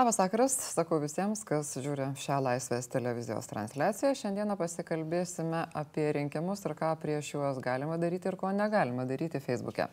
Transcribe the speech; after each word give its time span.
Labas 0.00 0.16
vakaras, 0.16 0.54
sakau 0.72 0.96
visiems, 0.96 1.42
kas 1.44 1.74
žiūri 1.76 2.06
šią 2.16 2.38
laisvės 2.40 2.86
televizijos 2.88 3.50
transliaciją. 3.50 4.14
Šiandieną 4.16 4.54
pasikalbėsime 4.56 5.66
apie 5.76 6.06
rinkimus 6.16 6.64
ir 6.64 6.72
ką 6.78 6.94
prieš 7.02 7.34
juos 7.34 7.60
galima 7.60 7.98
daryti 8.00 8.30
ir 8.30 8.38
ko 8.40 8.48
negalima 8.56 9.04
daryti 9.04 9.42
Facebook'e. 9.44 9.90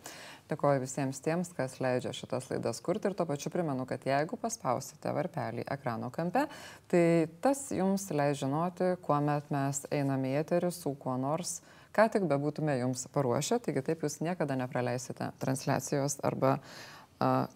Dėkoju 0.48 0.86
visiems 0.86 1.20
tiems, 1.26 1.52
kas 1.58 1.76
leidžia 1.84 2.16
šitas 2.16 2.48
laidas 2.54 2.80
kurti 2.86 3.12
ir 3.12 3.20
to 3.20 3.28
pačiu 3.28 3.52
primenu, 3.52 3.84
kad 3.90 4.08
jeigu 4.08 4.40
paspausite 4.40 5.12
varpelį 5.12 5.68
ekrano 5.76 6.08
kampe, 6.16 6.46
tai 6.88 7.06
tas 7.44 7.68
jums 7.76 8.08
leidžia 8.08 8.46
žinoti, 8.46 8.94
kuomet 9.04 9.52
mes 9.52 9.84
einame 9.92 10.38
į 10.38 10.44
eterį 10.46 10.72
su 10.72 10.96
kuo 10.96 11.20
nors 11.20 11.58
ką 11.98 12.08
tik 12.14 12.28
bebūtume 12.30 12.78
jums 12.78 13.08
paruošę, 13.12 13.58
taigi 13.66 13.82
taip 13.84 14.04
jūs 14.06 14.22
niekada 14.22 14.56
nepraleisite 14.56 15.32
transliacijos 15.42 16.22
arba 16.28 16.60
a, 16.60 16.97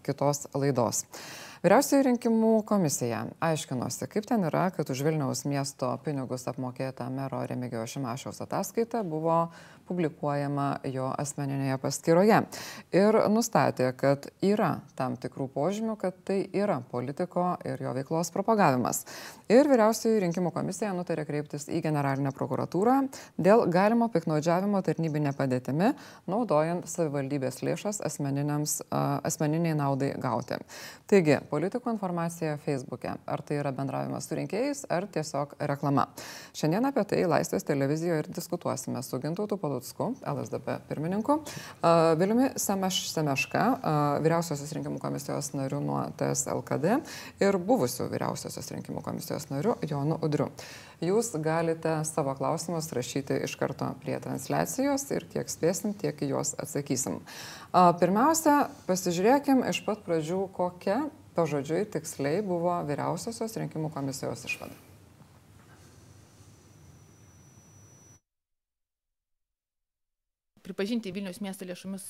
kitos 0.02 0.46
laidos. 0.54 1.04
Vyriausioji 1.62 2.02
rinkimų 2.08 2.64
komisija 2.66 3.20
aiškinosi, 3.38 4.08
kaip 4.10 4.24
ten 4.26 4.48
yra, 4.48 4.64
kad 4.74 4.88
už 4.90 5.04
Vilniaus 5.06 5.44
miesto 5.46 5.92
pinigus 6.02 6.48
apmokėta 6.50 7.06
mero 7.14 7.44
Remigijo 7.46 7.84
Šimašiaus 7.86 8.42
ataskaita 8.42 9.04
buvo 9.06 9.44
publikuojama 9.88 10.68
jo 10.92 11.08
asmeninėje 11.18 11.78
paskyroje. 11.82 12.38
Ir 12.94 13.18
nustatė, 13.32 13.90
kad 13.98 14.28
yra 14.44 14.74
tam 14.98 15.16
tikrų 15.20 15.48
požymių, 15.54 15.96
kad 16.00 16.16
tai 16.28 16.42
yra 16.52 16.80
politiko 16.90 17.52
ir 17.68 17.82
jo 17.82 17.94
veiklos 17.96 18.32
propagavimas. 18.34 19.04
Ir 19.52 19.68
vyriausioji 19.68 20.22
rinkimų 20.22 20.52
komisija 20.54 20.92
nutarė 20.96 21.26
kreiptis 21.28 21.66
į 21.68 21.82
generalinę 21.84 22.32
prokuratūrą 22.36 22.98
dėl 23.36 23.66
galimo 23.72 24.08
piknaudžiavimo 24.12 24.80
tarnybinė 24.86 25.34
padėtimi, 25.36 25.92
naudojant 26.30 26.88
savivaldybės 26.88 27.60
lėšas 27.66 28.00
asmeniniai 28.04 29.74
naudai 29.76 30.12
gauti. 30.22 30.56
Taigi, 31.10 31.36
politikų 31.50 31.92
informacija 31.92 32.56
Facebook'e. 32.64 33.16
Ar 33.26 33.42
tai 33.44 33.58
yra 33.60 33.72
bendravimas 33.76 34.28
su 34.28 34.38
rinkėjais, 34.38 34.86
ar 34.92 35.06
tiesiog 35.12 35.56
reklama. 35.72 36.06
Šiandien 36.56 36.88
apie 36.88 37.04
tai 37.08 37.22
Laisvės 37.28 37.66
televizijoje 37.68 38.24
ir 38.24 38.30
diskutuosime 38.32 39.02
su 39.04 39.20
Gintautu 39.20 39.58
Palutu. 39.60 39.71
Palucku, 39.72 40.14
LSDP 40.26 40.68
pirmininku, 40.88 41.38
Viliumi 42.18 42.50
Semeš, 42.60 43.06
Semeška, 43.08 43.62
vyriausiosios 44.20 44.72
rinkimų 44.76 45.00
komisijos 45.00 45.48
nariu 45.56 45.78
nuo 45.80 46.02
TSLKD 46.20 46.98
ir 47.40 47.56
buvusiu 47.56 48.10
vyriausiosios 48.12 48.68
rinkimų 48.74 49.00
komisijos 49.06 49.48
nariu 49.48 49.78
Jonu 49.88 50.18
Udriu. 50.20 50.50
Jūs 51.00 51.32
galite 51.40 51.96
savo 52.04 52.36
klausimus 52.36 52.90
rašyti 52.92 53.40
iš 53.46 53.56
karto 53.56 53.88
prie 54.04 54.20
transliacijos 54.20 55.08
ir 55.16 55.26
kiek 55.32 55.48
spėsim, 55.48 55.96
tiek 55.96 56.20
į 56.20 56.34
juos 56.34 56.52
atsakysim. 56.60 57.22
Pirmiausia, 57.72 58.66
pasižiūrėkim 58.90 59.64
iš 59.72 59.84
pat 59.88 60.04
pradžių, 60.04 60.44
kokia 60.52 61.00
pažodžiui 61.32 61.86
tiksliai 61.96 62.44
buvo 62.44 62.76
vyriausiosios 62.92 63.56
rinkimų 63.56 63.94
komisijos 63.96 64.44
išvada. 64.50 64.81
Pripažinti 70.62 71.10
Vilnius 71.14 71.40
miesto 71.42 71.66
lėšomis 71.66 72.04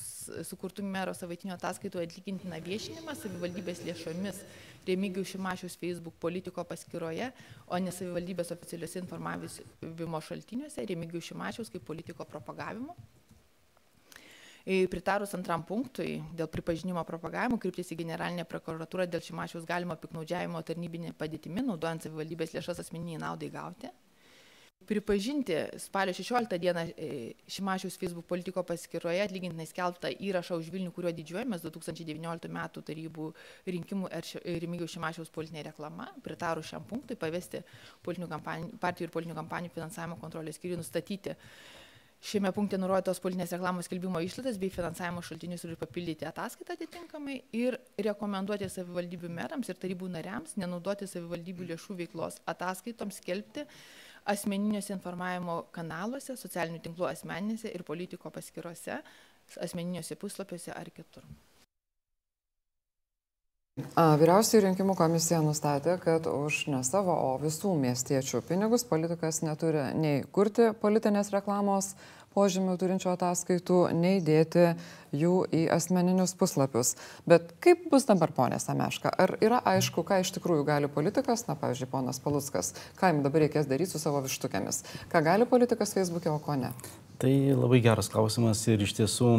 sukurtų 0.48 0.84
mero 0.84 1.14
savaitinio 1.16 1.54
ataskaitų 1.56 2.02
atlygintiną 2.02 2.58
viešinimą 2.64 3.14
savivaldybės 3.16 3.80
lėšomis 3.86 4.42
Remigijų 4.86 5.24
Šimašiaus 5.32 5.76
Facebook 5.78 6.16
politiko 6.20 6.64
paskyroje, 6.66 7.30
o 7.70 7.78
ne 7.78 7.92
savivaldybės 7.94 8.50
oficialiuose 8.54 9.00
informavimo 9.04 10.20
šaltiniuose 10.28 10.86
Remigijų 10.90 11.22
Šimašiaus 11.30 11.72
kaip 11.72 11.86
politiko 11.86 12.26
propagavimo. 12.28 12.96
Pritarus 14.62 15.32
antram 15.34 15.64
punktui 15.66 16.20
dėl 16.38 16.46
pripažinimo 16.50 17.02
propagavimo 17.06 17.58
kryptis 17.62 17.88
į 17.94 17.98
generalinę 18.04 18.44
prokuratūrą 18.50 19.08
dėl 19.10 19.24
Šimašiaus 19.24 19.66
galimo 19.66 19.96
piknaudžiavimo 19.98 20.60
tarnybinė 20.66 21.16
padėtimi, 21.18 21.64
naudojant 21.66 22.06
savivaldybės 22.06 22.54
lėšas 22.58 22.84
asmeniniai 22.84 23.22
naudai 23.22 23.50
gauti 23.54 23.90
pripažinti 24.88 25.56
spalio 25.80 26.14
16 26.14 26.58
dieną 26.62 26.84
e, 26.92 27.08
Šimašiaus 27.50 27.98
Facebook 28.00 28.26
politiko 28.30 28.62
paskyroje 28.66 29.22
atlygintinai 29.24 29.66
skelbtą 29.70 30.12
įrašą 30.28 30.58
už 30.60 30.70
Vilnių, 30.74 30.92
kuriuo 30.94 31.12
didžiuojamės 31.16 31.64
2019 31.64 32.50
m. 32.50 32.62
tarybų 32.78 33.28
rinkimų 33.66 34.10
Remigiaus 34.44 34.96
Šimašiaus 34.96 35.32
politinė 35.34 35.66
reklama, 35.70 36.08
pritarus 36.24 36.70
šiam 36.72 36.86
punktui 36.88 37.16
pavesti 37.16 37.62
partijų 38.04 39.08
ir 39.08 39.14
politinių 39.14 39.38
kampanijų 39.42 39.76
finansavimo 39.78 40.18
kontrolės 40.22 40.60
skyriui 40.60 40.80
nustatyti 40.80 41.36
Šiame 42.22 42.52
punkte 42.54 42.78
nurodytos 42.78 43.18
politinės 43.18 43.50
reklamos 43.56 43.88
skelbimo 43.88 44.20
išlaidas 44.22 44.54
bei 44.62 44.70
finansavimo 44.70 45.24
šaltinius 45.26 45.64
ir 45.66 45.72
papildyti 45.80 46.28
ataskaitą 46.28 46.76
atitinkamai 46.76 47.40
ir 47.58 47.76
rekomenduoti 48.06 48.68
savivaldybių 48.70 49.30
merams 49.40 49.72
ir 49.72 49.80
tarybų 49.82 50.06
nariams 50.14 50.54
nenaudoti 50.62 51.08
savivaldybių 51.10 51.66
lėšų 51.72 51.96
veiklos 51.98 52.38
ataskaitoms 52.52 53.18
skelbti 53.18 53.66
asmeniniuose 54.28 54.94
informavimo 54.94 55.62
kanaluose, 55.74 56.36
socialinių 56.38 56.82
tinklų 56.84 57.08
asmeninėse 57.10 57.72
ir 57.72 57.86
politiko 57.86 58.30
paskiruose, 58.30 59.00
asmeniniuose 59.62 60.18
puslapiuose 60.20 60.74
ar 60.74 60.90
kitur. 60.94 61.26
Vyriausiai 63.96 64.60
rinkimų 64.66 64.92
komisija 64.98 65.38
nustatė, 65.40 65.94
kad 66.00 66.26
už 66.28 66.66
ne 66.68 66.82
savo, 66.84 67.14
o 67.16 67.30
visų 67.40 67.70
miestiečių 67.80 68.42
pinigus 68.44 68.84
politikas 68.84 69.40
neturi 69.40 69.86
nei 69.96 70.26
kurti 70.28 70.74
politinės 70.82 71.32
reklamos, 71.32 71.94
požymių 72.34 72.76
turinčių 72.80 73.12
ataskaitų, 73.12 73.78
nei 73.96 74.20
dėti 74.24 74.72
jų 75.12 75.34
į 75.52 75.62
asmeninius 75.74 76.34
puslapius. 76.38 76.94
Bet 77.28 77.52
kaip 77.64 77.88
bus 77.92 78.08
dabar, 78.08 78.32
ponė 78.34 78.58
Sameška? 78.62 79.12
Ar 79.12 79.36
yra 79.44 79.60
aišku, 79.74 80.04
ką 80.08 80.22
iš 80.24 80.32
tikrųjų 80.38 80.66
gali 80.68 80.90
politikas, 80.92 81.46
na, 81.48 81.56
pavyzdžiui, 81.60 81.90
ponas 81.92 82.20
Paluckas, 82.22 82.72
ką 83.00 83.12
jam 83.12 83.22
dabar 83.26 83.46
reikės 83.46 83.68
daryti 83.70 83.94
su 83.94 84.02
savo 84.02 84.22
vištukėmis? 84.24 84.82
Ką 85.12 85.24
gali 85.24 85.48
politikas 85.48 85.94
Facebook'e, 85.96 86.32
o 86.32 86.40
ko 86.42 86.56
ne? 86.60 86.72
Tai 87.22 87.32
labai 87.54 87.82
geras 87.84 88.08
klausimas 88.10 88.64
ir 88.72 88.82
iš 88.82 88.96
tiesų 88.98 89.34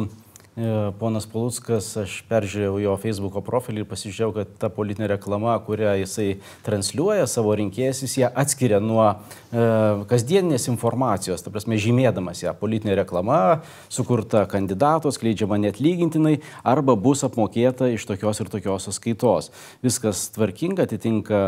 ponas 1.00 1.24
Paluckas, 1.26 1.88
aš 1.98 2.20
peržiūrėjau 2.30 2.76
jo 2.78 2.92
Facebook'o 3.02 3.40
profilį 3.42 3.82
ir 3.82 3.86
pasižiūrėjau, 3.90 4.34
kad 4.36 4.50
ta 4.62 4.68
politinė 4.70 5.08
reklama, 5.10 5.56
kurią 5.66 5.96
jisai 5.98 6.36
transliuoja 6.62 7.26
savo 7.30 7.56
rinkėjus, 7.58 8.04
jis 8.04 8.14
ją 8.20 8.28
atskiria 8.38 8.78
nuo 8.78 9.02
e, 9.10 9.64
kasdieninės 10.10 10.68
informacijos, 10.70 11.42
ta 11.42 11.50
prasme, 11.50 11.74
žymėdamas 11.82 12.44
ją 12.44 12.52
politinė 12.60 12.94
reklama, 13.00 13.38
sukurta 13.90 14.44
kandidato, 14.50 15.10
skleidžiama 15.14 15.58
net 15.58 15.80
lygintinai, 15.82 16.36
arba 16.62 16.94
bus 16.94 17.24
apmokėta 17.26 17.90
iš 17.90 18.06
tokios 18.06 18.38
ir 18.44 18.52
tokios 18.52 18.86
skaitos. 18.94 19.50
Viskas 19.82 20.28
tvarkinga, 20.36 20.86
atitinka 20.86 21.42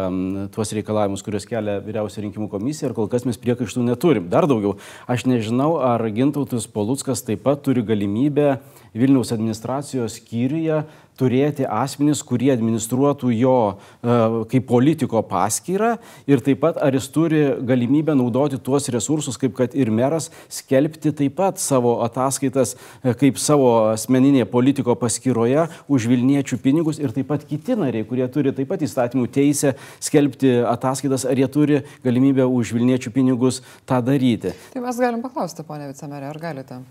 tuos 0.56 0.74
reikalavimus, 0.74 1.22
kuriuos 1.22 1.46
kelia 1.46 1.78
vyriausia 1.84 2.24
rinkimų 2.26 2.50
komisija 2.50 2.90
ir 2.90 2.96
kol 2.98 3.06
kas 3.12 3.28
mes 3.28 3.38
priekaištų 3.38 3.86
neturim. 3.86 4.26
Dar 4.34 4.50
daugiau, 4.50 4.74
aš 5.06 5.28
nežinau, 5.30 5.76
ar 5.78 6.02
Gintautas 6.10 6.66
Paluckas 6.66 7.22
taip 7.22 7.46
pat 7.46 7.62
turi 7.62 7.86
galimybę 7.86 8.56
Vilniaus 8.96 9.32
administracijos 9.34 10.20
skyriuje 10.20 10.84
turėti 11.16 11.64
asmenys, 11.64 12.22
kurie 12.26 12.50
administruotų 12.52 13.32
jo 13.34 13.56
e, 13.72 14.16
kaip 14.52 14.66
politiko 14.68 15.22
paskyrą 15.26 15.94
ir 16.28 16.42
taip 16.44 16.60
pat 16.62 16.80
ar 16.82 16.96
jis 16.96 17.08
turi 17.12 17.42
galimybę 17.66 18.16
naudoti 18.18 18.60
tuos 18.62 18.88
resursus, 18.92 19.38
kaip 19.40 19.56
kad 19.56 19.76
ir 19.76 19.90
meras, 19.94 20.28
skelbti 20.52 21.14
taip 21.16 21.36
pat 21.38 21.60
savo 21.62 21.96
ataskaitas 22.04 22.76
e, 22.76 23.14
kaip 23.18 23.40
savo 23.40 23.70
asmeninėje 23.94 24.48
politiko 24.52 24.96
paskyroje 25.00 25.66
už 25.88 26.08
Vilniečių 26.12 26.60
pinigus 26.62 27.00
ir 27.02 27.14
taip 27.16 27.30
pat 27.32 27.46
kiti 27.48 27.76
nariai, 27.78 28.06
kurie 28.08 28.28
turi 28.32 28.52
taip 28.56 28.70
pat 28.74 28.84
įstatymų 28.84 29.28
teisę 29.32 29.74
skelbti 30.04 30.58
ataskaitas, 30.68 31.26
ar 31.28 31.40
jie 31.40 31.48
turi 31.52 31.82
galimybę 32.04 32.46
už 32.46 32.76
Vilniečių 32.76 33.12
pinigus 33.14 33.62
tą 33.88 34.02
daryti. 34.04 34.52
Tai 34.74 34.84
mes 34.84 35.00
galim 35.00 35.24
paklausti, 35.24 35.64
ponė 35.66 35.90
vicemerė, 35.90 36.30
ar 36.30 36.42
galite 36.42 36.82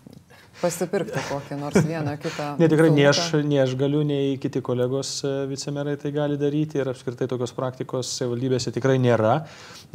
pasipirkti 0.62 1.22
kokį 1.30 1.60
nors 1.60 1.80
vieną 1.86 2.16
kitą. 2.22 2.50
ne, 2.62 2.70
tikrai 2.72 2.90
ne 2.96 3.06
aš, 3.12 3.22
ne 3.46 3.62
aš 3.64 3.76
galiu, 3.80 4.02
nei 4.08 4.36
kiti 4.42 4.64
kolegos 4.66 5.18
e, 5.28 5.36
vicemerai 5.52 5.96
tai 6.02 6.14
gali 6.16 6.40
daryti 6.42 6.82
ir 6.82 6.92
apskritai 6.92 7.30
tokios 7.32 7.56
praktikos 7.56 8.18
valdybėse 8.24 8.74
tikrai 8.76 8.98
nėra. 9.02 9.40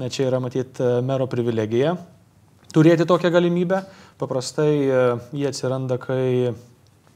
Na, 0.01 0.09
čia 0.13 0.29
yra 0.31 0.43
matyti 0.43 0.85
e, 0.85 1.05
mero 1.07 1.29
privilegija 1.31 1.97
turėti 2.75 3.07
tokią 3.09 3.31
galimybę. 3.35 3.83
Paprastai 4.21 4.75
e, 4.85 5.05
jie 5.37 5.49
atsiranda, 5.51 5.99
kai 6.01 6.53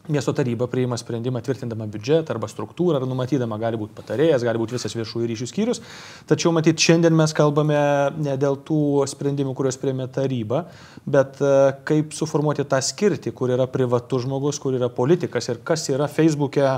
Miesto 0.09 0.35
taryba 0.37 0.67
priima 0.69 0.99
sprendimą 1.01 1.41
tvirtindama 1.41 1.87
biudžetą 1.89 2.35
arba 2.35 2.49
struktūrą, 2.53 2.99
ar 2.99 3.07
numatydama 3.09 3.57
gali 3.57 3.79
būti 3.81 3.95
patarėjas, 3.97 4.43
gali 4.45 4.61
būti 4.61 4.77
visas 4.77 4.93
viešųjų 4.93 5.31
ryšių 5.31 5.49
skyrius. 5.49 5.81
Tačiau 6.29 6.53
matyt, 6.53 6.77
šiandien 6.77 7.17
mes 7.17 7.33
kalbame 7.33 7.79
ne 8.21 8.35
dėl 8.37 8.59
tų 8.69 9.07
sprendimų, 9.09 9.55
kuriuos 9.57 9.81
priėmė 9.81 10.11
taryba, 10.13 10.67
bet 11.09 11.41
e, 11.41 11.55
kaip 11.89 12.13
suformuoti 12.13 12.69
tą 12.69 12.83
skirtį, 12.85 13.33
kur 13.33 13.55
yra 13.57 13.65
privatus 13.65 14.27
žmogus, 14.27 14.61
kur 14.61 14.77
yra 14.77 14.93
politikas 14.93 15.49
ir 15.49 15.65
kas 15.65 15.89
yra 15.89 16.11
Facebook'e 16.13 16.69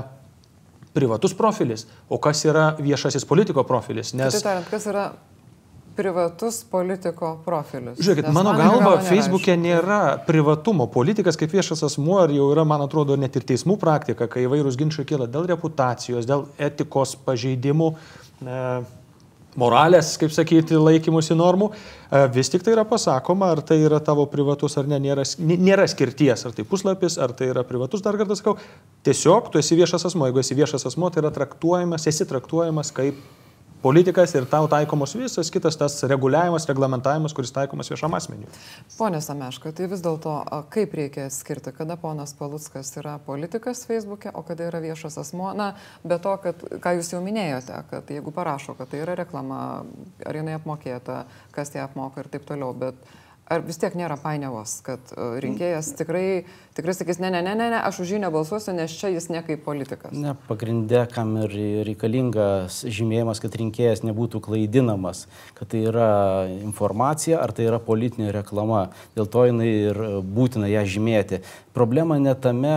privatus 0.95 1.35
profilis, 1.35 1.83
o 2.07 2.23
kas 2.23 2.47
yra 2.47 2.69
viešasis 2.79 3.27
politiko 3.27 3.67
profilis. 3.67 4.15
Nes... 4.15 4.39
Tai 4.39 4.45
tariant, 4.53 4.71
kas 4.71 4.87
yra 4.87 5.09
privatus 5.97 6.61
politiko 6.69 7.33
profilis. 7.45 7.97
Žiūrėkit, 7.99 8.29
mano 8.35 8.53
galva, 8.57 8.97
Facebook'e 9.07 9.57
nėra 9.59 10.01
privatumo. 10.27 10.87
Politikas 10.93 11.39
kaip 11.39 11.55
viešas 11.57 11.83
asmuo 11.89 12.19
ir 12.27 12.37
jau 12.37 12.51
yra, 12.53 12.67
man 12.67 12.85
atrodo, 12.85 13.17
net 13.19 13.35
ir 13.39 13.47
teismų 13.47 13.79
praktika, 13.81 14.29
kai 14.31 14.45
įvairūs 14.45 14.77
ginčiai 14.79 15.07
kyla 15.09 15.29
dėl 15.31 15.49
reputacijos, 15.49 16.29
dėl 16.29 16.45
etikos 16.69 17.17
pažeidimų, 17.27 17.91
moralės, 19.57 20.13
kaip 20.21 20.33
sakyti, 20.33 20.77
laikymusi 20.77 21.35
normų, 21.37 21.71
e, 21.73 22.21
vis 22.35 22.51
tik 22.53 22.63
tai 22.65 22.75
yra 22.75 22.85
pasakoma, 22.87 23.49
ar 23.55 23.63
tai 23.65 23.79
yra 23.81 23.99
tavo 24.03 24.27
privatus 24.29 24.77
ar 24.77 24.89
ne, 24.89 24.99
nėra, 25.01 25.25
nėra 25.41 25.87
skirties, 25.89 26.45
ar 26.45 26.53
tai 26.53 26.65
puslapis, 26.67 27.17
ar 27.17 27.33
tai 27.37 27.49
yra 27.53 27.65
privatus, 27.67 28.03
dar 28.05 28.19
kartą 28.19 28.37
sakau, 28.37 28.57
tiesiog 29.07 29.49
tu 29.51 29.61
esi 29.61 29.79
viešas 29.79 30.05
asmo, 30.11 30.29
jeigu 30.29 30.43
esi 30.43 30.57
viešas 30.57 30.85
asmo, 30.91 31.09
tai 31.09 31.23
yra 31.25 31.33
traktuojamas, 31.33 32.05
esi 32.11 32.29
traktuojamas 32.29 32.93
kaip 32.95 33.17
politikas 33.81 34.33
ir 34.35 34.45
tau 34.49 34.67
taikomos 34.67 35.15
visas 35.17 35.51
kitas 35.53 35.77
tas 35.77 35.97
reguliavimas, 36.09 36.65
reglamentavimas, 36.69 37.33
kuris 37.33 37.53
taikomas 37.55 37.91
viešam 37.91 38.15
asmeniu. 38.17 38.49
Pone 38.97 39.21
Sameška, 39.21 39.71
tai 39.77 39.89
vis 39.91 40.01
dėlto 40.05 40.33
kaip 40.73 40.95
reikia 40.97 41.27
skirti, 41.33 41.73
kada 41.75 41.97
ponas 42.01 42.33
Palutskas 42.37 42.91
yra 42.97 43.17
politikas 43.25 43.85
Facebook'e, 43.89 44.33
o 44.33 44.43
kada 44.47 44.71
yra 44.71 44.81
viešas 44.83 45.19
asmo? 45.21 45.51
Na, 45.57 45.73
be 46.03 46.17
to, 46.23 46.33
kad, 46.43 46.65
ką 46.83 46.97
jūs 46.97 47.13
jau 47.13 47.21
minėjote, 47.23 47.83
kad 47.91 48.11
jeigu 48.11 48.33
parašo, 48.33 48.77
kad 48.79 48.89
tai 48.91 49.03
yra 49.05 49.17
reklama, 49.19 49.61
ar 50.25 50.41
jinai 50.41 50.57
apmokėta, 50.57 51.23
kas 51.55 51.75
ją 51.77 51.85
apmoka 51.87 52.23
ir 52.23 52.33
taip 52.33 52.49
toliau, 52.49 52.73
bet 52.77 52.97
ar 53.47 53.63
vis 53.63 53.79
tiek 53.79 53.95
nėra 53.95 54.17
painiavos, 54.19 54.79
kad 54.85 55.13
rinkėjas 55.43 55.93
tikrai 55.99 56.45
tikrai 56.77 56.93
sakys, 56.95 57.19
ne, 57.23 57.31
ne, 57.33 57.41
ne, 57.41 57.55
ne, 57.57 57.69
ne, 57.73 57.81
aš 57.81 58.01
už 58.03 58.15
jį 58.15 58.21
nebalsuosiu, 58.23 58.75
nes 58.77 58.93
čia 58.93 59.09
jis 59.11 59.29
ne 59.33 59.41
kaip 59.45 59.63
politikas. 59.65 60.13
Ne, 60.15 60.35
pagrindė, 60.47 61.03
kam 61.11 61.35
ir 61.43 61.55
reikalingas 61.87 62.83
žymėjimas, 62.85 63.41
kad 63.43 63.57
rinkėjas 63.57 64.03
nebūtų 64.05 64.41
klaidinamas, 64.45 65.25
kad 65.57 65.71
tai 65.73 65.83
yra 65.89 66.09
informacija 66.61 67.41
ar 67.41 67.53
tai 67.57 67.67
yra 67.67 67.81
politinė 67.83 68.31
reklama. 68.35 68.87
Dėl 69.17 69.29
to 69.33 69.47
jinai 69.49 69.71
ir 69.89 70.01
būtina 70.21 70.69
ją 70.69 70.85
žymėti. 70.87 71.41
Problema 71.77 72.15
ne 72.17 72.33
tame 72.33 72.73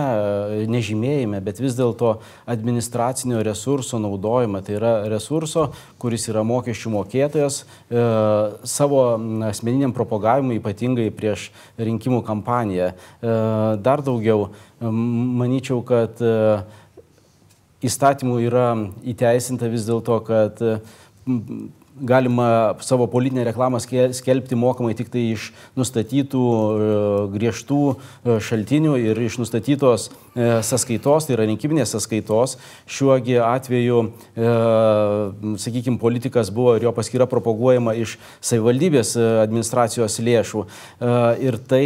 nežymėjime, 0.69 1.39
bet 1.41 1.57
vis 1.61 1.73
dėlto 1.77 2.19
administracinio 2.49 3.39
resurso 3.45 3.97
naudojime. 4.01 4.61
Tai 4.65 4.75
yra 4.77 4.91
resurso, 5.09 5.71
kuris 6.01 6.27
yra 6.29 6.43
mokesčių 6.45 6.91
mokėtojas 6.93 7.61
e, 7.63 8.03
savo 8.69 9.01
asmeniniam 9.47 9.95
propagavimui, 9.97 10.59
ypatingai 10.61 11.07
prieš 11.17 11.47
rinkimų 11.81 12.21
kampaniją. 12.27 12.91
E, 12.93 13.33
dar 13.91 14.03
daugiau, 14.05 14.49
manyčiau, 14.79 15.81
kad 15.83 16.21
e, 16.23 16.33
įstatymų 17.83 18.39
yra 18.47 18.69
įteisinta 19.13 19.69
vis 19.71 19.87
dėlto, 19.89 20.21
kad 20.27 20.61
galima 21.99 22.75
savo 22.79 23.07
politinę 23.07 23.43
reklamą 23.43 23.79
skelbti 24.11 24.55
mokamai 24.55 24.95
tik 24.95 25.09
tai 25.11 25.23
iš 25.33 25.49
nustatytų 25.77 26.41
e, 26.41 26.87
griežtų 27.35 27.79
e, 27.91 28.37
šaltinių 28.41 28.95
ir 29.01 29.19
iš 29.21 29.37
nustatytos 29.41 30.07
e, 30.07 30.61
sąskaitos, 30.65 31.27
tai 31.27 31.35
yra 31.35 31.47
rinkiminės 31.49 31.91
sąskaitos. 31.93 32.57
Šiuogi 32.91 33.37
atveju, 33.43 34.01
sakykime, 35.61 35.99
politikas 36.01 36.49
buvo 36.53 36.75
ir 36.77 36.85
jo 36.87 36.91
paskyra 36.95 37.27
propaguojama 37.29 37.93
iš 37.99 38.17
savivaldybės 38.43 39.13
administracijos 39.43 40.17
lėšų. 40.23 40.63
Ir 41.43 41.57
tai 41.69 41.83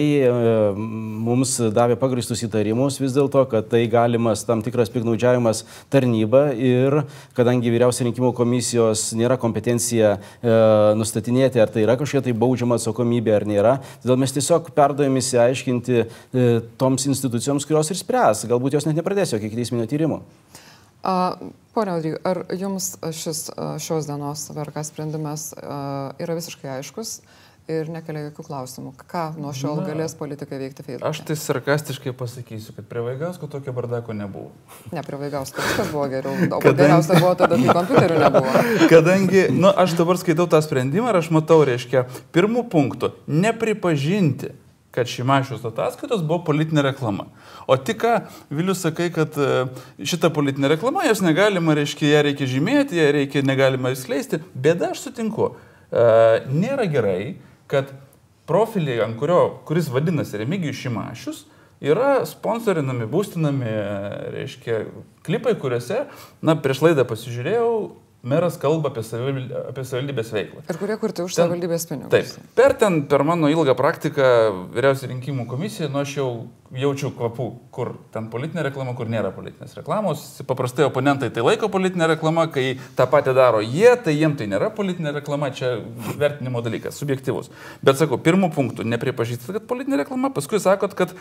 mums 0.75 1.57
davė 1.75 1.98
pagristus 2.00 2.44
įtarimus 2.46 3.00
vis 3.02 3.16
dėlto, 3.16 3.46
kad 3.52 3.69
tai 3.72 3.86
galimas 3.92 4.46
tam 4.48 4.63
tikras 4.66 4.92
piknaudžiavimas 4.94 5.63
tarnyba 5.94 6.48
ir 6.54 7.02
kadangi 7.38 7.74
vyriausia 7.74 8.07
rinkimų 8.07 8.34
komisijos 8.38 9.07
nėra 9.18 9.40
kompetencija 9.42 9.94
atsakomybę 9.95 10.13
e, 10.15 10.56
nustatinėti, 11.00 11.62
ar 11.62 11.71
tai 11.74 11.86
yra 11.86 11.97
kažkokia 12.00 12.25
tai 12.27 12.36
baudžiama 12.38 12.80
atsakomybė 12.80 13.36
ar 13.36 13.45
nėra. 13.50 13.75
Todėl 14.03 14.19
mes 14.21 14.36
tiesiog 14.36 14.71
perdavėm 14.75 15.19
įsiaiškinti 15.21 16.00
e, 16.01 16.07
toms 16.77 17.07
institucijoms, 17.09 17.65
kurios 17.65 17.92
ir 17.92 18.00
spręs. 18.00 18.45
Galbūt 18.50 18.77
jos 18.77 18.88
net 18.89 18.97
nepradės 19.00 19.36
jokio 19.36 19.50
ikiteisminio 19.50 19.88
tyrimo. 19.89 20.24
Pone 21.75 21.92
Audry, 21.94 22.15
ar 22.25 22.39
jums 22.57 22.95
šis, 23.13 23.51
šios 23.83 24.07
dienos 24.09 24.47
VRK 24.50 24.81
sprendimas 24.88 25.51
yra 25.62 26.38
visiškai 26.38 26.80
aiškus? 26.80 27.19
Ir 27.71 27.89
nekelia 27.89 28.27
jokių 28.27 28.45
klausimų. 28.45 28.91
Ką 29.09 29.23
nuo 29.39 29.51
šiol 29.56 29.79
Na, 29.81 29.85
galės 29.89 30.15
politikai 30.17 30.59
veikti 30.62 30.85
Facebook'e? 30.85 31.09
Aš 31.09 31.21
tai 31.27 31.38
sarkastiškai 31.39 32.13
pasakysiu, 32.17 32.75
kad 32.77 32.89
prie 32.89 33.03
Vaigausko 33.06 33.50
tokio 33.51 33.73
bardako 33.75 34.15
nebuvo. 34.17 34.51
Ne, 34.91 35.01
prie 35.06 35.19
Vaigausko 35.23 35.63
viskas 35.63 35.89
buvo 35.94 36.06
geriau. 36.12 36.35
O 36.50 36.59
Kadangi... 36.59 36.81
geriausia 36.83 37.21
buvo 37.21 37.31
tada, 37.39 37.57
kai 37.62 37.77
kompiuterių 37.79 38.19
nebuvo. 38.25 38.65
Kadangi, 38.94 39.47
na, 39.50 39.57
nu, 39.63 39.71
aš 39.85 39.95
dabar 39.97 40.21
skaitau 40.21 40.45
tą 40.51 40.62
sprendimą 40.65 41.09
ir 41.13 41.21
aš 41.21 41.31
matau, 41.33 41.63
reiškia, 41.67 42.06
pirmų 42.35 42.67
punktų- 42.73 43.15
nepripažinti 43.45 44.53
kad 44.95 45.09
Šimašius 45.11 45.65
ataskaitos 45.68 46.21
buvo 46.23 46.39
politinė 46.47 46.85
reklama. 46.85 47.25
O 47.68 47.75
tik 47.75 48.00
ką, 48.03 48.13
Vilius 48.47 48.79
sakai, 48.85 49.09
kad 49.11 49.35
e, 49.35 49.65
šitą 50.00 50.29
politinę 50.31 50.69
reklamą, 50.71 51.03
jos 51.09 51.19
negalima, 51.25 51.75
reiškia, 51.75 52.13
ją 52.13 52.21
reikia 52.29 52.47
žymėti, 52.47 53.01
ją 53.01 53.09
reikia, 53.18 53.44
negalima 53.44 53.91
įskleisti. 53.91 54.39
Bėda, 54.56 54.94
aš 54.95 55.03
sutinku, 55.09 55.50
e, 55.91 56.06
nėra 56.47 56.88
gerai, 56.91 57.35
kad 57.71 57.91
profiliai, 58.50 59.01
ant 59.06 59.17
kurio, 59.19 59.59
kuris 59.65 59.89
vadinasi 59.94 60.41
Remigijus 60.41 60.79
Šimašius, 60.83 61.44
yra 61.83 62.23
sponsorinami, 62.29 63.07
būstinami, 63.09 63.71
reiškia, 64.35 64.81
klipai, 65.25 65.56
kuriuose, 65.59 66.06
na, 66.45 66.56
prieš 66.62 66.83
laidą 66.85 67.06
pasižiūrėjau, 67.09 67.71
meras 68.25 68.57
kalba 68.62 68.89
apie, 68.92 69.04
savivaldybė, 69.06 69.62
apie 69.72 69.86
savivaldybės 69.86 70.31
veiklą. 70.33 70.63
Ir 70.66 70.80
kurie 70.81 70.98
kurti 71.01 71.24
už 71.24 71.33
ten, 71.36 71.45
savivaldybės 71.45 71.88
pinigus. 71.89 72.12
Taip. 72.13 72.51
Per 72.57 72.75
ten, 72.81 73.00
per 73.10 73.24
mano 73.27 73.50
ilgą 73.51 73.75
praktiką 73.77 74.27
vyriausiai 74.75 75.12
rinkimų 75.13 75.45
komisija, 75.51 75.89
nu 75.94 76.01
aš 76.01 76.16
jau 76.18 76.30
jaučiu 76.75 77.12
kvapų, 77.16 77.48
kur 77.75 77.94
ten 78.13 78.30
politinė 78.33 78.66
reklama, 78.68 78.95
kur 78.98 79.10
nėra 79.12 79.31
politinės 79.36 79.77
reklamos. 79.77 80.25
Paprastai 80.50 80.88
oponentai 80.88 81.30
tai 81.33 81.45
laiko 81.45 81.69
politinė 81.72 82.10
reklama, 82.16 82.48
kai 82.51 82.80
tą 82.98 83.07
patį 83.12 83.36
daro 83.38 83.62
jie, 83.63 83.92
tai 84.01 84.16
jiem 84.18 84.36
tai 84.39 84.50
nėra 84.51 84.71
politinė 84.75 85.13
reklama, 85.19 85.51
čia 85.56 85.75
vertinimo 86.19 86.63
dalykas, 86.66 86.98
subjektivus. 87.00 87.51
Bet 87.86 88.01
sakau, 88.01 88.19
pirmų 88.21 88.51
punktų 88.56 88.88
nepripažįstat, 88.89 89.60
kad 89.60 89.69
politinė 89.69 90.01
reklama, 90.04 90.33
paskui 90.33 90.60
sakot, 90.63 90.98
kad 90.98 91.13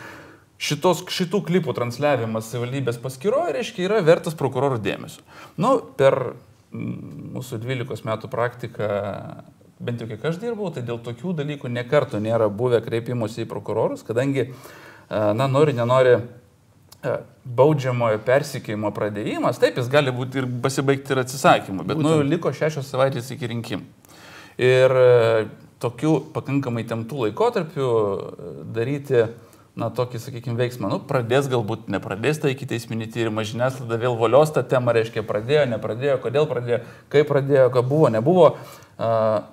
šitos, 0.61 1.05
šitų 1.11 1.43
klipų 1.47 1.75
transliavimas 1.77 2.49
savivaldybės 2.51 2.99
paskyroje, 3.03 3.55
reiškia, 3.59 3.87
yra 3.89 4.01
vertas 4.05 4.37
prokurorų 4.39 4.81
dėmesio. 4.83 5.23
Nu, 5.61 5.77
per 5.99 6.35
mūsų 7.35 7.59
12 7.63 8.07
metų 8.07 8.29
praktika, 8.31 8.89
bent 9.79 10.01
jau 10.01 10.07
kiek 10.09 10.23
aš 10.25 10.39
dirbau, 10.41 10.71
tai 10.73 10.85
dėl 10.87 10.99
tokių 11.03 11.35
dalykų 11.41 11.71
nekarto 11.71 12.21
nėra 12.23 12.49
buvę 12.49 12.81
kreipimuose 12.85 13.43
į 13.43 13.49
prokurorus, 13.51 14.05
kadangi, 14.07 14.49
na, 15.09 15.47
nori, 15.51 15.75
nenori 15.77 16.17
baudžiamojo 17.45 18.21
persikėjimo 18.25 18.89
pradėjimas, 18.95 19.59
taip, 19.61 19.77
jis 19.77 19.89
gali 19.91 20.13
būti 20.15 20.41
ir 20.41 20.47
pasibaigti 20.63 21.13
ir 21.13 21.21
atsisakymu, 21.21 21.83
bet, 21.85 21.99
Būtent. 21.99 22.23
nu, 22.23 22.25
liko 22.25 22.53
šešios 22.55 22.89
savaitės 22.89 23.29
iki 23.35 23.51
rinkimų. 23.51 23.85
Ir 24.65 24.95
tokių 25.83 26.13
pakankamai 26.33 26.85
temtų 26.87 27.27
laikotarpių 27.27 27.89
daryti 28.73 29.25
na, 29.75 29.89
tokį, 29.91 30.21
sakykime, 30.23 30.55
veiksmą. 30.59 30.89
Nu, 30.91 30.99
pradės 31.03 31.49
galbūt, 31.51 31.89
nepradės 31.91 32.39
tą 32.43 32.51
iki 32.53 32.67
teisminį 32.69 33.09
tyrimą, 33.11 33.43
žiniasklaida 33.47 33.99
vėl 33.99 34.15
valios 34.19 34.53
tą 34.55 34.63
temą, 34.63 34.95
reiškia, 34.95 35.25
pradėjo, 35.27 35.65
nepradėjo, 35.73 36.19
kodėl 36.23 36.47
pradėjo, 36.51 36.79
kaip 37.11 37.27
pradėjo, 37.31 37.67
ką 37.75 37.83
buvo, 37.89 38.11
nebuvo. 38.13 38.47
Uh, 38.95 39.43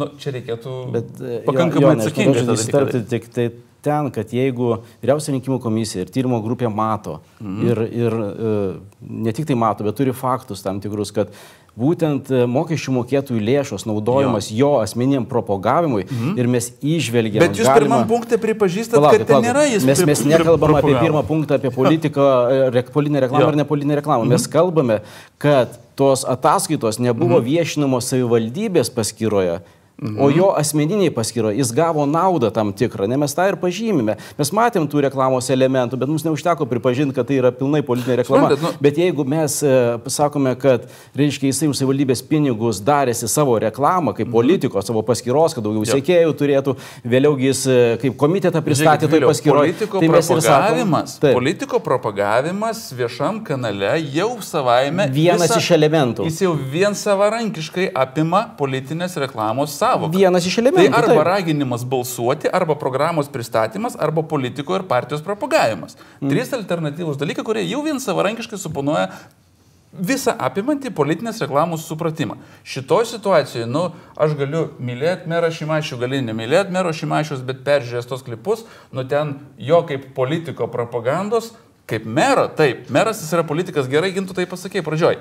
nu, 0.00 0.10
čia 0.20 0.34
reikėtų 0.36 0.76
Bet, 0.94 1.10
e, 1.20 1.40
pakankamai 1.46 1.96
atsakingai 1.96 3.04
tik 3.08 3.28
tai 3.32 3.46
ten, 3.84 4.10
kad 4.14 4.32
jeigu 4.34 4.80
vyriausia 5.02 5.34
rinkimų 5.34 5.60
komisija 5.62 6.04
ir 6.04 6.12
tyrimo 6.12 6.40
grupė 6.44 6.70
mato 6.72 7.20
mhm. 7.40 7.62
ir, 7.68 7.82
ir 8.02 8.18
e, 8.20 8.52
ne 9.26 9.34
tik 9.36 9.48
tai 9.48 9.58
mato, 9.58 9.86
bet 9.86 9.98
turi 9.98 10.14
faktus 10.16 10.64
tam 10.64 10.80
tikrus, 10.82 11.12
kad 11.14 11.32
būtent 11.78 12.30
e, 12.32 12.44
mokesčių 12.50 12.94
mokėtojų 12.98 13.40
lėšos 13.46 13.86
naudojamas 13.88 14.50
jo, 14.50 14.58
jo 14.58 14.70
asmeniniam 14.84 15.26
propagavimui 15.28 16.04
mhm. 16.04 16.36
ir 16.40 16.50
mes 16.50 16.70
išvelgiame. 16.80 17.42
Bet 17.44 17.60
jūs 17.60 17.68
galima... 17.68 17.80
pirmam 17.80 18.08
punktą 18.10 18.40
pripažįstate, 18.42 18.98
palaukit, 18.98 19.26
kad 19.26 19.34
tai 19.36 19.42
nėra 19.46 19.66
jis. 19.68 19.86
Mes, 19.88 20.04
mes 20.10 20.24
nekalbam 20.34 20.78
apie 20.80 20.96
pirmą 20.98 21.24
punktą, 21.28 21.60
apie 21.60 21.72
politiką, 21.74 22.30
e, 22.70 22.86
politinę 22.94 23.24
reklamą 23.26 23.46
jo. 23.46 23.52
ar 23.54 23.60
nepolitinę 23.62 24.00
reklamą. 24.02 24.26
Mhm. 24.26 24.34
Mes 24.34 24.48
kalbame, 24.50 25.00
kad 25.42 25.78
tos 25.98 26.24
ataskaitos 26.28 27.00
nebuvo 27.02 27.38
mhm. 27.38 27.46
viešinamos 27.48 28.10
savivaldybės 28.12 28.92
paskyroje 28.94 29.60
Mhm. 30.00 30.16
O 30.20 30.30
jo 30.30 30.46
asmeniniai 30.56 31.10
paskyro, 31.12 31.50
jis 31.52 31.74
gavo 31.76 32.06
naudą 32.08 32.48
tam 32.50 32.72
tikrą, 32.72 33.04
ne 33.08 33.18
mes 33.20 33.34
tą 33.36 33.44
ir 33.50 33.56
pažymime. 33.60 34.14
Mes 34.38 34.50
matėm 34.56 34.86
tų 34.88 35.02
reklamos 35.04 35.50
elementų, 35.52 35.98
bet 36.00 36.08
mums 36.08 36.22
neužteko 36.24 36.64
pripažinti, 36.70 37.12
kad 37.12 37.28
tai 37.28 37.36
yra 37.36 37.50
pilnai 37.52 37.82
politinė 37.84 38.16
reklama. 38.22 38.48
Suprantat, 38.48 38.64
nu... 38.64 38.80
Bet 38.80 38.96
jeigu 38.96 39.26
mes 39.28 39.58
e, 39.60 39.74
sakome, 40.08 40.54
kad, 40.62 40.86
reiškia, 41.20 41.50
jisai 41.50 41.68
už 41.68 41.82
savivaldybės 41.82 42.22
pinigus 42.30 42.80
darėsi 42.80 43.28
savo 43.28 43.58
reklamą 43.60 44.14
kaip 44.16 44.30
mhm. 44.30 44.36
politiko, 44.38 44.80
savo 44.86 45.02
paskyros, 45.04 45.58
kad 45.58 45.68
daugiau 45.68 45.84
sėkėjų 45.90 46.32
turėtų, 46.40 46.76
vėliau 47.04 47.34
jis 47.44 47.66
e, 47.68 47.78
kaip 48.00 48.16
komitetą 48.24 48.64
pristatė 48.64 49.04
toj 49.04 49.26
paskyroje. 49.28 49.76
Politiko 49.76 50.00
tai 50.00 50.10
propagavimas, 50.14 51.18
sakom, 51.18 51.36
politiko 51.42 51.82
propagavimas 51.90 52.82
viešam 52.96 53.42
kanale 53.44 53.92
jau 54.16 54.32
savaime. 54.48 55.10
Vienas 55.12 55.50
visa, 55.50 55.60
iš 55.60 55.70
elementų. 55.76 56.24
Jis 56.30 56.40
jau 56.46 56.56
vien 56.56 56.96
savarankiškai 56.96 57.90
apima 57.92 58.46
politinės 58.56 59.20
reklamos 59.20 59.76
sąvoką 59.76 59.89
savoka. 59.90 60.16
Vienas 60.16 60.46
iš 60.46 60.56
elementų. 60.62 60.86
Tai 60.88 61.02
arba 61.02 61.12
taip. 61.16 61.26
raginimas 61.28 61.84
balsuoti, 61.84 62.48
arba 62.60 62.78
programos 62.78 63.28
pristatymas, 63.32 63.98
arba 63.98 64.24
politiko 64.26 64.78
ir 64.78 64.86
partijos 64.88 65.22
propagavimas. 65.26 65.98
Mm. 66.20 66.32
Trys 66.32 66.56
alternatyvūs 66.56 67.20
dalykai, 67.20 67.46
kurie 67.46 67.66
jau 67.66 67.84
vien 67.86 68.00
savarankiškai 68.02 68.60
suponuoja 68.60 69.10
visą 69.90 70.36
apimantį 70.38 70.92
politinės 70.94 71.40
reklamos 71.42 71.82
supratimą. 71.88 72.36
Šitoje 72.62 73.08
situacijoje, 73.10 73.66
nu, 73.66 73.88
aš 74.14 74.36
galiu 74.38 74.68
mylėti 74.78 75.30
merą 75.30 75.50
Šimašių, 75.54 75.98
gali 76.04 76.22
nemylėti 76.22 76.74
mero 76.74 76.92
Šimašius, 76.94 77.42
bet 77.46 77.64
peržiūrėjęs 77.66 78.08
tos 78.08 78.22
klipus, 78.26 78.64
nu 78.94 79.04
ten 79.10 79.34
jo 79.58 79.82
kaip 79.88 80.12
politiko 80.14 80.70
propagandos, 80.70 81.52
kaip 81.90 82.06
mero, 82.06 82.46
taip, 82.54 82.86
meras 82.94 83.22
jis 83.24 83.34
yra 83.34 83.46
politikas, 83.46 83.90
gerai 83.90 84.12
gintų 84.14 84.38
tai 84.38 84.46
pasakė 84.46 84.84
pradžioj. 84.86 85.18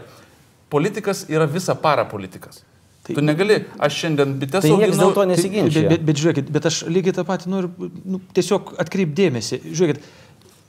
Politikas 0.69 1.25
yra 1.33 1.49
visą 1.49 1.73
parą 1.73 2.05
politikas. 2.05 2.61
Tai, 3.09 3.17
tu 3.17 3.25
negali, 3.25 3.59
aš 3.81 3.99
šiandien 4.03 4.37
bitės 4.39 4.65
tai 4.65 4.71
niekas 4.75 5.01
dėl 5.01 5.13
to 5.17 5.25
Bet, 5.25 5.31
nesiginčia. 5.33 5.85
bet, 5.89 6.07
bet 6.07 6.23
žiūrėkit, 6.23 6.49
bet 6.53 6.69
aš 6.69 6.81
lygiai 6.87 7.15
tą 7.17 7.25
patį 7.25 7.53
noriu 7.53 7.89
nu, 8.05 8.21
tiesiog 8.37 8.75
atkreipdėmėsi. 8.85 9.63
Žiūrėkit, 9.65 10.03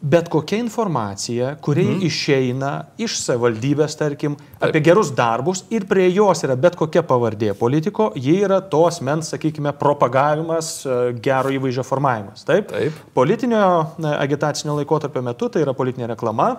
bet 0.00 0.28
kokia 0.32 0.56
informacija, 0.62 1.52
kuri 1.60 1.84
mm. 1.84 2.00
išeina 2.08 2.70
iš 3.00 3.18
savivaldybės, 3.20 3.96
tarkim, 4.00 4.36
Taip. 4.40 4.70
apie 4.70 4.82
gerus 4.84 5.12
darbus 5.16 5.64
ir 5.72 5.84
prie 5.90 6.08
jos 6.08 6.40
yra 6.46 6.56
bet 6.56 6.78
kokia 6.80 7.02
pavardė 7.06 7.52
politiko, 7.58 8.10
ji 8.16 8.38
yra 8.46 8.62
tos 8.72 9.02
mens, 9.04 9.34
sakykime, 9.34 9.74
propagavimas, 9.80 10.72
e, 10.86 10.98
gero 11.20 11.52
įvaizdžio 11.52 11.84
formavimas. 11.84 12.46
Taip? 12.48 12.72
Taip. 12.72 13.00
Politinio 13.16 13.64
na, 14.00 14.16
agitacinio 14.24 14.78
laikotarpio 14.80 15.24
metu 15.26 15.52
tai 15.52 15.66
yra 15.66 15.76
politinė 15.76 16.08
reklama, 16.14 16.54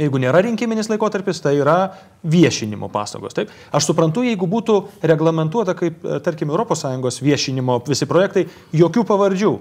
Jeigu 0.00 0.18
nėra 0.18 0.40
rinkiminis 0.42 0.88
laikotarpis, 0.90 1.38
tai 1.44 1.54
yra 1.60 1.76
viešinimo 2.26 2.88
paslaugos. 2.90 3.36
Taip? 3.36 3.52
Aš 3.70 3.92
suprantu, 3.92 4.24
jeigu 4.26 4.48
būtų 4.50 4.80
reglamentuota, 5.06 5.76
kaip, 5.78 6.02
e, 6.02 6.18
tarkim, 6.24 6.50
ES 6.50 7.20
viešinimo 7.22 7.78
visi 7.86 8.08
projektai, 8.10 8.48
jokių 8.74 9.04
pavardžių, 9.06 9.54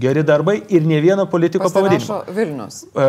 geri 0.00 0.24
darbai 0.24 0.62
ir 0.68 0.86
ne 0.88 1.00
vieno 1.04 1.26
politiko 1.28 1.68
pavadinimo. 1.68 2.22
Vilnius. 2.32 2.86
E, 2.96 3.08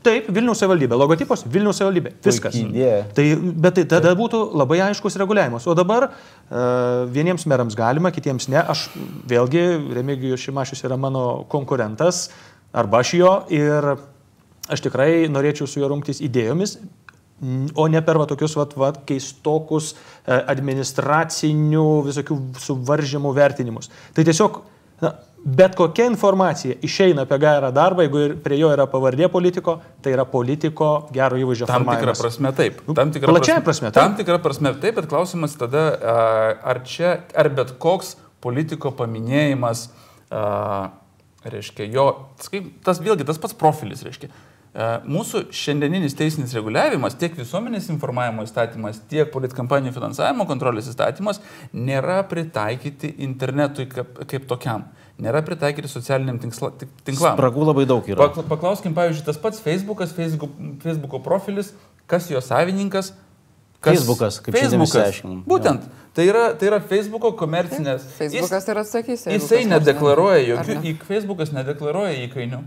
Taip, 0.00 0.30
Vilniaus 0.32 0.62
savivaldybė, 0.62 0.96
logotipas 0.96 1.42
Vilniaus 1.44 1.76
savivaldybė, 1.76 2.14
viskas. 2.24 2.54
Idėja. 2.56 3.02
Tai, 3.16 3.24
bet 3.36 3.74
tai 3.76 3.82
tada 3.88 4.14
būtų 4.16 4.38
labai 4.56 4.78
aiškus 4.86 5.18
reguliavimas. 5.20 5.66
O 5.68 5.74
dabar 5.76 6.06
uh, 6.08 6.14
vieniems 7.12 7.44
merams 7.50 7.76
galima, 7.76 8.08
kitiems 8.14 8.48
ne. 8.48 8.62
Aš 8.62 8.86
vėlgi, 9.28 9.66
Remigijus 9.98 10.46
Šimašius 10.46 10.86
yra 10.88 10.96
mano 11.00 11.44
konkurentas, 11.52 12.30
arba 12.72 13.02
aš 13.04 13.12
jo 13.18 13.34
ir 13.52 13.90
aš 14.70 14.84
tikrai 14.86 15.28
norėčiau 15.32 15.68
su 15.68 15.82
juo 15.82 15.90
rungtis 15.92 16.22
idėjomis, 16.24 16.76
mm, 17.40 17.72
o 17.74 17.86
ne 17.92 18.02
per 18.06 18.20
va, 18.20 18.28
tokius 18.30 18.56
va, 18.58 18.68
va, 18.80 18.92
keistokus 19.08 19.94
e, 19.94 19.96
administracinių 20.38 21.88
visokių 22.10 22.38
suvaržymų 22.66 23.34
vertinimus. 23.36 23.90
Tai 24.16 24.26
tiesiog 24.28 24.62
na, 25.00 25.14
bet 25.44 25.76
kokia 25.76 26.06
informacija 26.10 26.76
išeina 26.84 27.24
apie 27.24 27.38
gerą 27.40 27.70
darbą, 27.72 28.04
jeigu 28.04 28.24
ir 28.26 28.34
prie 28.44 28.58
jo 28.60 28.68
yra 28.74 28.84
pavardė 28.90 29.30
politiko, 29.32 29.78
tai 30.04 30.12
yra 30.12 30.26
politiko 30.28 30.90
gero 31.14 31.38
įvaizdžio 31.40 31.68
Tam 31.70 31.86
tikrą 31.86 31.94
formavimas. 31.94 32.20
prasme 32.20 32.52
taip. 32.56 32.82
Tam 32.98 33.14
tikrą 33.14 33.32
Plačiąja 33.32 33.62
prasme, 33.64 33.88
taip. 33.88 34.02
Tam 34.02 34.18
tikrą 34.18 34.40
prasme 34.44 34.74
taip, 34.82 34.98
bet 35.00 35.08
klausimas 35.08 35.56
tada, 35.60 35.86
ar 36.60 36.82
čia, 36.84 37.16
ar 37.32 37.48
bet 37.56 37.72
koks 37.80 38.16
politiko 38.44 38.92
paminėjimas, 38.96 39.88
reiškia, 41.44 41.88
jo, 41.88 42.06
tas 42.84 43.00
vėlgi 43.00 43.26
tas 43.28 43.40
pats 43.40 43.56
profilis, 43.56 44.04
reiškia. 44.04 44.28
A, 44.74 45.00
Mūsų 45.06 45.46
šiandieninis 45.50 46.14
teisinis 46.18 46.52
reguliavimas, 46.54 47.16
tiek 47.18 47.34
visuomenės 47.38 47.88
informavimo 47.90 48.44
įstatymas, 48.46 49.00
tiek 49.10 49.30
politkampanijų 49.34 49.92
finansavimo 49.96 50.46
kontrolės 50.46 50.88
įstatymas 50.92 51.40
nėra 51.74 52.20
pritaikyti 52.30 53.14
internetui 53.26 53.86
kaip, 53.90 54.20
kaip 54.30 54.46
tokiam, 54.50 54.84
nėra 55.20 55.42
pritaikyti 55.46 55.88
socialiniam 55.90 56.38
tik- 56.40 56.86
tinklam. 57.04 57.34
Spragų 57.36 57.66
labai 57.72 57.86
daug 57.86 58.06
yra. 58.08 58.28
Pakla- 58.28 58.46
Paklauskim, 58.48 58.94
pavyzdžiui, 58.94 59.24
tas 59.26 59.36
pats 59.38 59.60
Facebookas, 59.60 60.12
Facebook, 60.16 60.50
Facebooko 60.82 61.18
profilis, 61.22 61.72
kas 62.06 62.30
jo 62.30 62.40
savininkas. 62.40 63.12
Facebookas, 63.80 64.36
kaip 64.44 64.54
šiandien 64.54 64.82
išsiaiškinom. 64.84 65.44
Būtent. 65.48 65.86
Tai 66.12 66.24
yra, 66.28 66.50
tai 66.58 66.66
yra 66.68 66.80
Facebooko 66.84 67.30
komercinės. 67.38 68.02
Facebookas 68.18 68.66
ir 68.68 68.76
atsakys. 68.82 69.22
Jisai 69.30 69.62
kas 69.62 69.70
nedeklaruoja 69.70 70.40
ne- 70.42 70.58
ar 70.58 70.64
jokių, 70.66 70.74
ne? 70.82 70.90
į 70.90 70.96
Facebookas 71.08 71.52
nedeklaruoja 71.56 72.12
įkainių. 72.28 72.58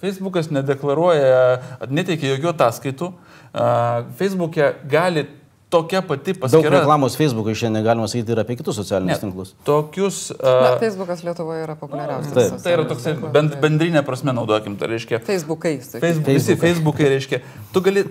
Facebookas 0.00 0.50
nedeklaruoja, 0.50 1.60
neteikia 1.90 2.34
jokių 2.36 2.50
ataskaitų. 2.54 3.10
Uh, 3.50 4.06
Facebook'e 4.18 4.70
gali 4.88 5.26
tokia 5.70 6.00
pati 6.02 6.32
Daug 6.34 6.40
paskyra. 6.42 6.70
reklamos 6.80 7.14
Facebook'ai 7.18 7.54
šiandien 7.54 7.84
galima 7.86 8.08
sakyti 8.10 8.32
ir 8.34 8.40
apie 8.42 8.56
kitus 8.58 8.74
Ne, 8.78 8.82
socialinius 8.82 9.20
tinklus. 9.22 9.52
tokius. 9.66 10.18
Na, 10.42 10.72
Uh, 10.74 10.78
Facebookas 10.82 11.22
Lietuvoje 11.26 11.62
yra 11.66 11.76
populiariausias. 11.78 12.34
Taip. 12.34 12.62
tai 12.62 12.72
yra 12.74 12.84
toksai 12.90 13.14
bend, 13.34 13.54
bendrinė 13.62 14.02
prasme 14.06 14.32
naudokim, 14.34 14.76
tai 14.78 14.88
reiškia. 14.94 15.20
Facebookai. 15.26 15.76
Facebook, 15.78 16.26
visi 16.26 16.56
Facebookai. 16.56 17.08
Reiškia, 17.14 17.40
tu 17.72 17.80
gali, 17.86 18.04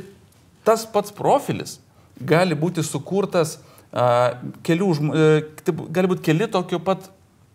tas 0.64 0.86
pats 0.86 1.12
profilis 1.12 1.80
gali 2.20 2.56
būti 2.56 2.84
sukurtas 2.84 3.58
uh, 3.92 4.36
kelių, 4.64 4.90
žm- 5.00 5.14
uh, 5.16 5.42
taip, 5.64 5.84
gali 5.92 6.08
būti 6.12 6.22
keli 6.32 6.48
tokio 6.52 6.80
pat, 6.80 7.10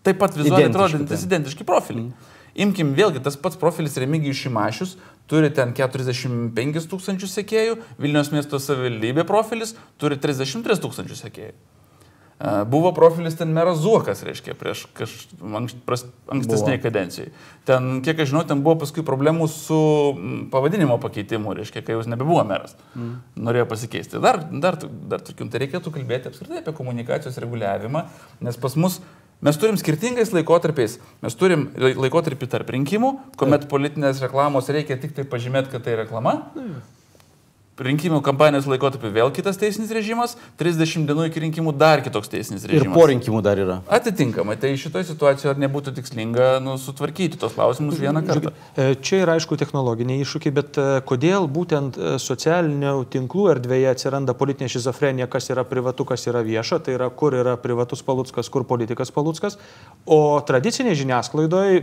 taip 0.04 0.18
pat 0.20 0.36
vizualiai 0.36 0.68
atrodantis 0.72 1.24
identiški 1.24 1.64
profiliai. 1.64 2.08
Mm. 2.10 2.30
Imkim 2.54 2.94
vėlgi, 2.94 3.22
tas 3.24 3.36
pats 3.40 3.58
profilis 3.58 3.98
Remigijus 3.98 4.44
Šimašius 4.44 4.96
turi 5.30 5.50
ten 5.54 5.72
45 5.74 6.90
tūkstančių 6.90 7.30
sekėjų, 7.30 7.78
Vilnius 7.98 8.30
miesto 8.34 8.60
savivaldybė 8.62 9.24
profilis 9.28 9.74
turi 9.98 10.20
33 10.20 10.82
tūkstančių 10.84 11.20
sekėjų. 11.24 11.54
A, 12.38 12.64
Buvo 12.66 12.92
profilis 12.92 13.36
ten 13.38 13.52
meras 13.54 13.78
Zuokas, 13.78 14.24
reiškia, 14.26 14.56
prieš 14.58 14.84
ankstesnėje 16.34 16.80
kadencijoje. 16.82 17.30
Ten, 17.64 18.00
kiek 18.04 18.20
aš 18.20 18.32
žinau, 18.32 18.42
ten 18.48 18.60
buvo 18.64 18.80
paskui 18.82 19.04
problemų 19.06 19.46
su 19.48 19.78
pavadinimo 20.52 20.98
pakeitimu, 21.02 21.54
reiškia, 21.60 21.84
kai 21.86 21.94
jau 21.94 22.02
nebebuvo 22.10 22.42
meras. 22.48 22.74
Mm. 22.98 23.14
Norėjo 23.48 23.68
pasikeisti. 23.70 24.20
Dar, 24.22 24.42
dar, 24.50 24.80
dar 24.82 25.22
tokių, 25.24 25.46
tai 25.52 25.62
reikėtų 25.62 25.94
kalbėti 25.94 26.32
apskritai 26.32 26.60
apie 26.64 26.74
komunikacijos 26.74 27.38
reguliavimą, 27.44 28.04
nes 28.44 28.58
pas 28.60 28.76
mus 28.82 28.98
Mes 29.42 29.56
turim 29.60 29.76
skirtingais 29.76 30.30
laikotarpiais. 30.32 30.98
Mes 31.22 31.34
turim 31.34 31.68
lai- 31.76 31.94
laikotarpį 31.94 32.48
tarp 32.48 32.70
rinkimų, 32.70 33.10
kuomet 33.36 33.66
politinės 33.68 34.22
reklamos 34.22 34.68
reikia 34.68 34.96
tik 35.00 35.14
tai 35.14 35.24
pažymėti, 35.24 35.70
kad 35.74 35.84
tai 35.84 35.96
reklama. 35.96 36.44
Rinkimų 37.74 38.20
kampanijos 38.22 38.68
laikotarpį 38.70 39.08
vėl 39.10 39.30
kitas 39.34 39.56
teisinis 39.58 39.90
režimas, 39.90 40.36
30 40.60 41.08
dienų 41.08 41.24
iki 41.26 41.40
rinkimų 41.42 41.72
dar 41.74 42.04
kitoks 42.06 42.30
teisinis 42.30 42.62
Ir 42.68 42.70
režimas. 42.76 42.94
po 42.94 43.06
rinkimų 43.10 43.40
dar 43.42 43.58
yra. 43.58 43.80
Atitinkamai, 43.90 44.54
tai 44.62 44.76
šitoje 44.78 45.08
situacijoje 45.08 45.50
ar 45.50 45.58
nebūtų 45.58 45.90
tikslinga 45.96 46.60
nu, 46.62 46.76
sutvarkyti 46.78 47.40
tos 47.42 47.56
klausimus 47.56 47.98
vieną 47.98 48.22
kartą? 48.28 48.52
E, 48.78 48.94
Čia 49.02 49.24
yra 49.24 49.34
aišku 49.40 49.58
technologiniai 49.58 50.22
iššūkiai, 50.22 50.54
bet 50.54 50.78
e, 50.78 50.86
kodėl 51.02 51.48
būtent 51.50 51.98
e, 51.98 52.14
socialinių 52.22 52.94
tinklų 53.10 53.48
erdvėje 53.56 53.90
atsiranda 53.90 54.38
politinė 54.38 54.70
šizofrenija, 54.70 55.26
kas 55.26 55.50
yra 55.50 55.66
privatu, 55.66 56.06
kas 56.06 56.28
yra 56.30 56.44
vieša, 56.46 56.78
tai 56.78 56.94
yra 56.94 57.10
kur 57.10 57.34
yra 57.34 57.56
privatus 57.58 58.06
paluckas, 58.06 58.52
kur 58.54 58.62
politikas 58.70 59.10
paluckas, 59.10 59.58
o 60.06 60.38
tradicinėje 60.46 61.02
žiniasklaidoje 61.02 61.82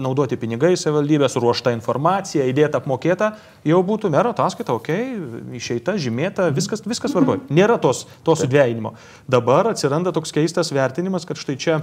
naudoti 0.00 0.36
pinigai 0.40 0.74
savivaldybės, 0.80 1.36
ruošta 1.40 1.72
informacija, 1.74 2.44
įdėta 2.48 2.80
apmokėta, 2.80 3.32
jau 3.68 3.80
būtų 3.84 4.10
mero 4.12 4.32
ataskaita, 4.32 4.72
okay, 4.82 5.16
išeita, 5.58 5.94
žymėta, 5.96 6.50
viskas, 6.54 6.82
viskas 6.84 7.14
svarbu. 7.14 7.40
Nėra 7.54 7.78
tos, 7.82 8.04
to 8.26 8.34
sudvėjinimo. 8.38 8.96
Dabar 9.30 9.70
atsiranda 9.70 10.12
toks 10.14 10.34
keistas 10.34 10.74
vertinimas, 10.74 11.26
kad 11.28 11.38
štai 11.38 11.56
čia 11.56 11.78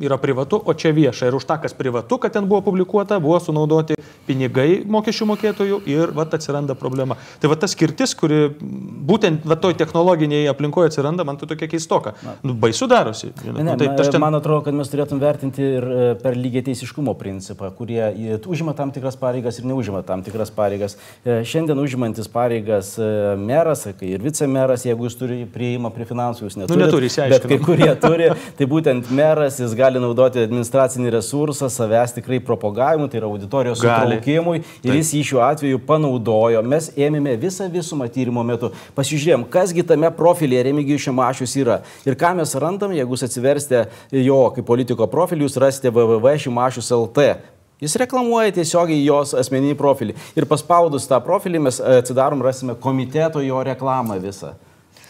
yra 0.00 0.18
privatu, 0.20 0.60
o 0.60 0.74
čia 0.76 0.92
vieša. 0.96 1.28
Ir 1.28 1.36
už 1.36 1.46
tą, 1.48 1.56
kas 1.60 1.76
privatu, 1.76 2.18
kad 2.20 2.32
ten 2.32 2.48
buvo 2.48 2.62
publikuota, 2.68 3.20
buvo 3.20 3.40
sunaudoti 3.40 3.95
pinigai 4.26 4.82
mokesčių 4.90 5.28
mokėtojų 5.32 5.80
ir 5.90 6.12
vat 6.16 6.34
atsiranda 6.36 6.76
problema. 6.78 7.16
Tai 7.40 7.50
va 7.52 7.58
ta 7.60 7.68
skirtis, 7.70 8.14
kuri 8.18 8.48
būtent 9.06 9.46
va 9.48 9.58
toj 9.60 9.76
technologiniai 9.78 10.48
aplinkoje 10.50 10.90
atsiranda, 10.90 11.24
man 11.26 11.38
tai 11.40 11.48
tokia 11.50 11.68
keistoka. 11.70 12.14
Nu, 12.46 12.54
baisu 12.54 12.88
darosi. 12.90 13.32
Ne, 13.44 13.62
ne, 13.62 13.76
tai, 13.78 13.90
tai 13.98 14.08
ten... 14.10 14.22
Man 14.22 14.38
atrodo, 14.38 14.64
kad 14.66 14.76
mes 14.76 14.90
turėtum 14.90 15.20
vertinti 15.22 15.64
ir 15.76 15.86
e, 15.86 16.08
per 16.20 16.36
lygiai 16.38 16.64
teisiškumo 16.66 17.14
principą, 17.18 17.70
kurie 17.76 18.36
užima 18.46 18.74
tam 18.76 18.92
tikras 18.94 19.18
pareigas 19.20 19.60
ir 19.60 19.68
neužima 19.68 20.02
tam 20.06 20.24
tikras 20.26 20.52
pareigas. 20.54 20.96
E, 21.24 21.40
Šiandien 21.46 21.78
užimantis 21.82 22.28
pareigas 22.32 22.94
e, 22.98 23.10
meras 23.40 23.86
ir 23.86 24.22
vicemeras, 24.24 24.86
jeigu 24.88 25.08
jis 25.08 25.18
turi 25.20 25.40
prieimą 25.52 25.92
prie 25.94 26.08
finansų, 26.08 26.48
jūs 26.48 26.58
neturite. 26.60 26.86
neturi, 26.86 27.10
Bet 27.32 27.46
kai 27.48 27.58
kurie 27.62 27.90
turi, 28.02 28.30
tai 28.58 28.68
būtent 28.70 29.10
meras 29.14 29.60
jis 29.62 29.74
gali 29.78 30.02
naudoti 30.02 30.42
administracinį 30.42 31.12
resursą 31.16 31.70
savęs 31.72 32.16
tikrai 32.18 32.40
propagavimui, 32.44 33.10
tai 33.12 33.20
yra 33.20 33.30
auditorijos 33.30 33.84
Gali. 33.86 34.15
Sutraukimui 34.16 34.62
ir 34.84 34.94
jis 34.98 35.12
jį 35.14 35.22
šiuo 35.30 35.42
atveju 35.44 35.80
panaudojo. 35.86 36.62
Mes 36.66 36.90
ėmėme 36.96 37.36
visą 37.40 37.68
visumą 37.70 38.08
tyrimo 38.12 38.44
metu, 38.46 38.72
pasižiūrėjom, 38.96 39.46
kasgi 39.50 39.84
tame 39.86 40.10
profilyje 40.10 40.64
Remigijus 40.68 41.06
Šimašius 41.06 41.56
yra. 41.60 41.80
Ir 42.06 42.16
ką 42.16 42.34
mes 42.36 42.54
randam, 42.54 42.94
jeigu 42.96 43.14
jūs 43.14 43.26
atsiversite 43.26 43.86
jo 44.12 44.40
kaip 44.54 44.66
politiko 44.66 45.06
profilį, 45.06 45.46
jūs 45.46 45.60
rasite 45.60 45.92
www.šimašius.lt. 45.92 47.28
Jis 47.80 47.96
reklamuoja 48.00 48.54
tiesiogiai 48.56 49.02
jos 49.04 49.34
asmeninį 49.36 49.76
profilį. 49.76 50.14
Ir 50.36 50.46
paspaudus 50.48 51.08
tą 51.10 51.18
profilį 51.20 51.66
mes 51.66 51.80
atsidarom, 51.80 52.40
rasime 52.44 52.76
komiteto 52.80 53.42
jo 53.44 53.60
reklamą 53.66 54.16
visą. 54.22 54.54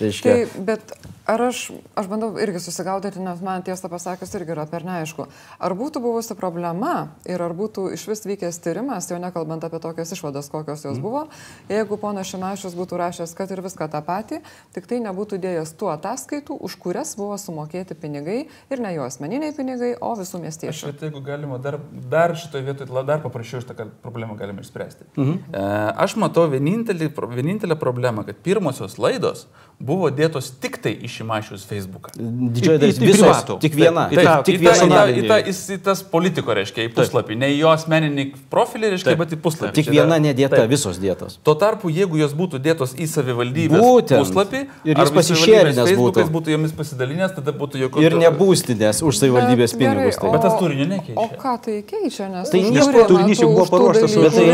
Reiškia, 0.00 0.32
Tai, 0.32 0.64
bet 0.66 0.96
Ar 1.26 1.42
aš, 1.42 1.72
aš 1.98 2.06
bandau 2.06 2.28
irgi 2.38 2.60
susigaudyti, 2.62 3.18
nes 3.18 3.40
man 3.42 3.64
tiesą 3.66 3.88
pasakius 3.90 4.30
irgi 4.38 4.52
yra 4.54 4.62
per 4.70 4.84
neaišku. 4.86 5.24
Ar 5.58 5.72
būtų 5.74 5.98
buvusi 6.04 6.36
problema 6.38 7.08
ir 7.26 7.42
ar 7.42 7.50
būtų 7.56 7.88
iš 7.96 8.04
vis 8.06 8.22
vykęs 8.30 8.60
tyrimas, 8.62 9.08
jau 9.10 9.18
nekalbant 9.18 9.66
apie 9.66 9.80
tokias 9.82 10.14
išvadas, 10.14 10.46
kokios 10.52 10.84
jos 10.86 11.00
buvo, 11.02 11.24
jeigu 11.66 11.98
ponas 11.98 12.30
Šimašius 12.30 12.76
būtų 12.78 13.00
rašęs, 13.02 13.34
kad 13.34 13.50
ir 13.50 13.62
viską 13.64 13.88
tą 13.90 14.04
patį, 14.06 14.38
tik 14.76 14.86
tai 14.86 15.00
nebūtų 15.02 15.40
dėjęs 15.42 15.74
tų 15.74 15.90
ataskaitų, 15.96 16.60
už 16.62 16.78
kurias 16.84 17.16
buvo 17.18 17.34
sumokėti 17.42 17.98
pinigai 17.98 18.38
ir 18.46 18.84
ne 18.86 18.94
jo 18.94 19.10
asmeniniai 19.10 19.50
pinigai, 19.56 19.96
o 19.98 20.14
visų 20.14 20.38
Aš, 20.38 20.46
miestiečių. 20.46 20.92
vat 20.92 21.04
jeigu 21.08 21.24
galima, 21.26 21.58
dar, 21.58 21.80
dar 22.06 22.36
šitoje 22.38 22.68
vietoje 22.70 23.04
dar 23.10 23.24
paprašiau 23.26 23.64
šitą 23.66 23.90
problemą 24.04 24.38
galime 24.38 24.62
išspręsti. 24.62 25.10
Mhm. 25.16 25.42
E, 25.50 25.66
aš 26.06 26.14
matau 26.22 26.46
vienintelį, 26.54 27.10
vienintelę 27.34 27.74
problemą, 27.82 28.22
kad 28.30 28.38
pirmosios 28.46 28.94
laidos 29.02 29.48
buvo 29.82 30.08
dėtos 30.14 30.54
tik 30.62 30.78
tai 30.80 30.94
iš 31.04 31.15
Šimašiaus 31.16 31.64
Facebooką. 31.70 32.12
Didžioji 32.16 32.78
dalis 32.82 32.98
visos, 33.00 33.42
tik 33.62 33.74
viena. 33.78 34.06
Taip, 34.10 34.20
tą- 34.26 34.36
tik 34.48 34.60
viena 34.60 34.76
į, 34.76 34.90
tą, 34.90 35.04
į, 35.10 35.26
tą, 35.30 35.38
į, 35.50 35.54
į 35.76 35.78
tas 35.86 36.02
politiko, 36.12 36.54
reiškia, 36.56 36.86
į 36.88 36.92
puslapį. 36.96 37.36
Ne 37.40 37.48
į 37.54 37.58
jo 37.62 37.70
asmeninį 37.72 38.26
profilį, 38.52 38.90
reiškia, 38.94 39.10
Taip. 39.12 39.18
bet 39.24 39.34
į 39.36 39.40
puslapį. 39.46 39.72
Tik 39.80 39.90
viena 39.94 40.18
nedėta, 40.22 40.60
Taip. 40.62 40.70
visos 40.70 41.00
dėtos. 41.02 41.38
Tuo 41.46 41.54
tarpu, 41.58 41.90
jeigu 41.92 42.20
jos 42.20 42.34
būtų 42.36 42.60
dėtos 42.62 42.94
į 42.96 43.06
savivaldybės 43.10 43.80
Būtent. 43.80 44.20
puslapį 44.24 44.60
Ir 44.84 44.98
ar 45.00 45.06
jis 45.06 45.14
pasišėrinęs 45.18 45.92
būtų. 45.96 46.26
būtų 46.36 46.54
jomis 46.54 46.72
pasidalinęs, 46.76 47.34
tada 47.38 47.52
būtų 47.52 47.80
jokių... 47.86 48.02
Ir 48.06 48.16
nebūstinės 48.20 49.02
už 49.06 49.18
savivaldybės 49.22 49.72
Bet 49.72 49.80
gerai, 49.80 49.94
pinigus. 49.96 50.20
Tai. 50.20 50.30
Bet 50.32 50.42
tas 50.46 50.58
turinio 50.60 50.86
nekeičia. 50.90 51.16
O 51.16 51.26
ką 51.40 51.54
tai 51.64 51.82
keičia? 51.86 52.28
Nes 52.30 52.50
Tai 52.50 52.60
turinys 53.08 53.40
jau 53.40 53.50
buvo 53.52 53.66
paruoštas 53.70 54.14
Bet 54.16 54.34
tai 54.36 54.46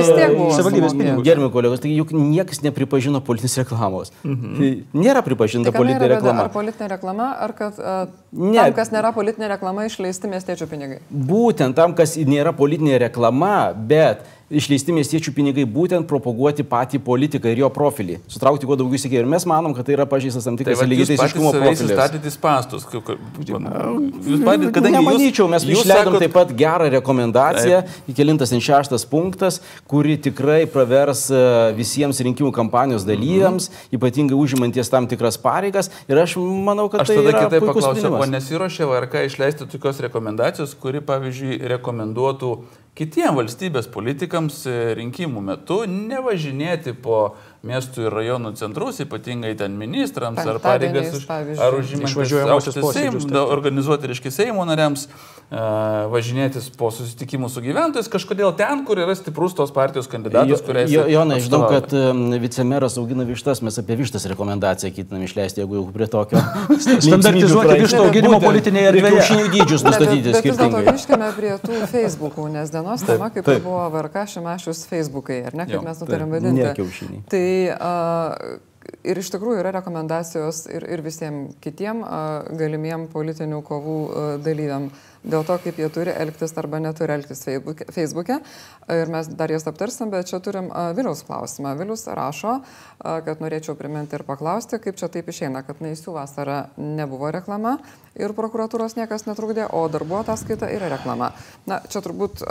savivaldybės 0.57 0.95
pinigus. 0.97 1.25
Gerbimi 1.27 1.51
kolegos, 1.53 1.81
tai 1.83 1.93
juk 1.97 2.13
niekas 2.13 2.63
nepripažino 2.65 3.21
politinės 3.25 3.59
reklamos. 3.63 4.13
Mhm. 4.25 4.55
Tai 4.59 4.71
nėra 5.03 5.23
pripažinta 5.25 5.73
politinė 5.75 6.09
reklama. 6.17 6.49
Politinė 6.55 6.89
reklama, 6.95 7.33
ar 7.43 7.55
kad 7.59 7.79
uh, 7.81 8.05
Ne. 8.33 8.57
tam, 8.57 8.75
kas 8.77 8.93
nėra 8.95 9.11
politinė 9.13 9.51
reklama, 9.53 9.85
išleisti 9.89 10.31
miestiečių 10.33 10.69
pinigai? 10.71 11.01
Būtent 11.13 11.77
tam, 11.77 11.93
kas 11.99 12.15
nėra 12.17 12.55
politinė 12.57 13.01
reklama, 13.07 13.73
bet 13.77 14.25
išleisti 14.53 14.93
miestiečių 14.95 15.33
pinigai 15.37 15.65
būtent 15.69 16.07
propaguoti 16.11 16.65
patį 16.69 17.01
politiką 17.05 17.51
ir 17.53 17.63
jo 17.65 17.71
profilį. 17.73 18.19
Sutraukti 18.31 18.69
kuo 18.69 18.77
daugiau 18.77 18.99
įsikėjų. 19.01 19.25
Ir 19.25 19.31
mes 19.33 19.47
manom, 19.49 19.75
kad 19.77 19.87
tai 19.89 19.97
yra 19.97 20.07
pažeistas 20.09 20.45
tam 20.45 20.57
Tai 20.59 20.65
tikras 20.65 20.83
patys 20.83 20.91
lygiai 20.93 21.07
save 21.17 21.17
profilis. 21.17 21.83
į 22.23 22.33
spastus. 22.37 22.87
Jūs 22.93 24.43
patys, 24.45 24.71
kadangi 24.75 24.97
Nemanyčiau, 24.99 25.49
mes 25.51 25.65
jūs 25.67 25.83
išleidom 25.83 26.13
sakot- 26.15 26.23
taip 26.25 26.35
pat 26.37 26.53
gerą 26.57 26.89
rekomendaciją, 26.93 27.83
įkelintas 28.11 28.53
ant 28.55 28.63
šeštas 28.63 29.07
punktas, 29.09 29.61
kuri 29.89 30.17
tikrai 30.21 30.67
pravers 30.71 31.25
e, 31.31 31.41
visiems 31.77 32.21
rinkimų 32.23 32.53
kampanijos 32.55 33.07
dalyviams, 33.09 33.71
ypatingai 33.95 34.37
užimanties 34.39 34.91
tam 34.93 35.07
tikras 35.11 35.39
pareigas. 35.41 35.91
Ir 36.09 36.21
aš 36.23 36.37
manau, 36.39 36.89
kad 36.93 37.03
Aš 37.05 37.13
tai 37.13 37.17
yra 37.23 37.47
kitaip 37.47 37.67
paklausiu, 37.67 38.13
o 38.15 38.27
nesiuošia 38.27 38.87
VRK 38.91 39.27
išleisti 39.31 39.67
tokios 39.73 40.01
rekomendacijos, 40.05 40.75
kuri, 40.79 41.01
pavyzdžiui, 41.01 41.61
rekomenduotų 41.77 42.53
kitiems 42.99 43.39
valstybės 43.39 43.89
politikams 43.93 44.63
e, 44.69 44.77
rinkimų 44.99 45.43
metu 45.47 45.83
nevažinėti 45.89 46.93
po 47.05 47.23
miestų 47.63 48.09
ir 48.09 48.15
rajonų 48.17 48.55
centrus, 48.59 48.99
ypatingai 49.05 49.53
ten 49.59 49.77
ministrams 49.79 50.41
ar 50.43 50.59
pareigas, 50.63 51.13
už, 51.21 51.27
ar 51.31 51.77
užimantys 51.79 52.11
Išvažiuojamuosius 52.11 52.75
aukštus 52.75 52.83
posėdžius, 52.83 53.23
Seim- 53.23 53.31
taip, 53.31 53.37
taip. 53.39 53.53
organizuoti, 53.55 54.11
reiškia, 54.11 54.33
Seimo 54.35 54.65
nariams, 54.67 55.05
e, 55.07 55.63
važinėtis 56.11 56.67
po 56.77 56.91
susitikimų 56.91 57.51
su 57.53 57.63
gyventojais, 57.63 58.09
kažkodėl 58.11 58.51
ten, 58.59 58.83
kur 58.89 58.99
yra 58.99 59.15
stiprus 59.15 59.55
tos 59.55 59.71
partijos 59.71 60.09
kandidatas, 60.11 60.63
kuriai 60.67 60.89
Jo, 60.91 61.05
Jonai, 61.07 61.39
žinau, 61.45 61.63
kad 61.71 61.93
vicemeras 62.43 62.99
augina 62.99 63.23
vištas, 63.29 63.63
mes 63.63 63.79
apie 63.79 63.95
vištas 64.01 64.27
rekomendaciją 64.33 64.91
ketinam 64.97 65.23
išleisti, 65.23 65.63
jeigu 65.63 65.79
jau 65.79 65.87
prie 65.95 66.09
tokio. 66.11 66.43
Standartizuoti 67.07 67.79
vištų 67.83 68.03
auginimo 68.09 68.41
politinėje 68.43 68.89
Ir 68.91 68.99
erdvėje. 68.99 69.15
kiaušinių 69.23 69.47
dydžius 69.55 69.87
nustatyti 69.87 70.35
skirtingai. 70.41 70.83
grįžkime 70.91 71.31
prie 71.39 71.55
tų 71.63 71.81
Facebookų, 71.95 72.49
nes 72.59 72.71
dienos 72.75 73.07
tema 73.07 73.31
kaip 73.31 73.47
taip. 73.47 73.63
buvo 73.63 73.87
VRK 73.95 74.27
Šimašius 74.35 74.85
Facebookai, 74.91 75.41
ar 75.47 75.55
ne, 75.55 75.67
kaip 75.71 75.79
Jo, 75.79 75.83
mes 75.87 76.03
nutarėm 76.03 76.33
vadinti. 76.35 76.63
Ne 76.67 76.75
kiaušiniai. 76.77 77.23
Tai 77.31 77.43
a, 77.73 77.93
ir 79.07 79.21
iš 79.21 79.31
tikrųjų 79.35 79.63
yra 79.63 79.73
rekomendacijos 79.79 80.65
ir, 80.73 80.87
ir 80.91 81.03
visiems 81.05 81.57
kitiem 81.63 82.03
galimiem 82.59 83.09
politinių 83.13 83.63
kovų 83.67 83.99
dalyviam 84.43 84.91
dėl 85.25 85.45
to, 85.47 85.57
kaip 85.63 85.79
jie 85.79 85.89
turi 85.93 86.13
elgtis 86.15 86.55
arba 86.59 86.81
neturi 86.83 87.15
elgtis 87.17 87.45
Facebook'e. 87.95 88.41
Ir 88.91 89.13
mes 89.13 89.29
dar 89.39 89.53
jas 89.55 89.67
aptarsim, 89.71 90.11
bet 90.13 90.31
čia 90.31 90.41
turim 90.43 90.71
Viliaus 90.97 91.23
klausimą. 91.27 91.77
Vilius 91.79 92.07
rašo, 92.11 92.59
kad 93.03 93.43
norėčiau 93.43 93.77
priminti 93.79 94.19
ir 94.19 94.27
paklausti, 94.27 94.81
kaip 94.83 94.99
čia 94.99 95.09
taip 95.13 95.29
išeina, 95.31 95.63
kad 95.67 95.83
naisių 95.83 96.17
vasara 96.17 96.65
nebuvo 96.77 97.31
reklama 97.35 97.79
ir 98.19 98.35
prokuratūros 98.37 98.93
niekas 98.99 99.25
netrukdė, 99.25 99.65
o 99.73 99.87
darbo 99.89 100.19
ataskaita 100.21 100.69
yra 100.75 100.91
reklama. 100.93 101.31
Na, 101.69 101.79
čia 101.89 102.03
turbūt 102.05 102.43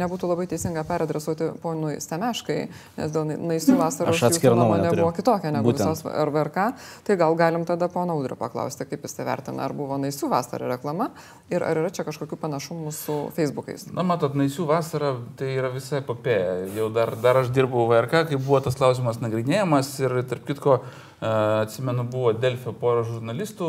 nebūtų 0.00 0.30
labai 0.30 0.46
teisinga 0.48 0.84
peradresuoti 0.88 1.50
ponui 1.60 1.98
Stemeškai, 2.00 2.58
nes 2.96 3.12
dėl 3.12 3.28
naisių 3.36 3.76
vasaros 3.82 4.22
nuomonė 4.48 4.88
turiu. 4.88 5.02
buvo 5.02 5.12
kitokia 5.18 5.52
negu 5.52 5.68
Būtent. 5.68 5.90
visos 5.92 6.06
RVRK. 6.08 6.70
Tai 7.04 7.18
gal 7.20 7.36
galim 7.36 7.66
tada 7.68 7.90
pono 7.92 8.16
Audrio 8.16 8.38
paklausti, 8.40 8.86
kaip 8.88 9.04
jis 9.04 9.18
tai 9.18 9.28
vertina, 9.28 9.66
ar 9.66 9.76
buvo 9.76 9.98
naisių 10.00 10.30
vasara 10.32 10.70
reklama 10.72 11.10
ir 11.52 11.64
ar 11.66 11.82
yra 11.82 11.87
čia 11.94 12.04
kažkokių 12.06 12.38
panašumų 12.40 12.92
su 12.94 13.16
Facebook'ais. 13.36 13.88
Na, 13.94 14.04
matot, 14.06 14.36
naisių 14.38 14.68
vasara 14.68 15.14
tai 15.38 15.50
yra 15.56 15.72
visa 15.74 16.00
epopėja. 16.02 16.68
Jau 16.76 16.88
dar, 16.94 17.14
dar 17.22 17.42
aš 17.42 17.52
dirbau 17.54 17.86
VRK, 17.90 18.24
kai 18.30 18.38
buvo 18.40 18.60
tas 18.64 18.78
klausimas 18.78 19.20
nagrinėjamas 19.24 19.90
ir, 20.04 20.16
tarp 20.30 20.46
kitko, 20.48 20.78
e, 20.82 21.34
atsimenu, 21.64 22.06
buvo 22.12 22.32
Delfio 22.36 22.74
pora 22.76 23.04
žurnalistų 23.08 23.68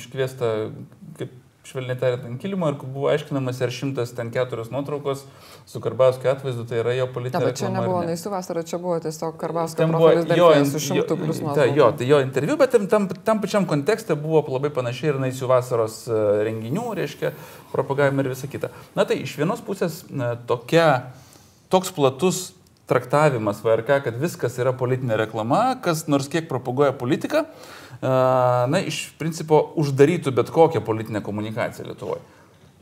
iškviesta, 0.00 0.52
kaip 1.20 1.40
švelniai 1.64 1.96
tariant, 2.00 2.26
ant 2.28 2.40
kilimo 2.42 2.68
ir 2.68 2.76
buvo 2.82 3.08
aiškinamas, 3.12 3.62
ar 3.64 3.72
šimtas 3.72 4.12
ten 4.16 4.32
keturios 4.34 4.70
nuotraukos 4.72 5.24
su 5.66 5.80
Karbauskio 5.80 6.30
atvaizdu, 6.30 6.66
tai 6.68 6.80
yra 6.82 6.92
jo 6.92 7.06
politinė 7.12 7.46
bet 7.46 7.56
čia 7.56 7.70
nebuvo 7.72 8.02
ne. 8.04 8.12
naisių 8.12 8.32
vasara, 8.34 8.62
čia 8.68 8.78
buvo 8.82 8.98
tiesiog 9.00 9.38
Karbauskio 9.40 9.86
profilis 9.88 10.36
jo, 10.36 10.48
su 10.68 10.80
šimtu 10.86 11.16
plus 11.16 11.40
ta, 11.40 11.46
nuotraukų. 11.46 11.76
jo, 11.78 11.86
tai 11.98 12.08
jo 12.10 12.18
interviu, 12.24 12.56
bet 12.60 12.74
tam, 12.76 12.84
tam, 12.92 13.06
tam 13.24 13.40
pačiam 13.40 13.68
kontekste 13.68 14.16
buvo 14.20 14.42
labai 14.52 14.68
panašiai 14.74 15.14
ir 15.14 15.20
naisių 15.22 15.48
vasaros 15.48 16.02
e, 16.04 16.18
renginių, 16.50 16.84
reiškia, 17.00 17.32
propagavimai 17.72 18.26
ir 18.26 18.34
visa 18.34 18.50
kita. 18.50 18.70
Na 18.98 19.08
tai 19.08 19.22
iš 19.24 19.38
vienos 19.40 19.64
pusės 19.64 20.02
e, 20.04 20.34
tokia, 20.50 20.90
toks 21.72 21.94
platus 21.96 22.44
traktavimas 22.90 23.64
VRK, 23.64 24.02
kad 24.04 24.20
viskas 24.20 24.60
yra 24.60 24.76
politinė 24.76 25.16
reklama, 25.24 25.78
kas 25.80 26.04
nors 26.12 26.28
kiek 26.28 26.44
propaguoja 26.50 26.92
politiką, 27.00 27.46
e, 27.48 28.14
na, 28.68 28.84
iš 28.84 29.06
principo 29.16 29.64
uždarytų 29.80 30.36
bet 30.36 30.52
kokią 30.52 30.84
politinę 30.84 31.24
komunikaciją 31.24 31.88
Lietuvoje. 31.88 32.20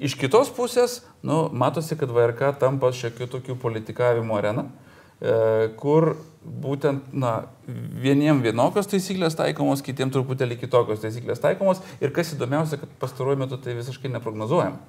Iš 0.00 0.16
kitos 0.18 0.48
pusės, 0.54 1.00
nu, 1.26 1.46
matosi, 1.52 1.96
kad 2.00 2.10
VRK 2.10 2.54
tampa 2.60 2.92
šiokių 2.96 3.28
tokių 3.36 3.56
politikavimo 3.60 4.38
arena, 4.38 4.66
e, 5.20 5.72
kur 5.78 6.14
būtent, 6.42 7.12
na, 7.14 7.32
vieniem 8.02 8.40
vienokios 8.42 8.88
taisyklės 8.90 9.36
taikomos, 9.38 9.84
kitiem 9.84 10.10
truputėlį 10.14 10.58
kitokios 10.64 11.02
taisyklės 11.04 11.42
taikomos 11.42 11.82
ir 12.02 12.10
kas 12.14 12.32
įdomiausia, 12.34 12.80
kad 12.80 12.90
pastaruoju 13.02 13.44
metu 13.44 13.58
tai 13.62 13.76
visiškai 13.78 14.10
neprognozuojam. 14.16 14.80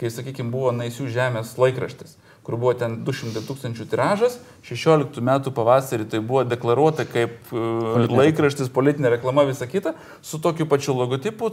Kai, 0.00 0.10
sakykime, 0.12 0.50
buvo 0.52 0.72
Naisių 0.76 1.06
žemės 1.12 1.54
laikraštis, 1.60 2.16
kur 2.44 2.58
buvo 2.60 2.74
ten 2.76 2.98
200 3.06 3.44
tūkstančių 3.46 3.86
tiražas, 3.92 4.40
16 4.66 5.22
metų 5.24 5.52
pavasarį 5.56 6.08
tai 6.12 6.20
buvo 6.20 6.42
deklaruota 6.48 7.06
kaip 7.08 7.52
e, 7.54 7.62
laikraštis, 8.10 8.72
politinė 8.74 9.14
reklama, 9.14 9.46
visa 9.48 9.68
kita, 9.70 9.94
su 10.26 10.42
tokiu 10.42 10.66
pačiu 10.68 10.98
logotipu, 10.98 11.52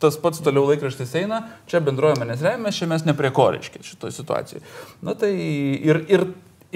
tas 0.00 0.18
pats 0.20 0.42
toliau 0.44 0.66
laikraštis 0.70 1.14
eina, 1.22 1.42
čia 1.70 1.80
bendroje 1.84 2.18
manęs 2.20 2.42
remia, 2.44 2.72
čia 2.74 2.88
mes 2.90 3.06
neprie 3.06 3.30
ko 3.34 3.48
reiškia 3.54 3.84
šitoje 3.86 4.16
situacijoje. 4.16 4.64
Na 5.06 5.16
tai 5.18 5.32
ir, 5.32 6.02
ir, 6.12 6.26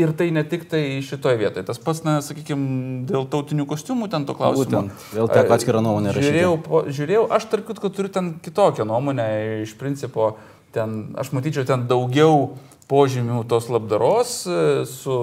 ir 0.01 0.15
tai 0.17 0.31
ne 0.35 0.45
tik 0.49 0.65
tai 0.71 0.83
šitoje 1.05 1.41
vietoje. 1.41 1.67
Tas 1.69 1.81
pats, 1.83 2.01
na, 2.07 2.19
sakykime, 2.25 3.05
dėl 3.11 3.29
tautinių 3.31 3.67
kostiumų 3.69 4.09
ten 4.13 4.25
to 4.29 4.37
klausimo. 4.39 4.65
Būtent. 4.65 5.05
Vėl 5.17 5.29
teko 5.33 5.59
atskirą 5.59 5.85
nuomonę 5.85 6.15
rašyti. 6.15 6.31
Žiūrėjau, 6.31 6.57
po, 6.65 6.83
žiūrėjau, 6.89 7.27
aš 7.37 7.51
tarp 7.53 7.69
kitko 7.69 7.93
turiu 7.93 8.13
ten 8.15 8.33
kitokią 8.45 8.89
nuomonę, 8.89 9.29
iš 9.67 9.77
principo, 9.81 10.33
ten, 10.75 11.13
aš 11.21 11.35
matyčiau 11.37 11.69
ten 11.69 11.85
daugiau 11.91 12.55
požymių 12.91 13.45
tos 13.51 13.69
labdaros 13.71 14.35
e, 14.51 14.63
su 14.89 15.17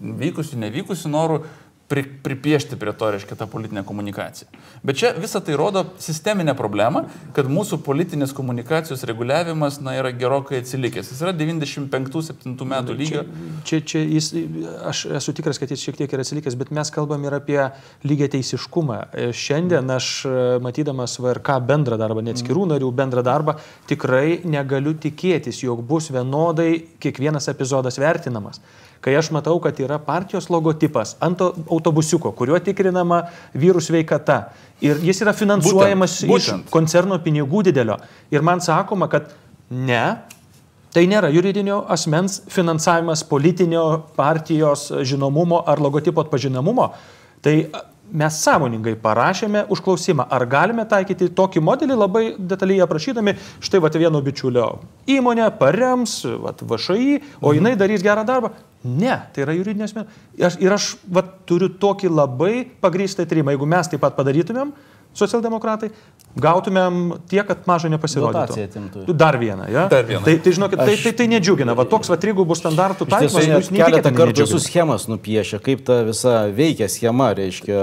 vykusiu, 0.00 0.58
nevykusiu 0.60 1.10
noru 1.12 1.44
pri, 1.88 2.02
pripiešti 2.22 2.76
prie 2.76 2.92
to, 2.92 3.10
reiškia, 3.14 3.36
tą 3.36 3.46
politinę 3.46 3.84
komunikaciją. 3.86 4.48
Bet 4.84 4.98
čia 4.98 5.12
visą 5.14 5.40
tai 5.40 5.54
rodo 5.56 5.84
sisteminę 6.02 6.54
problemą, 6.58 7.04
kad 7.36 7.46
mūsų 7.50 7.78
politinės 7.86 8.34
komunikacijos 8.34 9.04
reguliavimas, 9.06 9.78
na, 9.84 9.94
yra 10.00 10.10
gerokai 10.14 10.60
atsilikęs. 10.62 11.12
Jis 11.12 11.22
yra 11.22 11.34
95-7 11.36 12.66
metų 12.72 12.96
lygio. 12.98 13.22
Čia, 13.68 13.80
čia 13.86 14.02
jis, 14.02 14.32
aš 14.90 15.04
esu 15.20 15.34
tikras, 15.36 15.60
kad 15.62 15.70
jis 15.70 15.84
šiek 15.86 16.00
tiek 16.00 16.16
yra 16.16 16.26
atsilikęs, 16.26 16.58
bet 16.58 16.72
mes 16.74 16.90
kalbam 16.94 17.26
ir 17.28 17.38
apie 17.38 17.60
lygiai 18.06 18.32
teisiškumą. 18.34 18.98
Šiandien 19.36 19.94
aš, 19.94 20.10
e, 20.26 20.46
matydamas 20.64 21.18
VRK 21.22 21.60
bendrą 21.70 22.00
darbą, 22.02 22.24
net 22.26 22.42
skirų 22.42 22.66
narių 22.74 22.90
bendrą 22.98 23.22
darbą, 23.26 23.56
tikrai 23.86 24.40
negaliu 24.44 24.96
tikėtis, 24.98 25.62
jog 25.62 25.86
bus 25.86 26.10
vienodai 26.10 26.72
kiekvienas 27.02 27.46
epizodas 27.52 28.00
vertinamas. 28.02 28.60
Kai 29.00 29.14
aš 29.18 29.30
matau, 29.34 29.58
kad 29.62 29.78
yra 29.80 29.98
partijos 30.02 30.48
logotipas 30.50 31.16
ant 31.22 31.38
to 31.38 31.50
autobusiuko, 31.70 32.32
kuriuo 32.36 32.58
tikrinama 32.64 33.22
vyrų 33.54 33.82
sveikata. 33.84 34.38
Ir 34.84 35.00
jis 35.04 35.22
yra 35.24 35.34
finansuojamas 35.36 36.20
Būtent, 36.22 36.32
būtent. 36.32 36.64
iš 36.66 36.72
koncerno 36.72 37.18
pinigų 37.22 37.62
didelio. 37.68 37.98
Ir 38.30 38.42
man 38.42 38.60
sakoma, 38.60 39.08
kad 39.12 39.30
ne, 39.70 40.16
tai 40.92 41.06
nėra 41.08 41.30
juridinio 41.32 41.82
asmens 41.92 42.40
finansavimas 42.52 43.22
politinio 43.28 43.84
partijos 44.16 44.88
žinomumo 45.04 45.62
ar 45.68 45.80
logotipo 45.80 46.24
atpažinamumo. 46.24 46.90
Tai 47.44 47.54
mes 48.12 48.38
sąmoningai 48.42 48.94
parašėme 49.02 49.64
užklausimą, 49.72 50.26
ar 50.30 50.46
galime 50.50 50.84
taikyti 50.88 51.30
tokį 51.36 51.62
modelį 51.64 51.98
labai 51.98 52.24
detaliai 52.38 52.84
aprašydami, 52.84 53.36
štai 53.64 53.80
va 53.82 53.90
vieno 53.96 54.22
bičiulio 54.22 54.68
įmonė 55.10 55.50
parems, 55.58 56.20
va 56.42 56.54
VŠI, 56.56 57.20
o 57.42 57.54
jinai 57.56 57.76
darys 57.76 58.04
gerą 58.04 58.24
darbą. 58.26 58.52
Ne, 58.86 59.16
tai 59.34 59.42
yra 59.42 59.54
juridinė 59.56 59.86
asmenė. 59.88 60.06
Ir 60.62 60.74
aš 60.76 60.92
va, 61.10 61.24
turiu 61.48 61.72
tokį 61.80 62.10
labai 62.12 62.52
pagrįstą 62.82 63.24
įtarimą. 63.26 63.54
Jeigu 63.54 63.66
mes 63.66 63.90
taip 63.90 64.04
pat 64.04 64.14
padarytumėm, 64.14 64.70
socialdemokratai, 65.16 65.90
gautumėm 66.36 66.98
tiek, 67.30 67.42
kad 67.48 67.64
mažai 67.68 67.90
nepasirodytų. 67.94 69.06
Dar 69.16 69.38
vieną, 69.40 69.68
ja? 69.72 69.86
Dar 69.92 70.04
vieną. 70.08 70.22
Tai, 70.26 70.34
tai 70.44 70.52
žinokit, 70.56 70.80
tai, 70.80 70.96
tai, 71.00 71.12
tai 71.16 71.26
nedžiugina. 71.32 71.76
Va 71.78 71.86
toks 71.88 72.10
va 72.12 72.18
trigubų 72.20 72.56
standartų 72.58 73.08
taikymas, 73.08 73.48
jūs 73.48 73.70
keletą 73.72 74.12
kartų 74.16 74.44
esu 74.44 74.60
schemas 74.62 75.08
nupiešę, 75.10 75.60
kaip 75.64 75.84
ta 75.88 76.02
visa 76.06 76.36
veikia 76.52 76.90
schema, 76.92 77.30
reiškia, 77.38 77.80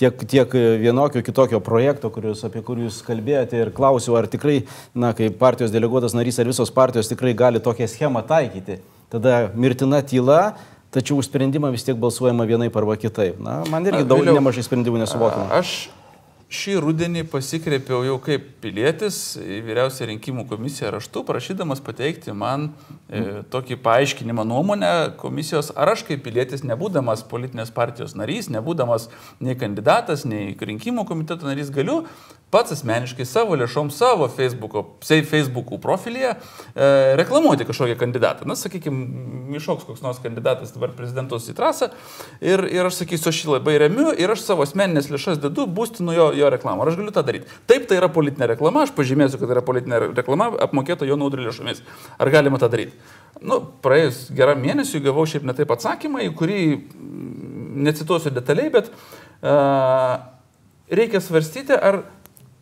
tiek, 0.00 0.26
tiek 0.28 0.58
vienokio 0.84 1.24
kitokio 1.24 1.62
projekto, 1.64 2.12
kurius, 2.12 2.44
apie 2.46 2.62
kurį 2.66 2.90
jūs 2.90 3.00
kalbėjote 3.06 3.64
ir 3.64 3.72
klausiau, 3.76 4.18
ar 4.20 4.28
tikrai, 4.30 4.62
na, 4.94 5.14
kaip 5.16 5.40
partijos 5.40 5.74
deleguotas 5.74 6.16
narys, 6.16 6.40
ar 6.42 6.52
visos 6.52 6.72
partijos 6.74 7.10
tikrai 7.12 7.34
gali 7.38 7.64
tokią 7.64 7.88
schemą 7.90 8.24
taikyti. 8.28 8.80
Tada 9.12 9.46
mirtina 9.54 10.02
tyla. 10.02 10.56
Tačiau 10.94 11.18
už 11.20 11.26
sprendimą 11.28 11.68
vis 11.74 11.84
tiek 11.84 11.98
balsuojama 11.98 12.46
vienaip 12.48 12.76
arba 12.78 12.94
kitaip. 12.96 13.36
Na, 13.42 13.58
man 13.68 13.84
irgi 13.84 14.06
daug 14.08 14.22
nemažai 14.24 14.62
sprendimų 14.64 15.02
nesuvokiama. 15.02 15.50
Aš 15.58 15.90
šį 16.52 16.76
rudenį 16.82 17.24
pasikreipiau 17.26 18.04
jau 18.06 18.16
kaip 18.22 18.44
pilietis 18.62 19.34
į 19.40 19.58
vyriausią 19.66 20.06
rinkimų 20.12 20.44
komisiją 20.46 20.92
raštu, 20.94 21.24
prašydamas 21.26 21.82
pateikti 21.82 22.34
man 22.36 22.68
e, 23.10 23.42
tokį 23.50 23.80
paaiškinimą 23.82 24.44
nuomonę 24.46 24.92
komisijos, 25.18 25.72
ar 25.74 25.90
aš 25.96 26.04
kaip 26.06 26.22
pilietis, 26.22 26.62
nebūdamas 26.66 27.24
politinės 27.26 27.74
partijos 27.74 28.14
narys, 28.18 28.50
nebūdamas 28.54 29.08
nei 29.42 29.58
kandidatas, 29.58 30.22
nei 30.28 30.54
rinkimų 30.54 31.06
komiteto 31.10 31.50
narys, 31.50 31.74
galiu 31.74 32.04
pats 32.54 32.72
asmeniškai 32.76 33.26
savo 33.26 33.56
lėšom, 33.58 33.88
savo 33.90 34.28
Facebook'o, 34.30 34.84
Facebook'ų 35.04 35.78
profilyje 35.82 36.30
e, 36.32 36.36
reklamuoti 37.18 37.66
kažkokį 37.66 37.96
kandidatą. 37.98 38.46
Na, 38.48 38.54
sakykime, 38.58 39.56
išauks 39.58 39.86
koks 39.88 40.04
nors 40.04 40.20
kandidatas 40.22 40.74
dabar 40.76 40.94
prezidentus 40.96 41.48
į 41.50 41.56
trasą 41.58 41.90
ir, 42.40 42.62
ir 42.70 42.86
aš 42.86 43.00
sakysiu, 43.02 43.32
aš 43.32 43.42
jį 43.42 43.52
labai 43.56 43.76
remiu 43.82 44.12
ir 44.14 44.30
aš 44.32 44.44
savo 44.46 44.62
asmeninės 44.66 45.10
lėšas 45.10 45.42
dedu, 45.42 45.66
būstinu 45.66 46.14
jo, 46.14 46.28
jo 46.38 46.50
reklamą. 46.54 46.86
Ar 46.86 46.92
aš 46.92 47.00
galiu 47.02 47.14
tą 47.14 47.26
daryti? 47.26 47.50
Taip, 47.66 47.88
tai 47.90 47.98
yra 47.98 48.10
politinė 48.14 48.52
reklama, 48.54 48.86
aš 48.86 48.94
pažymėsiu, 48.96 49.42
kad 49.42 49.50
tai 49.50 49.58
yra 49.58 49.66
politinė 49.66 50.00
reklama 50.14 50.52
apmokėta 50.68 51.08
jo 51.08 51.18
naudų 51.18 51.42
lėšomis. 51.48 51.82
Ar 52.22 52.30
galima 52.32 52.62
tą 52.62 52.70
daryti? 52.72 52.94
Nu, 53.42 53.58
praėjus 53.84 54.28
geram 54.36 54.62
mėnesiui 54.62 55.02
gavau 55.04 55.26
šiaip 55.28 55.44
netaip 55.44 55.72
atsakymą, 55.74 56.22
į 56.24 56.32
kurį 56.38 56.60
mm, 56.72 57.26
necituosiu 57.84 58.32
detaliai, 58.32 58.70
bet 58.72 58.88
uh, 58.88 60.22
reikia 60.88 61.20
svarstyti, 61.20 61.76
ar, 61.76 62.06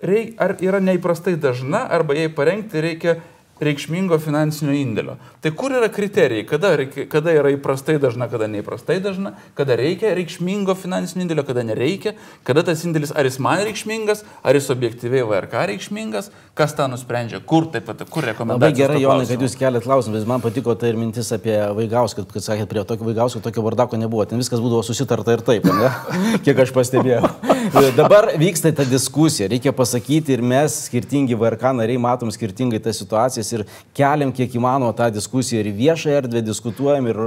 reik, 0.03 0.35
ar 0.41 0.57
yra 0.61 0.81
neįprastai 0.81 1.37
dažna, 1.41 1.85
arba 1.91 2.17
jai 2.19 2.29
parengti 2.33 2.83
reikia 2.83 3.19
reikšmingo 3.63 4.19
finansinio 4.23 4.75
indėlio. 4.75 5.15
Tai 5.43 5.53
kur 5.55 5.75
yra 5.77 5.87
kriterijai, 5.93 6.45
kada, 6.49 6.73
reikia, 6.81 7.05
kada 7.11 7.35
yra 7.37 7.53
įprastai 7.55 7.97
dažna, 8.03 8.27
kada 8.31 8.49
neįprastai 8.51 8.99
dažna, 9.05 9.35
kada 9.59 9.77
reikia 9.79 10.15
reikšmingo 10.19 10.75
finansinio 10.79 11.27
indėlio, 11.27 11.45
kada 11.47 11.63
nereikia, 11.67 12.15
kada 12.47 12.65
tas 12.67 12.83
indėlis, 12.87 13.13
ar 13.15 13.29
jis 13.29 13.39
man 13.43 13.63
reikšmingas, 13.69 14.25
ar 14.43 14.59
jis 14.59 14.71
objektyviai 14.75 15.27
VRK 15.29 15.67
reikšmingas, 15.71 16.31
kas 16.59 16.75
tą 16.75 16.89
nusprendžia, 16.91 17.39
kur 17.47 17.69
taip 17.71 17.87
pat, 17.87 18.03
kur 18.11 18.27
rekomenduoja. 18.27 18.73
Labai 18.73 18.81
gerai, 18.81 18.99
Jonai, 19.05 19.29
kad 19.31 19.47
jūs 19.47 19.57
keliat 19.61 19.87
klausimą, 19.87 20.19
bet 20.19 20.29
man 20.35 20.43
patiko 20.43 20.75
tai 20.79 20.91
ir 20.93 20.99
mintis 20.99 21.31
apie 21.35 21.55
Vaigauską, 21.79 22.27
kad 22.31 22.47
sakėt, 22.47 22.69
prie 22.71 22.83
tokio 22.89 23.07
Vaigausko 23.07 23.43
tokio 23.45 23.63
vardako 23.67 24.01
nebuvo, 24.01 24.27
ten 24.29 24.43
viskas 24.43 24.63
būdavo 24.63 24.83
susitarta 24.87 25.37
ir 25.37 25.45
taip, 25.47 25.69
ne? 25.71 25.93
kiek 26.47 26.65
aš 26.67 26.75
pastebėjau. 26.75 27.31
Dabar 28.01 28.33
vyksta 28.41 28.75
ta 28.75 28.87
diskusija, 28.89 29.49
reikia 29.53 29.75
pasakyti 29.77 30.35
ir 30.35 30.43
mes, 30.45 30.85
skirtingi 30.89 31.39
VRK 31.39 31.75
nariai, 31.79 32.01
matom 32.03 32.33
skirtingai 32.35 32.83
tas 32.83 33.05
situacijas 33.45 33.53
ir 33.53 33.65
keliam 33.95 34.33
kiek 34.33 34.55
įmanoma 34.57 34.95
tą 34.97 35.11
diskusiją 35.13 35.63
ir 35.63 35.73
viešą 35.75 36.11
erdvę, 36.19 36.43
diskutuojam 36.45 37.07
ir, 37.09 37.19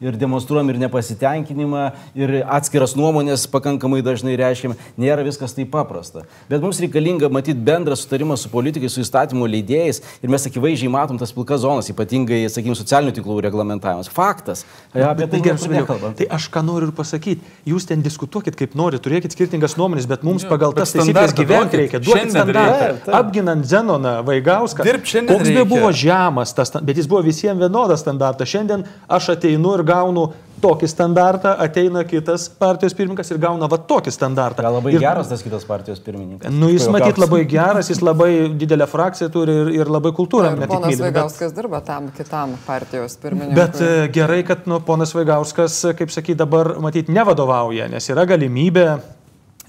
ir 0.00 0.16
demonstruojam 0.16 0.70
ir 0.70 0.78
nepasitenkinimą, 0.82 1.84
ir 2.14 2.44
atskiras 2.46 2.94
nuomonės 2.96 3.46
pakankamai 3.50 4.02
dažnai 4.02 4.36
reiškiam, 4.36 4.76
nėra 5.00 5.24
viskas 5.24 5.54
taip 5.56 5.70
paprasta. 5.72 6.26
Bet 6.50 6.62
mums 6.62 6.80
reikalinga 6.82 7.30
matyti 7.32 7.58
bendrą 7.58 7.96
sutarimą 7.96 8.36
su 8.36 8.50
politikais, 8.52 8.92
su 8.94 9.02
įstatymų 9.02 9.48
leidėjais 9.56 10.02
ir 10.22 10.32
mes 10.32 10.46
akivaizdžiai 10.46 10.92
matom 10.92 11.18
tas 11.20 11.32
pilkas 11.32 11.62
zonas, 11.64 11.90
ypatingai, 11.92 12.44
sakykime, 12.52 12.76
socialinių 12.78 13.16
tinklų 13.18 13.40
reglamentavimas. 13.48 14.10
Faktas. 14.12 14.64
Apie 14.92 15.26
tai 15.26 15.40
gerai, 15.40 15.56
niekur 15.56 15.64
supratau. 15.64 15.78
nekalbam. 15.80 16.16
Tai 16.18 16.28
aš 16.36 16.48
ką 16.52 16.64
noriu 16.66 16.90
ir 16.90 16.96
pasakyti. 16.96 17.42
Jūs 17.68 17.86
ten 17.88 18.02
diskutuokit 18.04 18.56
kaip 18.58 18.76
nori, 18.78 19.00
turėkit 19.02 19.34
skirtingas 19.34 19.76
nuomonės, 19.80 20.08
bet 20.10 20.24
mums 20.26 20.44
Jo, 20.44 20.50
pagal 20.52 20.74
bet 20.74 20.84
tas 20.84 20.94
taisyklės 20.96 21.34
gyventi 21.36 21.80
reikia. 21.82 22.00
Duokit 22.02 22.34
standartą. 22.34 22.78
reikia. 22.82 23.14
Apginant 23.18 23.66
Zenoną 23.68 24.14
Vaigauską. 24.26 24.84
Dirbt 24.86 25.08
šiandien 25.08 25.61
Koks 25.62 25.70
be 25.70 25.74
reikia. 25.74 25.82
buvo 25.82 25.92
žemas 26.04 26.54
tas, 26.54 26.72
bet 26.82 26.96
jis 27.00 27.08
buvo 27.10 27.22
visiems 27.26 27.60
vienodas 27.62 28.02
standartas. 28.04 28.48
Šiandien 28.48 28.84
aš 29.08 29.28
ateinu 29.36 29.74
ir 29.78 29.82
gaunu 29.88 30.32
tokį 30.62 30.86
standartą, 30.86 31.56
ateina 31.58 32.04
kitas 32.06 32.44
partijos 32.48 32.94
pirmininkas 32.94 33.32
ir 33.34 33.38
gauna 33.42 33.66
va 33.66 33.78
tokį 33.82 34.12
standartą. 34.14 34.62
Gal 34.62 34.76
labai 34.76 34.92
ir, 34.94 35.00
geras 35.02 35.30
tas 35.32 35.42
kitas 35.42 35.64
partijos 35.66 35.98
pirmininkas. 36.04 36.52
Nu, 36.54 36.68
jis 36.70 36.86
matyt 36.92 37.18
labai 37.18 37.40
geras, 37.50 37.90
jis 37.90 38.02
labai 38.04 38.30
didelę 38.60 38.86
frakciją 38.86 39.30
turi 39.34 39.56
ir, 39.64 39.72
ir 39.80 39.90
labai 39.90 40.12
kultūrą. 40.14 40.52
Ir 40.54 40.68
ponas 40.70 40.92
myli, 40.92 41.00
bet- 41.00 41.08
Vaigauskas 41.08 41.56
dirba 41.56 41.80
tam 41.82 42.12
kitam 42.14 42.54
partijos 42.66 43.16
pirmininkui. 43.22 43.58
Bet 43.58 43.80
e, 43.82 43.90
gerai, 44.14 44.42
kad 44.46 44.68
nu, 44.70 44.78
ponas 44.86 45.14
Vaigauskas, 45.18 45.80
kaip 45.98 46.14
sakyti, 46.14 46.38
dabar 46.44 46.76
matyti 46.78 47.10
nevadovauja, 47.12 47.90
nes 47.90 48.06
yra 48.14 48.22
galimybė 48.30 48.86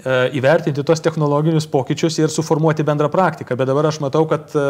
įvertinti 0.04 0.84
tos 0.84 1.00
technologinius 1.00 1.66
pokyčius 1.70 2.18
ir 2.20 2.32
suformuoti 2.32 2.84
bendrą 2.84 3.08
praktiką. 3.12 3.56
Bet 3.56 3.70
dabar 3.70 3.88
aš 3.88 4.00
matau, 4.04 4.26
kad 4.28 4.52
e, 4.52 4.64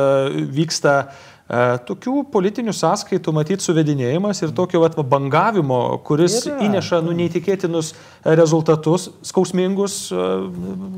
vyksta 0.55 0.95
e, 1.03 1.09
tokių 1.45 2.23
politinių 2.33 2.73
sąskaitų, 2.73 3.33
matyti, 3.37 3.65
suvedinėjimas 3.67 4.39
ir 4.47 4.53
tokio 4.57 4.81
vat, 4.81 4.95
va, 4.97 5.03
bangavimo, 5.05 5.99
kuris 6.07 6.39
Yra. 6.49 6.57
įneša 6.65 7.03
nu, 7.05 7.13
neįtikėtinus 7.19 7.91
rezultatus, 8.25 9.11
skausmingus 9.29 9.99
e, 10.09 10.23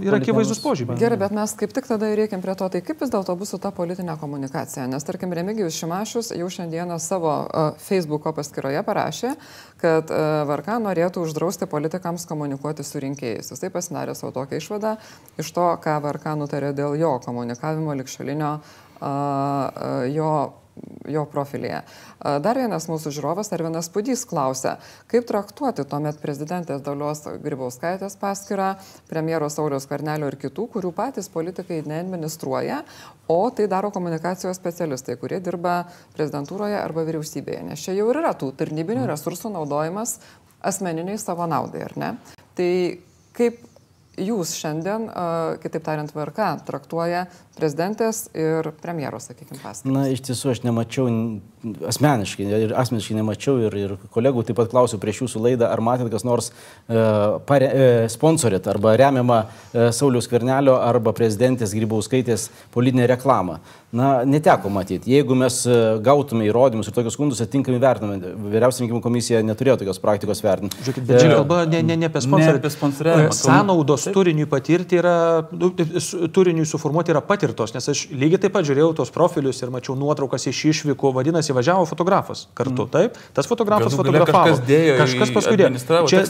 ir 0.07 0.15
akivaizdus 0.15 0.63
požymiai. 0.63 1.01
Gerai, 1.01 1.19
bet 1.19 1.35
mes 1.35 1.57
kaip 1.59 1.75
tik 1.75 1.91
tada 1.91 2.13
ir 2.13 2.23
reikiam 2.23 2.45
prie 2.45 2.55
to, 2.55 2.71
tai 2.71 2.83
kaip 2.87 3.03
vis 3.03 3.11
dėlto 3.11 3.35
bus 3.35 3.51
su 3.57 3.59
ta 3.59 3.75
politinė 3.75 4.15
komunikacija. 4.23 4.87
Nes, 4.87 5.09
tarkim, 5.09 5.35
Remigijus 5.35 5.81
Šimašius 5.81 6.31
jau 6.39 6.47
šiandieną 6.47 7.01
savo 7.03 7.35
uh, 7.43 7.75
Facebook'o 7.83 8.31
paskyroje 8.37 8.87
parašė, 8.87 9.35
kad 9.83 10.09
Varka 10.49 10.79
norėtų 10.81 11.27
uždrausti 11.27 11.67
politikams 11.69 12.25
komunikuoti 12.31 12.87
su 12.87 13.03
rinkėjais. 13.03 13.51
Jisai 13.53 13.69
pasidarė 13.75 14.15
savo 14.17 14.31
tokią 14.33 14.63
išvadą 14.63 14.95
iš 15.43 15.51
to, 15.53 15.69
ką 15.83 15.99
Varka 16.07 16.39
nutarė 16.39 16.71
dėl 16.77 16.97
jo 16.97 17.17
komunikavimo 17.27 17.99
likšalinio 17.99 18.55
jo 19.01 20.31
jo 21.09 21.25
profilyje. 21.31 21.81
Dar 22.43 22.59
vienas 22.59 22.89
mūsų 22.91 23.13
žiūrovas, 23.17 23.49
Arvinas 23.55 23.89
Pudys, 23.93 24.25
klausia, 24.29 24.77
kaip 25.11 25.27
traktuoti 25.29 25.87
tuomet 25.89 26.19
prezidentės 26.23 26.83
Dalios 26.85 27.23
Grybauskaitės 27.43 28.19
paskirą, 28.21 28.75
premjero 29.11 29.49
Sauliaus 29.53 29.89
Karnelio 29.89 30.29
ir 30.31 30.39
kitų, 30.41 30.67
kurių 30.75 30.93
patys 30.97 31.31
politikai 31.33 31.83
neadministruoja, 31.87 32.83
o 33.33 33.39
tai 33.55 33.69
daro 33.71 33.93
komunikacijos 33.95 34.59
specialistai, 34.59 35.19
kurie 35.21 35.41
dirba 35.45 35.85
prezidentūroje 36.17 36.81
arba 36.81 37.07
vyriausybėje. 37.09 37.63
Nes 37.71 37.87
čia 37.87 37.97
jau 37.97 38.11
yra 38.13 38.35
tų 38.37 38.53
tarnybinių 38.59 39.07
resursų 39.13 39.55
naudojimas 39.55 40.19
asmeniniai 40.67 41.19
savo 41.23 41.47
naudai, 41.49 41.87
ar 41.87 41.97
ne? 42.01 42.13
Tai 42.59 42.71
kaip 43.37 43.63
jūs 44.17 44.55
šiandien, 44.57 45.11
kitaip 45.61 45.85
tariant, 45.85 46.13
VRK 46.17 46.47
traktuoja 46.67 47.27
prezidentės 47.57 48.27
ir 48.37 48.69
premjero, 48.83 49.21
sakykime, 49.23 49.59
paskirtį? 49.63 49.95
Na, 49.95 50.07
iš 50.13 50.23
tiesų 50.29 50.53
aš 50.53 50.61
nemačiau, 50.65 51.09
asmeniškai, 51.91 52.47
ir 52.67 52.75
asmeniškai 52.77 53.17
nemačiau, 53.19 53.57
ir, 53.67 53.77
ir 53.81 53.95
kolegų 54.15 54.45
taip 54.47 54.59
pat 54.61 54.71
klausiau 54.73 55.01
prieš 55.03 55.25
jūsų 55.25 55.43
laidą, 55.49 55.71
ar 55.73 55.83
matėt 55.85 56.13
kas 56.13 56.27
nors 56.27 56.51
e, 56.53 57.01
pare, 57.49 57.71
e, 57.71 57.89
sponsorit 58.13 58.69
arba 58.71 58.97
remiamą 59.01 59.41
e, 59.47 59.89
Sauliaus 59.97 60.29
Kvernelio 60.31 60.77
arba 60.83 61.15
prezidentės 61.17 61.75
Grybauskaitės 61.77 62.51
politinę 62.77 63.09
reklamą. 63.11 63.61
Na, 63.97 64.25
neteko 64.29 64.69
matyti. 64.69 65.13
Jeigu 65.15 65.37
mes 65.39 65.61
e, 65.65 65.75
gautume 66.05 66.45
įrodymus 66.49 66.89
ir 66.91 66.95
tokius 66.97 67.15
skundus 67.17 67.39
atitinkamai 67.41 67.79
vertiname, 67.81 68.33
vyriausia 68.51 68.83
rinkimų 68.83 69.01
komisija 69.05 69.41
neturėjo 69.47 69.79
tokios 69.81 70.01
praktikos 70.03 70.43
vertinti. 70.45 70.81
Žiūrėkit, 70.83 71.07
bet 71.07 71.23
čia 71.23 71.31
kalba 71.31 71.61
ne, 71.71 71.81
ne, 71.87 71.97
ne 72.03 72.11
apie 72.11 72.21
sponsorą. 72.25 72.59
Ne 72.59 72.61
apie 72.61 72.73
sponsoriavimą. 72.75 73.37
Sąnaudos 73.39 74.09
turiniui 74.13 74.49
patirti 74.51 74.99
yra, 75.01 75.15
nu, 75.55 75.71
turiniui 76.35 76.67
suformuoti 76.69 77.15
yra 77.15 77.23
patirtos, 77.47 77.73
nes 77.75 77.87
aš 77.89 78.01
lygiai 78.11 78.41
taip 78.43 78.53
pat 78.57 78.65
žiūrėjau 78.67 78.95
tos 78.99 79.11
profilius 79.15 79.61
ir 79.63 79.71
mačiau 79.71 79.95
nuotraukas 79.99 80.47
iš 80.51 80.61
išvykų, 80.73 81.13
vadinasi, 81.15 81.55
važiavo 81.55 81.87
fotografas 81.87 82.47
kartu, 82.59 82.87
taip? 82.91 83.17
Tas 83.37 83.47
fotografas 83.47 83.93
Galų 83.93 84.01
fotografavo. 84.03 84.51
kažkas 84.51 84.67
dėjo 84.67 84.97
kažkas 85.01 85.33
paskui 85.37 85.57
dėjo. 85.61 86.07
Čia 86.11 86.23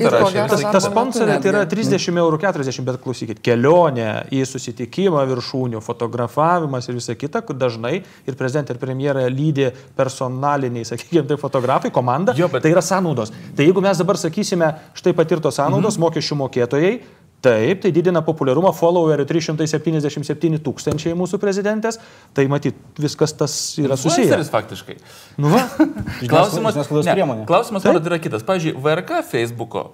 tas 0.51 0.63
metu 0.65 0.81
sponsorė 0.85 1.39
tai 1.41 1.51
yra 1.53 1.63
netgi. 1.65 1.77
30 1.97 2.21
eurų 2.21 2.41
40, 2.43 2.85
bet 2.87 3.01
klausykit, 3.03 3.41
kelionė 3.45 4.09
į 4.33 4.43
susitikimą 4.47 5.25
viršūnių, 5.33 5.81
fotografavimas 5.85 6.89
ir 6.91 6.99
visa 7.01 7.15
kita, 7.17 7.43
kur 7.47 7.57
dažnai 7.57 8.03
ir 8.27 8.35
prezidentė, 8.39 8.77
ir 8.77 8.83
premjerė 8.83 9.27
lydi 9.33 9.71
personaliniai, 9.97 10.85
sakykime, 10.89 11.27
tai 11.29 11.37
fotografai, 11.41 11.91
komanda, 11.93 12.35
Jo, 12.37 12.49
bet- 12.49 12.63
tai 12.63 12.73
yra 12.75 12.83
sąnaudos. 12.83 13.33
Tai 13.57 13.65
jeigu 13.65 13.81
mes 13.83 13.97
dabar 13.99 14.17
sakysime, 14.17 14.75
štai 14.95 15.13
patirtos 15.15 15.57
sąnaudos, 15.57 15.97
Mhm. 15.97 16.03
mokesčių 16.05 16.37
mokėtojai, 16.43 17.01
Taip, 17.47 17.83
tai 17.85 17.93
didina 17.95 18.23
populiarumą 18.27 18.73
followerių 18.75 19.27
377 19.29 20.59
tūkstančiai 20.67 21.15
mūsų 21.19 21.39
prezidentės, 21.43 22.01
tai 22.35 22.49
matyt, 22.51 22.79
viskas 22.99 23.37
tas 23.39 23.55
yra 23.79 23.99
susiję. 23.99 24.27
Influenceris 24.27 24.51
faktiškai. 24.55 24.99
Nu 25.43 25.53
va, 25.55 25.63
Klausimas, 26.33 26.81
ne, 26.81 27.29
klausimas 27.47 27.87
man 27.87 28.03
yra 28.03 28.19
kitas. 28.23 28.47
Pavyzdžiui, 28.49 28.75
VRK 28.83 29.23
Facebook'o 29.31 29.87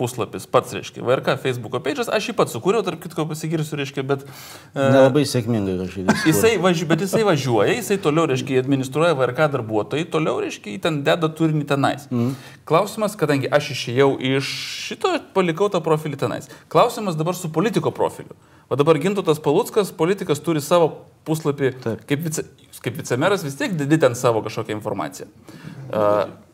puslapis 0.00 0.46
pats, 0.48 0.72
reiškia, 0.76 1.04
VRK 1.04 1.36
Facebook'o 1.42 1.80
page'as, 1.84 2.08
aš 2.08 2.30
jį 2.30 2.36
pats 2.38 2.56
sukūriau, 2.56 2.80
tarp 2.86 3.02
kitko 3.02 3.26
pasigirsiu, 3.28 3.76
reiškia, 3.80 4.04
bet... 4.08 4.24
e, 4.72 4.80
Nelabai 4.80 5.26
sėkmingai 5.28 5.76
kažkaip. 5.82 6.12
Jisai, 6.30 6.54
važi, 6.62 6.88
bet 6.88 7.04
jisai 7.04 7.22
važiuoja, 7.28 7.74
jisai 7.76 7.98
toliau, 8.02 8.24
reiškia, 8.30 8.62
administruoja 8.64 9.18
VRK 9.18 9.50
darbuotojai, 9.56 10.06
toliau, 10.12 10.38
reiškia, 10.44 10.78
ten 10.86 11.02
deda 11.06 11.28
turinį 11.40 11.66
tenais. 11.68 12.08
Mm. 12.08 12.32
Klausimas, 12.68 13.18
kadangi 13.20 13.50
aš 13.52 13.72
išėjau 13.76 14.14
iš 14.32 14.54
šito, 14.86 15.12
palikau 15.36 15.68
tą 15.72 15.82
profilį 15.84 16.20
tenais. 16.24 16.48
Klausimas 16.72 17.18
dabar 17.20 17.36
su 17.36 17.52
politiko 17.52 17.92
profiliu. 17.94 18.38
O 18.70 18.76
dabar 18.78 18.98
Gintutas 19.02 19.40
Paluckas, 19.42 19.90
politikas 19.90 20.38
turi 20.38 20.62
savo 20.62 20.92
puslapį, 21.26 21.72
Taip. 21.82 22.04
kaip, 22.06 22.20
vice, 22.22 22.44
kaip 22.84 23.00
vicemeras 23.00 23.42
vis 23.42 23.56
tiek 23.58 23.74
dedi 23.74 23.98
ten 24.00 24.14
savo 24.14 24.44
kažkokią 24.46 24.76
informaciją. 24.76 25.26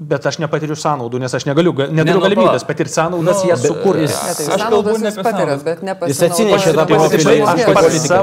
Bet 0.00 0.26
aš 0.28 0.36
nepatiriu 0.38 0.76
sąnaudų, 0.76 1.18
nes 1.22 1.32
aš 1.34 1.44
negaliu, 1.48 1.72
ga- 1.72 1.86
neturiu 1.88 2.04
Ne, 2.04 2.14
nu, 2.20 2.20
galimybės 2.26 2.64
patirti 2.68 2.92
sąnaudas, 2.92 3.42
Nu, 3.42 3.48
jas 3.50 3.62
bet- 3.62 3.70
sukurti. 3.72 4.02
jis- 4.04 4.16
Ne, 4.26 4.34
tai 4.34 4.44
Aš 4.44 4.60
sąnaudas 4.60 4.92
kalbu 4.92 4.98
ne 5.02 5.08
apie 5.08 5.22
sąnaudas. 5.24 5.62
bet 5.64 5.78
Jis 6.08 6.20
atsinešė 6.26 6.72
tą 6.76 6.84
profilį 6.86 7.38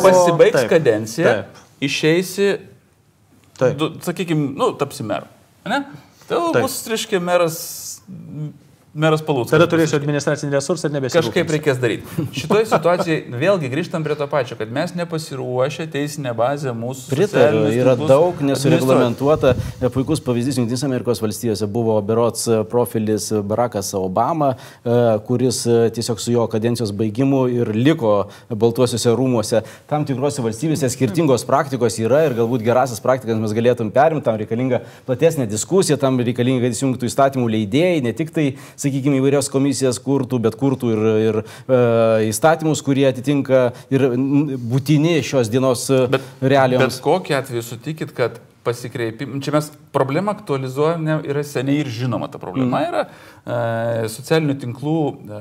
pasibaigs, 0.06 0.54
taip. 0.54 0.70
išeisi, 1.82 2.48
sakykime, 4.06 4.56
nu, 4.58 4.72
tapsi 4.78 5.04
meru. 5.04 5.26
Ne? 5.66 5.84
Tai 6.28 6.62
bus, 6.62 6.88
reiškia, 6.88 7.20
meras, 7.22 8.02
meras 8.94 9.22
Paluckas. 9.26 9.56
Tada 9.56 9.66
turėsiu 9.70 9.98
administracinį 9.98 10.54
resursą 10.54 10.88
ir 10.90 10.94
nebesirūpinsiu. 10.94 11.32
Kažkaip 11.34 11.52
reikės 11.56 11.80
daryti. 11.82 12.26
Šitoje 12.38 12.68
situacijoje 12.70 13.40
vėlgi 13.42 13.70
grįžtam 13.72 14.06
prie 14.06 14.18
to 14.20 14.28
pačio, 14.30 14.58
kad 14.60 14.70
mes 14.74 14.94
nepasiruošę 14.98 15.88
teisinę 15.94 16.34
bazę 16.38 16.76
mūsų. 16.78 17.08
Pritariu, 17.10 17.64
yra 17.74 17.96
daug 17.98 18.38
nesureglamentuota. 18.46 19.56
E, 19.82 19.90
Puikus 19.94 20.22
pavyzdys 20.24 20.60
Junktinės 20.62 20.86
Amerikos 20.86 21.24
valstijose 21.24 21.66
buvo 21.74 21.96
berots 22.06 22.46
e, 22.46 22.60
profilis 22.70 23.32
Barackas 23.34 23.90
Obama, 23.98 24.52
e, 24.54 24.98
kuris 25.26 25.64
e, 25.66 25.80
tiesiog 25.98 26.22
su 26.22 26.36
jo 26.36 26.46
kadencijos 26.52 26.94
baigimu 26.94 27.48
ir 27.50 27.74
liko 27.74 28.14
Baltuosiuose 28.54 29.16
rūmuose. 29.18 29.64
Tam 29.90 30.06
tikrose 30.06 30.46
valstybėse 30.46 30.92
skirtingos 30.94 31.48
praktikos 31.50 31.98
yra 32.04 32.28
ir 32.28 32.38
galbūt 32.38 32.62
gerasias 32.66 33.02
praktikas 33.02 33.42
mes 33.42 33.58
galėtum 33.58 33.90
perimti, 33.96 34.28
tam 34.30 34.38
reikalinga 34.38 34.84
platesnė 35.10 35.50
diskusija, 35.50 35.98
tam 35.98 36.22
reikalinga, 36.22 36.62
kad 36.68 36.78
įsijungtų 36.78 37.10
įstatymų 37.10 37.50
leidėjai, 37.58 38.06
ne 38.06 38.14
tik 38.14 38.30
tai, 38.36 38.48
sakykime, 38.84 39.18
įvairios 39.22 39.50
komisijas 39.54 40.00
kurtų, 40.04 40.40
bet 40.46 40.58
kurtų 40.60 40.94
ir, 40.94 41.04
ir 41.28 41.42
e, 41.44 41.82
įstatymus, 42.30 42.84
kurie 42.86 43.08
atitinka 43.10 43.70
ir 43.94 44.08
būtini 44.70 45.18
šios 45.26 45.50
dienos 45.54 45.88
e, 45.94 46.04
Bet, 46.18 46.26
realijoms. 46.44 47.00
bet 47.00 47.06
kokiu 47.06 47.38
atveju 47.40 47.64
sutikit, 47.74 48.12
kad 48.18 48.42
pasikreipim, 48.64 49.42
čia 49.44 49.52
mes 49.52 49.66
problemą 49.92 50.32
aktualizuojame, 50.38 51.18
yra 51.28 51.42
seniai 51.44 51.82
ir 51.82 51.90
žinoma 51.92 52.30
ta 52.32 52.40
problema 52.40 52.80
Mhm. 52.80 52.92
yra 52.92 53.02
e, 53.04 54.08
socialinių 54.14 54.56
tinklų 54.62 54.94
e, 55.12 55.40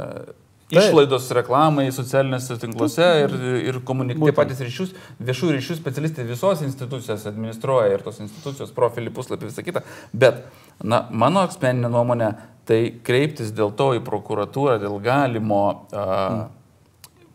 išlaidos 0.73 1.29
reklamai 1.37 1.87
socialiniuose 1.95 2.57
tinkluose 2.63 3.09
ir, 3.25 3.35
ir 3.73 3.81
komunikuoti 3.87 4.37
patys 4.37 4.63
ryšius, 4.65 4.95
viešų 5.23 5.53
ryšių 5.57 5.77
specialistai 5.79 6.27
visos 6.29 6.65
institucijos 6.67 7.27
administruoja 7.31 7.93
ir 7.95 8.05
tos 8.07 8.23
institucijos 8.25 8.73
profilį, 8.77 9.13
puslapį, 9.15 9.51
visą 9.53 9.67
kitą. 9.67 9.85
Bet, 10.13 10.45
na, 10.83 11.05
mano 11.11 11.45
asmeninė 11.47 11.93
nuomonė, 11.93 12.33
tai 12.69 12.81
kreiptis 13.05 13.53
dėl 13.55 13.75
to 13.79 13.93
į 13.99 14.03
prokuratūrą, 14.07 14.79
dėl 14.83 14.99
galimo 15.03 15.63
uh, 15.93 16.45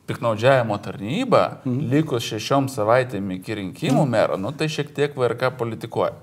piknaudžiavimo 0.07 0.77
tarnybą, 0.83 1.43
likus 1.91 2.27
šešiom 2.31 2.69
savaitėm 2.71 3.35
iki 3.37 3.59
rinkimų 3.61 4.05
mero, 4.09 4.39
nu, 4.39 4.53
tai 4.55 4.69
šiek 4.71 4.93
tiek 4.95 5.17
VRK 5.17 5.51
politikuoja. 5.59 6.15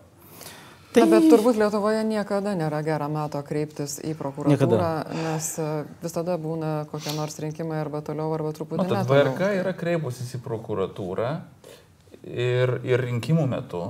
Na, 0.95 1.07
bet 1.11 1.27
turbūt 1.33 1.59
Lietuvoje 1.59 2.05
niekada 2.07 2.55
nėra 2.59 2.81
gera 2.87 3.09
meto 3.11 3.41
kreiptis 3.47 3.97
į 4.05 4.15
prokuratūrą, 4.19 4.55
Niekada. 4.55 5.23
nes 5.27 5.49
e, 5.59 5.69
visada 6.05 6.37
būna 6.39 6.73
kokie 6.91 7.15
nors 7.17 7.39
rinkimai 7.43 7.81
arba 7.83 8.03
toliau, 8.07 8.31
arba 8.37 8.53
truputį 8.55 8.87
ne 8.87 9.03
VRK 9.09 9.51
yra 9.61 9.75
kreipusis 9.79 10.37
į 10.39 10.43
prokuratūrą 10.45 11.31
ir, 12.23 12.79
ir 12.87 13.03
rinkimų 13.09 13.47
metu, 13.51 13.83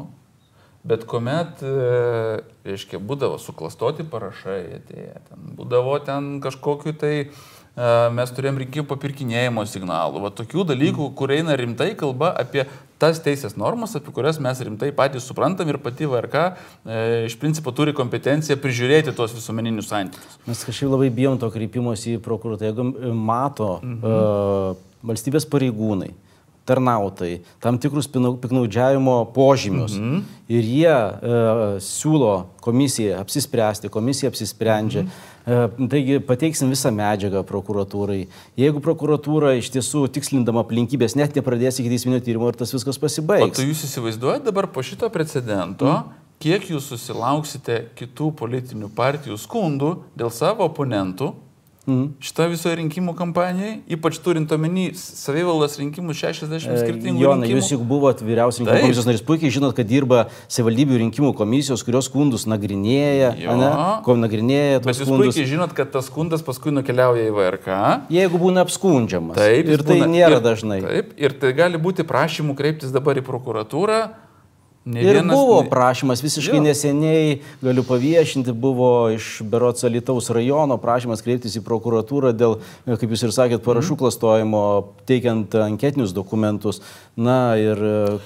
bet 0.84 1.04
kuomet, 1.10 1.60
e, 1.64 2.40
reiškia, 2.68 3.00
būdavo 3.00 3.36
suklastoti 3.42 4.06
parašai, 4.08 4.62
atėję, 4.80 5.18
ten, 5.28 5.52
būdavo 5.58 5.98
ten 6.04 6.38
kažkokiu 6.44 6.96
tai, 7.00 7.14
e, 7.28 7.92
mes 8.16 8.34
turėjom 8.36 8.64
rinkimų 8.64 8.88
papirkinėjimo 8.90 9.64
signalų, 9.68 10.24
va 10.24 10.32
tokių 10.40 10.66
dalykų, 10.72 11.12
kur 11.18 11.36
eina 11.36 11.56
rimtai 11.60 11.92
kalba 12.00 12.32
apie 12.32 12.66
tas 13.02 13.20
teisės 13.22 13.56
normas, 13.60 13.94
apie 13.98 14.12
kurias 14.14 14.38
mes 14.42 14.60
rimtai 14.64 14.90
patys 14.96 15.26
suprantam 15.28 15.68
ir 15.70 15.78
pati 15.82 16.08
VRK 16.10 16.40
e, 16.40 16.98
iš 17.28 17.36
principo 17.40 17.74
turi 17.74 17.94
kompetenciją 17.96 18.56
prižiūrėti 18.62 19.14
tuos 19.16 19.34
visuomeninius 19.36 19.90
santykius. 19.90 20.38
Mes 20.48 20.64
kažkaip 20.68 20.92
labai 20.92 21.10
bijom 21.14 21.38
to 21.42 21.50
kreipimosi 21.54 22.16
į 22.16 22.22
prokuratūrą. 22.24 22.70
Jeigu 22.70 22.88
e, 22.90 23.14
mato 23.14 23.70
mhm. 23.82 24.00
uh, 24.04 24.92
valstybės 25.04 25.46
pareigūnai, 25.50 26.12
tarnautojai, 26.64 27.42
tam 27.60 27.78
tikrus 27.78 28.08
piknaudžiavimo 28.08 29.18
požymius 29.34 29.98
mhm. 29.98 30.22
ir 30.48 30.64
jie 30.64 30.94
uh, 30.94 31.62
siūlo 31.84 32.32
komisijai 32.64 33.18
apsispręsti, 33.20 33.92
komisija 33.92 34.32
apsisprendžia. 34.32 35.04
Mhm. 35.04 35.30
Uh, 35.44 35.88
taigi 35.92 36.22
pateiksim 36.24 36.70
visą 36.72 36.88
medžiagą 36.94 37.42
prokuratūrai. 37.44 38.22
Jeigu 38.56 38.80
prokuratūra 38.84 39.52
iš 39.58 39.68
tiesų 39.74 40.06
tikslindama 40.16 40.64
aplinkybės 40.64 41.18
net 41.20 41.36
nepradės 41.36 41.82
iki 41.82 41.92
teisminio 41.92 42.22
tyrimo 42.24 42.48
ir 42.48 42.56
tas 42.56 42.72
viskas 42.72 42.96
O 42.96 43.04
pasibaigs. 43.04 43.58
tai 43.58 43.68
jūs 43.68 43.84
įsivaizduojate 43.84 44.48
dabar 44.48 44.70
po 44.72 44.80
šito 44.80 45.10
precedento, 45.12 45.90
mm. 45.90 46.22
kiek 46.40 46.64
jūs 46.72 46.88
susilauksite 46.94 47.82
kitų 47.98 48.32
politinių 48.40 48.88
partijų 48.96 49.36
skundų 49.44 49.98
dėl 50.16 50.32
savo 50.32 50.64
oponentų 50.70 51.34
mm. 51.86 52.04
šitą 52.24 52.46
visoje 52.52 52.76
rinkimų 52.80 53.14
kampanijoje, 53.18 53.78
ypač 53.96 54.18
turint 54.24 54.50
omeny 54.54 54.90
savivaldos 54.98 55.76
rinkimus 55.80 56.18
60 56.20 56.78
skirtingų. 56.80 57.20
E, 57.20 57.24
Jonai, 57.24 57.48
rinkimų. 57.48 57.60
jūs 57.60 57.70
juk 57.74 57.84
buvot 57.88 58.22
vyriausios 58.24 58.62
rinkimų 58.62 58.76
Taip. 58.76 58.86
komisijos 58.86 59.08
narys, 59.08 59.24
puikiai 59.28 59.52
žinot, 59.54 59.76
kad 59.76 59.88
dirba 59.90 60.24
savivaldybių 60.48 61.00
rinkimų 61.04 61.34
komisijos, 61.38 61.84
kurios 61.86 62.08
skundus 62.10 62.48
nagrinėja, 62.50 63.34
ane, 63.54 63.70
ko 64.06 64.16
nagrinėja 64.20 64.80
Bet 64.84 64.94
jūs 64.94 65.04
skundus. 65.04 65.34
puikiai 65.34 65.50
žinot, 65.54 65.76
kad 65.76 65.92
tas 65.94 66.08
skundas 66.10 66.44
paskui 66.46 66.74
nukeliauja 66.74 67.28
į 67.28 67.34
VRK. 67.36 67.78
Jeigu 68.14 68.40
būna 68.40 68.64
apskundžiamas. 68.64 69.38
Taip, 69.38 69.68
ir 69.68 69.84
tai 69.84 70.00
būna- 70.00 70.10
nėra 70.10 70.40
ir, 70.40 70.44
dažnai. 70.44 70.80
Taip, 70.84 71.14
ir 71.20 71.38
tai 71.40 71.52
gali 71.52 71.78
būti 71.78 72.06
prašymų 72.06 72.56
kreiptis 72.56 72.92
dabar 72.94 73.16
į 73.20 73.24
prokuratūrą. 73.26 74.23
Ne 74.84 75.00
Ir 75.00 75.16
vienas- 75.16 75.32
buvo 75.36 75.62
prašymas 75.70 76.20
visiškai 76.22 76.56
Jo. 76.58 76.62
neseniai, 76.62 77.40
galiu 77.62 77.82
paviešinti, 77.88 78.52
buvo 78.52 79.08
iš 79.10 79.40
Berots 79.42 79.84
Alitaus 79.84 80.28
rajono 80.30 80.76
prašymas 80.76 81.22
kreiptis 81.24 81.56
į 81.56 81.62
prokuratūrą 81.64 82.34
dėl, 82.36 82.58
kaip 82.84 83.08
jūs 83.08 83.22
ir 83.24 83.32
sakėt, 83.32 83.62
parašų 83.64 83.96
klastojimo, 83.96 84.92
teikiant 85.08 85.54
anketinius 85.56 86.12
dokumentus. 86.12 86.82
Na 87.16 87.56
ir... 87.56 87.78
e, 87.80 88.18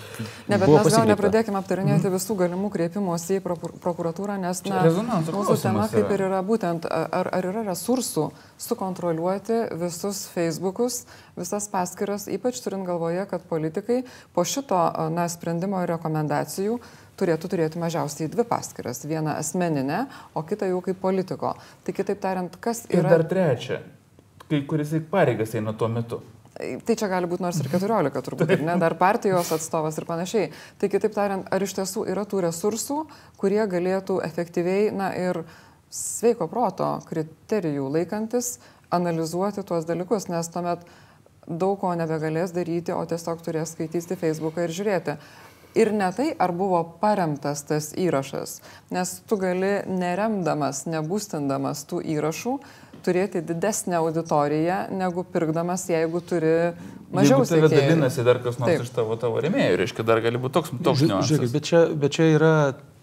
Ne, 0.48 0.58
bet 0.58 0.66
buvo 0.66 0.82
mes 0.82 0.90
gal 0.96 1.06
nepradėkime 1.06 1.60
aptarinėti 1.62 2.10
visų 2.10 2.34
galimų 2.42 2.70
kreipimųsi 2.74 3.38
į 3.38 3.40
prokur- 3.44 3.76
prokuratūrą, 3.78 4.40
nes 4.40 4.64
na, 4.64 4.82
mūsų 4.82 5.62
tema 5.62 5.86
kaip 5.92 6.10
ir 6.10 6.26
yra 6.26 6.42
būtent, 6.42 6.88
ar, 6.90 7.28
ar 7.38 7.44
yra 7.52 7.62
resursų 7.70 8.32
sukontroliuoti 8.58 9.76
visus 9.78 10.26
Facebookus, 10.34 11.04
visas 11.36 11.68
paskiras, 11.70 12.26
ypač 12.26 12.58
turint 12.64 12.82
galvoje, 12.88 13.28
kad 13.30 13.42
politikai 13.46 14.02
po 14.34 14.42
šito 14.42 14.80
na, 15.14 15.28
sprendimo 15.28 15.84
ir 15.84 15.92
rekomendacijų 15.94 16.47
turėtų 17.18 17.50
turėti 17.50 17.82
mažiausiai 17.82 18.30
dvi 18.30 18.46
paskiras. 18.48 19.02
Vieną 19.08 19.36
asmeninę, 19.40 20.06
o 20.34 20.42
kitą 20.46 20.70
jau 20.70 20.80
kaip 20.84 21.00
politiko. 21.02 21.54
Tai 21.84 21.94
kitaip 21.94 22.20
tariant, 22.22 22.58
kas 22.62 22.86
Ir 22.88 23.02
yra... 23.02 23.16
dar 23.16 23.26
trečia, 23.28 23.82
kai 24.48 24.62
kuris 24.68 24.94
pareigas 25.10 25.54
eina 25.58 25.74
tuo 25.76 25.90
metu. 25.92 26.22
Tai 26.58 26.94
čia 26.98 27.06
gali 27.06 27.28
būti 27.30 27.44
nors 27.44 27.58
ir 27.62 27.68
14 27.70 28.22
turbūt, 28.26 28.50
ir 28.50 28.62
ne, 28.66 28.74
dar 28.82 28.96
partijos 28.98 29.52
atstovas 29.54 29.98
ir 30.00 30.06
panašiai. 30.08 30.48
Tai 30.80 30.88
kitaip 30.90 31.14
tariant, 31.14 31.46
ar 31.54 31.62
iš 31.62 31.76
tiesų 31.78 32.02
yra 32.10 32.24
tų 32.26 32.42
resursų, 32.48 32.96
kurie 33.38 33.62
galėtų 33.70 34.18
efektyviai, 34.26 34.88
na 34.90 35.12
ir 35.14 35.44
sveiko 35.94 36.48
proto 36.50 36.96
kriterijų 37.06 37.86
laikantis, 37.94 38.56
analizuoti 38.90 39.62
tuos 39.68 39.86
dalykus, 39.86 40.26
nes 40.32 40.50
tuomet 40.50 40.82
daug 41.46 41.78
ko 41.80 41.94
nebegalės 41.96 42.52
daryti, 42.56 42.92
o 42.92 43.04
tiesiog 43.08 43.40
turės 43.44 43.76
skaityti 43.76 44.18
Facebooką 44.18 44.66
ir 44.66 44.74
žiūrėti. 44.74 45.14
Ir 45.76 45.92
ne 45.92 46.08
tai, 46.16 46.30
ar 46.40 46.52
buvo 46.56 46.80
paremtas 47.00 47.62
tas 47.68 47.90
įrašas, 47.92 48.58
nes 48.94 49.14
tu 49.28 49.36
gali 49.40 49.82
neremdamas, 49.86 50.86
nebūstindamas 50.88 51.84
tų 51.90 52.00
įrašų, 52.16 52.54
turėti 53.04 53.42
didesnę 53.46 53.98
auditoriją, 54.00 54.78
negu 54.96 55.24
pirkdamas, 55.28 55.86
jeigu 55.92 56.22
turi 56.24 56.54
mažiau 57.14 57.44
sekėjų. 57.44 57.68
sekėjų. 57.68 57.84
dalinasi 57.92 58.24
dar 58.26 58.40
kas 58.44 58.58
nors 58.58 58.72
Taip. 58.72 58.84
iš 58.86 58.92
tavo, 58.96 59.16
tavo 59.20 59.42
remėjų, 59.44 59.78
reiškia, 59.82 60.06
dar 60.08 60.22
gali 60.24 60.40
būti 60.40 60.56
toks, 60.58 60.74
toks 60.84 61.04
niuansas. 61.06 61.52
bet 61.52 61.68
čia, 61.70 61.84
bet 61.94 62.16
čia 62.16 62.30
yra 62.34 62.54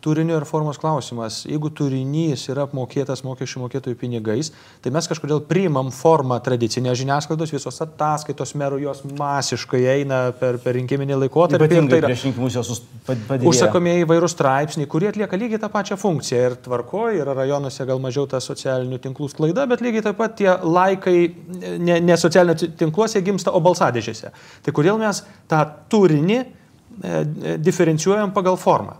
turinio 0.05 0.37
ir 0.37 0.45
formos 0.45 0.77
klausimas. 0.81 1.39
Jeigu 1.49 1.71
turinys 1.73 2.43
yra 2.53 2.67
apmokėtas 2.67 3.23
mokesčių 3.25 3.63
mokėtojų 3.63 3.97
pinigais, 3.97 4.51
tai 4.85 4.91
mes 4.93 5.07
kažkodėl 5.09 5.41
priimam 5.49 5.89
formą 5.95 6.37
tradicinę 6.45 6.93
žiniasklaidos, 6.97 7.53
visos 7.55 7.81
ataskaitos 7.81 8.53
merų 8.61 8.83
jos 8.83 9.01
masiškai 9.17 9.81
eina 9.95 10.19
per, 10.37 10.59
per 10.61 10.77
rinkiminį 10.77 11.17
laikotarpį. 11.23 11.57
ir 11.57 11.65
Ypatingai 11.65 11.95
tai 11.95 12.01
yra- 12.03 12.11
prieš 12.11 12.25
rinkimus 12.27 12.57
jos 12.59 12.81
padėjo. 13.07 13.49
Užsakomieji 13.49 14.05
įvairūs 14.05 14.35
straipsniai, 14.37 14.89
kurie 14.91 15.09
atlieka 15.09 15.39
lygiai 15.41 15.61
tą 15.63 15.69
pačią 15.73 15.97
funkciją. 16.01 16.41
Ir 16.51 16.57
tvarkoje 16.67 17.23
yra 17.23 17.33
rajonuose 17.37 17.87
gal 17.89 18.01
mažiau 18.03 18.27
ta 18.29 18.37
socialinių 18.43 18.99
tinklų 19.07 19.31
sklaida, 19.33 19.65
bet 19.71 19.81
lygiai 19.81 20.05
taip 20.05 20.19
pat 20.21 20.35
tie 20.37 20.51
laikai 20.61 21.17
ne, 21.79 21.97
ne 22.01 22.17
socialiniuose 22.19 22.69
tinkluose 22.77 23.21
gimsta, 23.25 23.53
o 23.55 23.61
balsadėžėse. 23.65 24.31
Tai 24.65 24.75
kodėl 24.75 24.99
mes 25.01 25.23
tą 25.49 25.63
turinį 25.89 26.37
e, 26.37 26.45
e, 27.01 27.57
diferencijuojam 27.57 28.33
pagal 28.35 28.59
formą? 28.61 28.99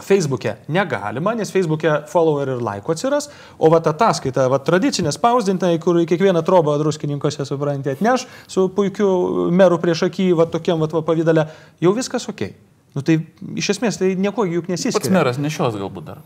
Facebook'e 0.00 0.56
negalima, 0.72 1.34
nes 1.36 1.52
Facebook'e 1.52 2.06
follower 2.08 2.54
ir 2.54 2.62
laiko 2.64 2.94
atsiras, 2.94 3.28
o 3.58 3.68
va 3.72 3.82
ta 3.84 3.92
ataskaita, 3.92 4.48
va 4.48 4.58
tradicinė 4.62 5.12
spausdinta, 5.12 5.68
kur 5.82 6.00
kiekvieną 6.08 6.40
trobą 6.46 6.78
druskininkose, 6.80 7.44
suprantate, 7.44 7.98
atneš 7.98 8.26
su 8.48 8.68
puikiu 8.72 9.50
meru 9.52 9.78
prieš 9.82 10.06
akį, 10.08 10.32
va 10.38 10.46
tokiam 10.50 10.80
va, 10.80 10.88
va 10.92 11.02
pavydalė, 11.04 11.46
jau 11.82 11.92
viskas 11.96 12.28
ok. 12.32 12.46
Nu 12.92 13.00
tai 13.00 13.18
iš 13.56 13.70
esmės 13.72 13.96
tai 13.96 14.12
nieko 14.20 14.44
juk 14.44 14.66
Pats 14.66 14.74
nesiskiria. 14.74 15.14
meras 15.14 15.38
nešios 15.40 15.78
galbūt 15.80 16.04
dar. 16.10 16.18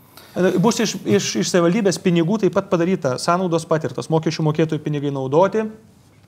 Bus 0.59 0.81
iš, 0.83 0.97
iš, 1.07 1.29
iš 1.39 1.51
savivaldybės 1.53 1.99
pinigų 2.03 2.41
taip 2.43 2.57
pat 2.57 2.67
padaryta, 2.71 3.15
sąnaudos 3.23 3.65
patirtas, 3.69 4.11
mokesčių 4.11 4.43
mokėtojų 4.49 4.83
pinigai 4.83 5.13
naudoti, 5.15 5.63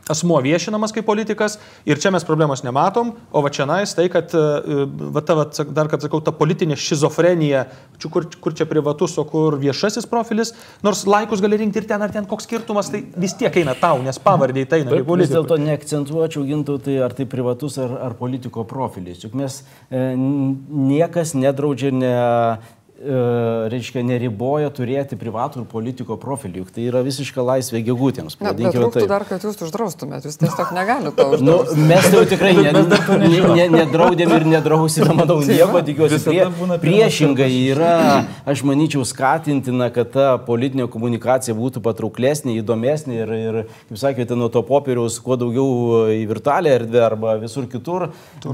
asmuo 0.09 0.39
viešinamas 0.43 0.93
kaip 0.95 1.05
politikas 1.07 1.57
ir 1.87 1.99
čia 2.01 2.11
mes 2.13 2.25
problemos 2.27 2.63
nematom, 2.65 3.13
o 3.31 3.43
va 3.45 3.51
čia 3.53 3.67
nais 3.69 3.93
tai, 3.95 4.07
kad 4.11 4.33
e, 4.35 4.85
va, 5.15 5.23
ta, 5.25 5.37
va, 5.37 5.45
dar 5.75 5.89
kad 5.91 6.03
sakau, 6.05 6.21
ta 6.23 6.33
politinė 6.35 6.77
šizofrenija, 6.79 7.65
čia 8.01 8.11
kur, 8.13 8.27
kur 8.41 8.55
čia 8.57 8.67
privatus, 8.69 9.17
o 9.21 9.25
kur 9.29 9.59
viešasis 9.61 10.09
profilis, 10.09 10.53
nors 10.85 11.05
laikus 11.09 11.43
gali 11.43 11.61
rinkti 11.61 11.83
ir 11.83 11.89
ten 11.89 12.05
ar 12.05 12.13
ten 12.13 12.27
koks 12.29 12.47
skirtumas, 12.49 12.91
tai 12.93 13.03
vis 13.19 13.35
tiek 13.39 13.61
eina 13.61 13.75
tau, 13.79 14.01
nes 14.05 14.21
pavardė 14.23 14.65
tai 14.69 14.83
eina. 14.83 15.03
Vis 15.19 15.31
dėlto 15.33 15.59
neakcentuočiau 15.61 16.45
gintų, 16.47 16.79
tai 16.85 16.99
ar 17.05 17.15
tai 17.17 17.27
privatus, 17.29 17.77
ar, 17.81 17.95
ar 18.09 18.17
politiko 18.19 18.65
profilis. 18.67 19.21
Juk 19.25 19.37
mes 19.37 19.61
e, 19.91 20.03
niekas 20.17 21.35
nedraudžia, 21.37 21.93
ne, 21.93 22.13
reiškia, 22.99 24.01
neriboja 24.03 24.69
turėti 24.75 25.15
privatų 25.19 25.61
ir 25.61 25.67
politiko 25.71 26.17
profilį. 26.19 26.63
Juk 26.63 26.71
tai 26.75 26.87
yra 26.89 27.01
visiška 27.05 27.43
laisvė 27.45 27.81
gegutėms. 27.87 28.35
Na, 28.43 28.51
bet 28.51 28.75
taip. 28.75 29.05
dar, 29.07 29.23
kad 29.27 29.43
jūs 29.45 29.59
uždraustumėt, 29.63 30.25
jūs 30.27 30.39
tiesiog 30.41 30.73
negalite 30.75 31.13
to 31.15 31.27
Nu, 31.39 31.61
uždrausti. 31.63 31.85
mes 31.91 32.07
tai 32.07 32.17
jau 32.17 32.25
tikrai 32.33 32.51
ne, 32.57 32.73
ne, 32.73 33.41
ne, 33.55 33.67
nedraudėm 33.77 34.33
ir 34.35 34.47
nedrausime, 34.55 35.13
manau, 35.15 35.39
nieko, 35.47 35.83
tikiuosi. 35.87 36.19
Pirmas 36.27 36.83
priešingai 36.83 37.49
yra, 37.69 37.93
aš 38.49 38.65
manyčiau, 38.67 39.05
skatintina, 39.07 39.87
kad 39.95 40.11
ta 40.15 40.27
politinė 40.43 40.89
komunikacija 40.91 41.55
būtų 41.55 41.83
patrauklesnė, 41.85 42.57
įdomesnė 42.59 43.21
ir, 43.21 43.33
ir 43.37 43.59
kaip 43.89 44.01
sakėte, 44.03 44.35
nuo 44.39 44.51
to 44.51 44.63
popieriaus 44.67 45.21
kuo 45.23 45.39
daugiau 45.39 46.03
į 46.11 46.25
virtualią 46.29 46.75
erdvę 46.81 47.03
arba 47.05 47.37
visur 47.39 47.69
kitur. 47.71 48.09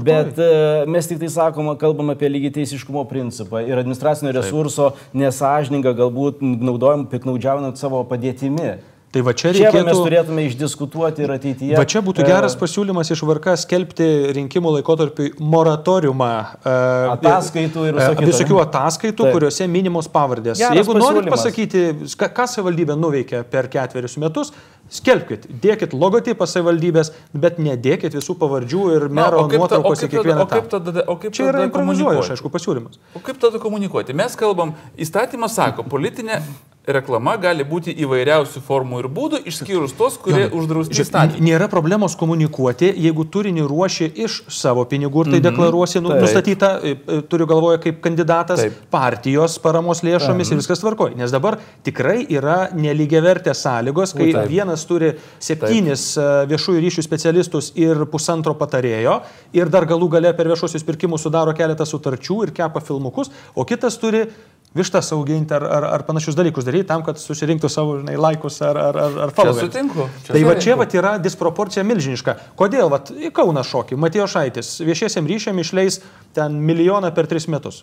Bet 0.06 0.38
e, 0.38 0.86
mes 0.90 1.10
tik 1.10 1.18
tai 1.22 1.32
sakoma, 1.32 1.76
kalbam 1.80 2.14
apie 2.14 2.30
lygiai 2.30 2.54
teisiškumo 2.60 3.06
principą 3.10 3.64
ir 3.66 3.78
administracinio 3.80 4.35
resurso 4.36 4.92
nesažininką 5.16 5.94
galbūt 5.98 6.44
naudojam, 6.44 7.06
piknaudžiaujant 7.10 7.80
savo 7.80 8.02
padėtimi. 8.08 8.76
Tai 9.14 9.22
va 9.24 9.32
čia 9.32 9.52
Čia 9.54 9.70
va 9.70 9.80
mes 9.80 9.86
reikėtų... 9.86 10.02
turėtume 10.04 10.42
išdiskutuoti 10.50 11.22
ir 11.24 11.30
ateityje. 11.32 11.76
Va 11.78 11.84
čia 11.88 12.02
būtų 12.04 12.20
e, 12.20 12.26
geras 12.26 12.56
pasiūlymas 12.58 13.08
iš 13.14 13.22
VRK 13.24 13.54
skelbti 13.62 14.08
rinkimų 14.36 14.72
laikotarpiui 14.74 15.30
moratoriumą. 15.40 16.30
e, 16.66 16.74
Ataskaitų 17.14 17.86
ir 17.88 18.00
e, 18.02 18.08
Visokių 18.26 18.56
ne? 18.58 18.62
ataskaitų, 18.66 19.22
Taip. 19.28 19.36
kuriuose 19.38 19.68
minimos 19.72 20.10
pavardės. 20.12 20.58
Geras 20.60 20.76
Jeigu 20.82 20.98
norit 20.98 21.30
pasakyti, 21.32 21.84
ką, 22.18 22.48
savivaldybė 22.56 22.98
nuveikė 22.98 23.44
per 23.48 23.70
ketverius 23.72 24.18
metus, 24.20 24.52
skelbkit, 24.92 25.48
dėkit 25.64 25.94
logotipą 25.96 26.44
savivaldybės, 26.50 27.14
bet 27.32 27.56
nedėkit 27.62 28.18
visų 28.18 28.36
pavardžių 28.42 28.84
ir 28.98 29.08
mero 29.08 29.46
o 29.46 29.48
nuotraukos 29.48 30.02
į 30.02 30.10
tada- 30.10 30.12
kiekvieną. 30.18 30.42
o 30.44 30.50
kaip 30.50 30.68
tada- 30.74 31.06
o 31.06 31.16
kaip 31.16 31.32
Čia 31.32 31.48
yra 31.48 31.62
tada 31.62 31.70
improvizuojamas, 31.70 32.30
aišku, 32.36 32.52
pasiūlymas. 32.52 33.00
O 33.16 33.22
kaip 33.24 33.38
tada 33.40 33.58
komunikuoti? 33.62 34.12
Mes 34.14 34.36
kalbam, 34.36 34.74
įstatymas 34.98 35.56
sako, 35.56 35.82
politinė 35.88 36.42
reklama 36.86 37.34
gali 37.40 37.64
būti 37.66 37.92
įvairiausių 38.04 38.62
formų 38.64 39.00
ir 39.02 39.08
būdų, 39.12 39.40
išskyrus 39.50 39.94
tos, 39.98 40.16
kurie 40.22 40.46
uždrausti 40.46 40.94
Žiūrėk, 40.94 41.08
įstatymą. 41.08 41.44
Nėra 41.46 41.68
problemos 41.70 42.14
komunikuoti, 42.18 42.92
jeigu 43.06 43.26
turinį 43.32 43.66
ruoši 43.66 44.08
iš 44.26 44.38
savo 44.52 44.84
pinigų 44.88 45.26
ir 45.26 45.32
tai 45.34 45.40
deklaruosi, 45.48 46.00
nu, 46.04 46.12
Taip. 46.14 46.22
nustatyta, 46.24 46.70
e, 46.78 46.94
e, 46.94 47.20
turiu 47.30 47.48
galvoje, 47.50 47.80
kaip 47.82 48.00
kandidatas 48.04 48.62
Taip. 48.62 48.78
partijos 48.92 49.58
paramos 49.62 50.04
lėšomis 50.06 50.52
ir 50.52 50.60
viskas 50.62 50.82
tvarkoja. 50.82 51.18
Nes 51.18 51.34
dabar 51.34 51.58
tikrai 51.86 52.20
yra 52.30 52.70
nelygiavertės 52.76 53.64
sąlygos, 53.66 54.14
kai 54.16 54.30
Taip. 54.30 54.50
vienas 54.52 54.86
turi 54.86 55.14
septynis 55.42 56.12
e, 56.14 56.28
viešųjų 56.52 56.84
ryšių 56.86 57.06
specialistus 57.06 57.72
ir 57.74 58.06
pusantro 58.12 58.54
patarėjo 58.58 59.20
ir 59.56 59.72
dar 59.72 59.88
galų 59.90 60.12
gale 60.16 60.34
per 60.38 60.52
viešuosius 60.52 60.86
pirkimus 60.86 61.26
sudaro 61.26 61.54
keletą 61.56 61.86
sutarčių 61.88 62.44
ir 62.46 62.54
kepa 62.54 62.82
filmukus, 62.84 63.32
o 63.54 63.66
kitas 63.66 63.98
turi 63.98 64.28
vištas 64.76 65.10
auginti 65.16 65.54
ar, 65.56 65.64
ar, 65.64 65.86
ar 65.96 66.04
panašius 66.06 66.36
dalykus 66.38 66.66
daryti 66.68 66.88
tam, 66.90 67.02
kad 67.06 67.18
susirinktų 67.20 67.70
savo 67.72 67.98
žinai, 68.00 68.14
laikus 68.20 68.60
ar, 68.62 68.76
ar, 68.76 69.00
ar, 69.06 69.18
ar 69.26 69.32
Čia 69.32 69.40
followerius. 69.40 69.72
sutinku. 69.72 70.08
Čia 70.26 70.36
Tai 70.36 70.44
va 70.46 70.56
čia 70.62 70.78
vat 70.78 70.96
yra 71.00 71.16
disproporcija 71.22 71.84
milžiniška. 71.88 72.36
Kodėl 72.60 72.92
vat, 72.92 73.10
į 73.10 73.32
Kauną 73.36 73.64
šokį 73.66 73.98
Matijo 74.00 74.28
Šaitis 74.30 74.76
viešiesiam 74.84 75.26
ryšiam 75.28 75.58
išleis 75.64 76.00
ten 76.36 76.60
milijoną 76.62 77.12
per 77.16 77.26
tris 77.30 77.48
metus. 77.48 77.82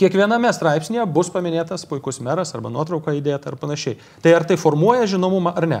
Kiekviename 0.00 0.48
straipsnėje 0.56 1.04
bus 1.12 1.28
paminėtas 1.28 1.84
puikus 1.84 2.22
meras 2.24 2.54
arba 2.56 2.70
nuotrauka 2.72 3.12
įdėta 3.18 3.50
ar 3.52 3.58
panašiai. 3.60 3.98
Tai 4.24 4.32
ar 4.32 4.46
tai 4.48 4.56
formuoja 4.56 5.04
žinomumą 5.10 5.52
ar 5.52 5.66
ne? 5.68 5.80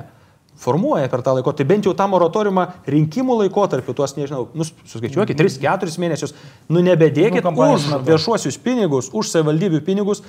Formuoja 0.60 1.08
per 1.08 1.22
tą 1.24 1.32
laikotarpį, 1.38 1.64
bent 1.68 1.86
jau 1.88 1.94
tą 1.96 2.04
moratoriumą 2.12 2.66
rinkimų 2.90 3.38
laikotarpiu, 3.44 3.94
tuos 3.96 4.12
nežinau, 4.18 4.48
nu, 4.52 4.66
suskaičiuokit, 4.66 5.38
3-4 5.40 5.94
mėnesius, 6.02 6.34
nu 6.68 6.82
nebedėkit 6.84 7.46
Nu, 7.48 7.70
už 7.78 7.86
viešuosius 8.04 8.58
pinigus, 8.60 9.08
už 9.16 9.30
savivaldybių 9.32 9.80
pinigus, 9.86 10.20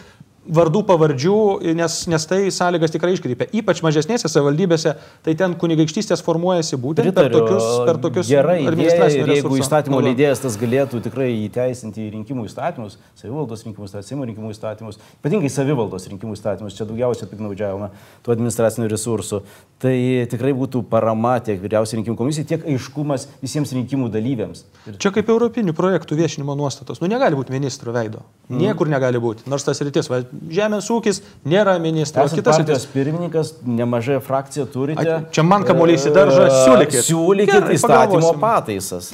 vardų 0.42 0.82
pavardžių, 0.90 1.36
nes, 1.78 1.96
nes 2.10 2.26
tai 2.26 2.40
sąlygas 2.54 2.94
tikrai 2.94 3.14
iškreipia. 3.14 3.46
Ypač 3.62 3.82
mažesnėse 3.86 4.30
savivaldybėse, 4.32 4.96
tai 5.26 5.36
ten 5.38 5.54
kunigaikštystės 5.62 6.24
formuojasi 6.26 6.80
būtent 6.82 7.12
per 7.14 7.30
Pritariu, 7.30 7.44
tokius, 7.46 7.68
per 7.86 8.00
tokius 8.02 8.32
Gerai, 8.32 8.58
idėja, 8.64 8.72
administracinių 8.74 9.26
ir 9.28 9.34
jeigu 9.36 9.60
įstatymo 9.62 10.00
naudojimą. 10.00 10.10
leidėjas 10.10 10.42
tas 10.42 10.58
galėtų 10.62 11.02
tikrai 11.06 11.30
įteisinti 11.46 12.08
rinkimų 12.16 12.48
įstatymus, 12.50 12.98
savivaldos 13.22 13.66
rinkimų 13.68 13.90
įstatymus, 13.90 14.10
Seimo 14.12 14.26
rinkimų 14.28 14.54
įstatymus, 14.56 14.98
ypatingai 15.22 15.52
savivaldos 15.54 16.10
rinkimų 16.10 16.34
įstatymus, 16.36 16.78
čia 16.80 16.90
daugiausia 16.90 17.30
piknaudžiavama 17.30 17.92
tų 18.26 18.34
administracinių 18.34 18.90
resursų, 18.92 19.44
tai 19.82 19.96
tikrai 20.32 20.56
būtų 20.58 20.82
parama 20.90 21.38
tiek 21.46 21.62
vyriausiai 21.62 22.02
rinkimų 22.02 22.18
komisijai, 22.18 22.50
tiek 22.50 22.66
aiškumas 22.66 23.28
visiems 23.44 23.72
rinkimų 23.78 24.10
dalyviams. 24.14 24.66
Ir 24.90 24.98
Čia 25.02 25.14
kaip 25.14 25.30
europinių 25.30 25.74
projektų 25.78 26.18
viešinimo 26.18 26.58
nuostatos. 26.58 27.02
Nu 27.02 27.10
negali 27.10 27.38
būti 27.38 27.54
ministro 27.54 27.94
veido. 27.96 28.26
Niekur 28.52 28.90
negali 28.92 29.22
būti. 29.22 29.48
Nors 29.50 29.66
tas 29.66 29.80
rytis, 29.86 30.10
va, 30.12 30.22
žemės 30.52 30.88
ūkis 30.94 31.20
nėra 31.48 31.76
ministro. 31.82 32.24
Esate 32.26 32.40
Kitas 32.42 32.58
partijos 32.60 32.86
pirmininkas, 32.94 33.52
nemažai 33.68 34.18
frakciją 34.24 34.66
turite. 34.72 35.06
A, 35.06 35.20
čia 35.34 35.44
man 35.48 35.66
kamuolys 35.68 36.02
įsidaržo, 36.06 36.48
E, 36.48 36.58
siūlykit. 36.66 37.06
Siūlykit 37.08 37.54
Gerai, 37.56 37.78
įstatymo 37.78 38.34
pagalvosim. 38.34 38.42
pataisas. 38.42 39.12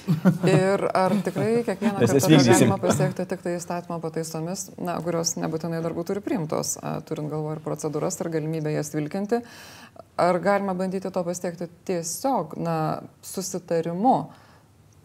Ir 0.47 0.88
ar 0.93 1.17
tikrai 1.25 1.51
kiekvieną 1.68 1.99
kartą 2.07 2.32
galima 2.38 2.80
pasiekti 2.82 3.28
tik 3.34 3.43
tai 3.45 3.57
įstatymo 3.57 3.99
pataisomis, 4.03 4.68
na, 4.78 4.97
kurios 5.03 5.36
nebūtinai 5.41 5.84
dar 5.86 5.95
būtų 5.97 6.18
ir 6.18 6.24
priimtos, 6.26 6.78
a, 6.82 6.97
turint 7.07 7.32
galvoje 7.34 7.59
ir 7.59 7.63
procedūras, 7.65 8.20
ir 8.24 8.32
galimybę 8.38 8.74
jas 8.76 8.93
vilkinti. 8.95 9.43
Ar 10.18 10.39
galima 10.41 10.74
bandyti 10.78 11.11
to 11.13 11.24
pasiekti 11.26 11.68
tiesiog, 11.86 12.57
na, 12.61 12.78
susitarimu 13.26 14.18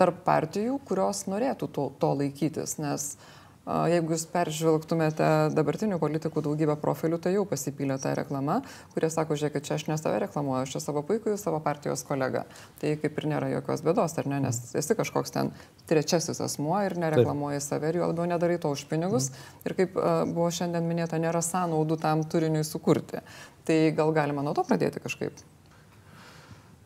tarp 0.00 0.22
partijų, 0.26 0.78
kurios 0.88 1.26
norėtų 1.30 1.68
to, 1.76 1.84
to 2.00 2.12
laikytis, 2.18 2.78
nes 2.80 3.12
Jeigu 3.62 4.16
jūs 4.16 4.24
peržvelgtumėte 4.32 5.26
dabartinių 5.54 6.00
politikų 6.02 6.42
daugybę 6.42 6.74
profilių, 6.82 7.20
tai 7.22 7.36
jau 7.36 7.44
pasipylė 7.46 7.94
ta 8.02 8.16
reklama, 8.18 8.56
kurie 8.90 9.06
sako, 9.12 9.36
žiūrėkit, 9.38 9.68
čia 9.68 9.76
aš 9.76 9.84
ne 9.86 9.98
save 10.00 10.18
reklamuoju, 10.24 10.64
aš 10.64 10.74
čia 10.74 10.82
savo 10.82 11.04
puikų, 11.06 11.36
savo 11.38 11.60
partijos 11.62 12.02
kolegą. 12.08 12.42
Tai 12.82 12.92
kaip 13.04 13.22
ir 13.22 13.28
nėra 13.30 13.52
jokios 13.52 13.84
bėdos, 13.86 14.18
ar 14.18 14.30
ne, 14.32 14.42
nes 14.48 14.58
esi 14.82 14.98
kažkoks 14.98 15.34
ten 15.36 15.52
trečiasis 15.86 16.42
asmuo 16.42 16.80
ir 16.82 16.98
nereklamuoji 16.98 17.62
save 17.62 17.92
ir 17.92 18.02
jo 18.02 18.10
labiau 18.10 18.26
nedarai 18.34 18.58
to 18.58 18.74
už 18.74 18.82
pinigus. 18.90 19.30
Mm. 19.30 19.70
Ir 19.70 19.78
kaip 19.78 19.96
buvo 20.34 20.50
šiandien 20.50 20.90
minėta, 20.90 21.22
nėra 21.22 21.44
sąnaudų 21.46 22.02
tam 22.02 22.26
turiniui 22.26 22.66
sukurti. 22.66 23.22
Tai 23.62 23.82
gal 23.94 24.10
galima 24.10 24.42
nuo 24.42 24.58
to 24.58 24.66
pradėti 24.66 24.98
kažkaip. 25.06 25.38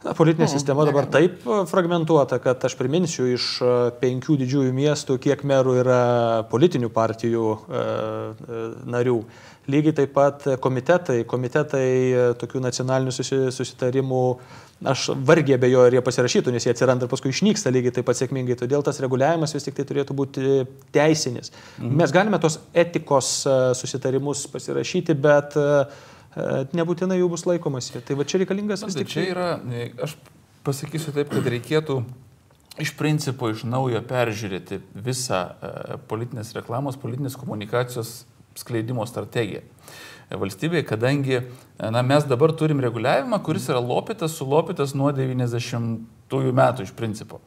Na, 0.07 0.13
politinė 0.15 0.47
sistema 0.51 0.85
dabar 0.87 1.09
taip 1.11 1.43
fragmentuota, 1.71 2.39
kad 2.43 2.63
aš 2.69 2.77
priminsiu 2.79 3.27
iš 3.33 3.47
e, 3.59 3.73
penkių 3.99 4.37
didžiųjų 4.43 4.75
miestų, 4.77 5.17
kiek 5.23 5.43
merų 5.49 5.81
yra 5.81 6.03
politinių 6.51 6.91
partijų 6.95 7.49
e, 7.51 7.81
e, 7.81 8.61
narių. 8.95 9.17
Lygiai 9.67 9.97
taip 9.99 10.13
pat 10.15 10.45
komitetai, 10.63 11.25
komitetai 11.27 11.89
tokių 12.39 12.61
nacionalinių 12.63 13.11
susitarimų, 13.51 14.21
aš 14.87 15.09
vargiai 15.27 15.57
abejoju, 15.57 15.89
ar 15.89 15.97
jie 15.97 16.03
pasirašytų, 16.07 16.55
nes 16.55 16.69
jie 16.69 16.71
atsiranda 16.71 17.09
ir 17.09 17.11
paskui 17.11 17.33
išnyksta 17.35 17.73
lygiai 17.75 17.97
taip 17.97 18.07
pat 18.07 18.21
sėkmingai. 18.21 18.55
Todėl 18.61 18.87
tas 18.87 19.03
reguliavimas 19.03 19.57
vis 19.57 19.67
tik 19.67 19.75
tai 19.75 19.89
turėtų 19.89 20.15
būti 20.15 20.61
teisinis. 20.95 21.51
Mhm. 21.81 21.97
Mes 21.99 22.15
galime 22.15 22.39
tos 22.39 22.61
etikos 22.79 23.41
susitarimus 23.81 24.47
pasirašyti, 24.55 25.19
bet 25.19 25.59
E, 25.59 25.73
nebūtinai 26.37 27.19
jų 27.21 27.31
bus 27.33 27.47
laikomasi. 27.49 28.03
Tai 28.05 28.19
va 28.19 28.27
čia 28.29 28.43
reikalingas 28.43 28.85
vis 28.85 28.97
tai 28.97 29.05
tik. 29.05 29.13
Čia 29.13 29.21
tai- 29.23 29.31
yra, 29.33 29.49
e, 29.73 29.91
aš 30.03 30.17
pasakysiu 30.67 31.15
taip, 31.17 31.31
kad 31.33 31.45
reikėtų 31.45 32.05
iš 32.83 32.93
principo 32.97 33.49
iš 33.49 33.65
naujo 33.65 34.03
peržiūrėti 34.05 34.81
visą 34.95 35.43
e, 35.63 35.99
politinės 36.09 36.53
reklamos, 36.59 36.99
politinės 37.01 37.39
komunikacijos 37.41 38.27
skleidimo 38.57 39.05
strategiją 39.07 39.63
valstybėje, 40.31 40.83
kadangi 40.89 41.41
na, 41.79 42.03
mes 42.03 42.25
dabar 42.27 42.51
turim 42.53 42.81
reguliavimą, 42.83 43.39
kuris 43.47 43.69
yra 43.71 43.79
lopytas, 43.79 44.35
sulopytas 44.35 44.95
nuo 44.99 45.13
90-ųjų 45.15 46.55
metų 46.57 46.87
iš 46.87 46.93
principo. 46.99 47.41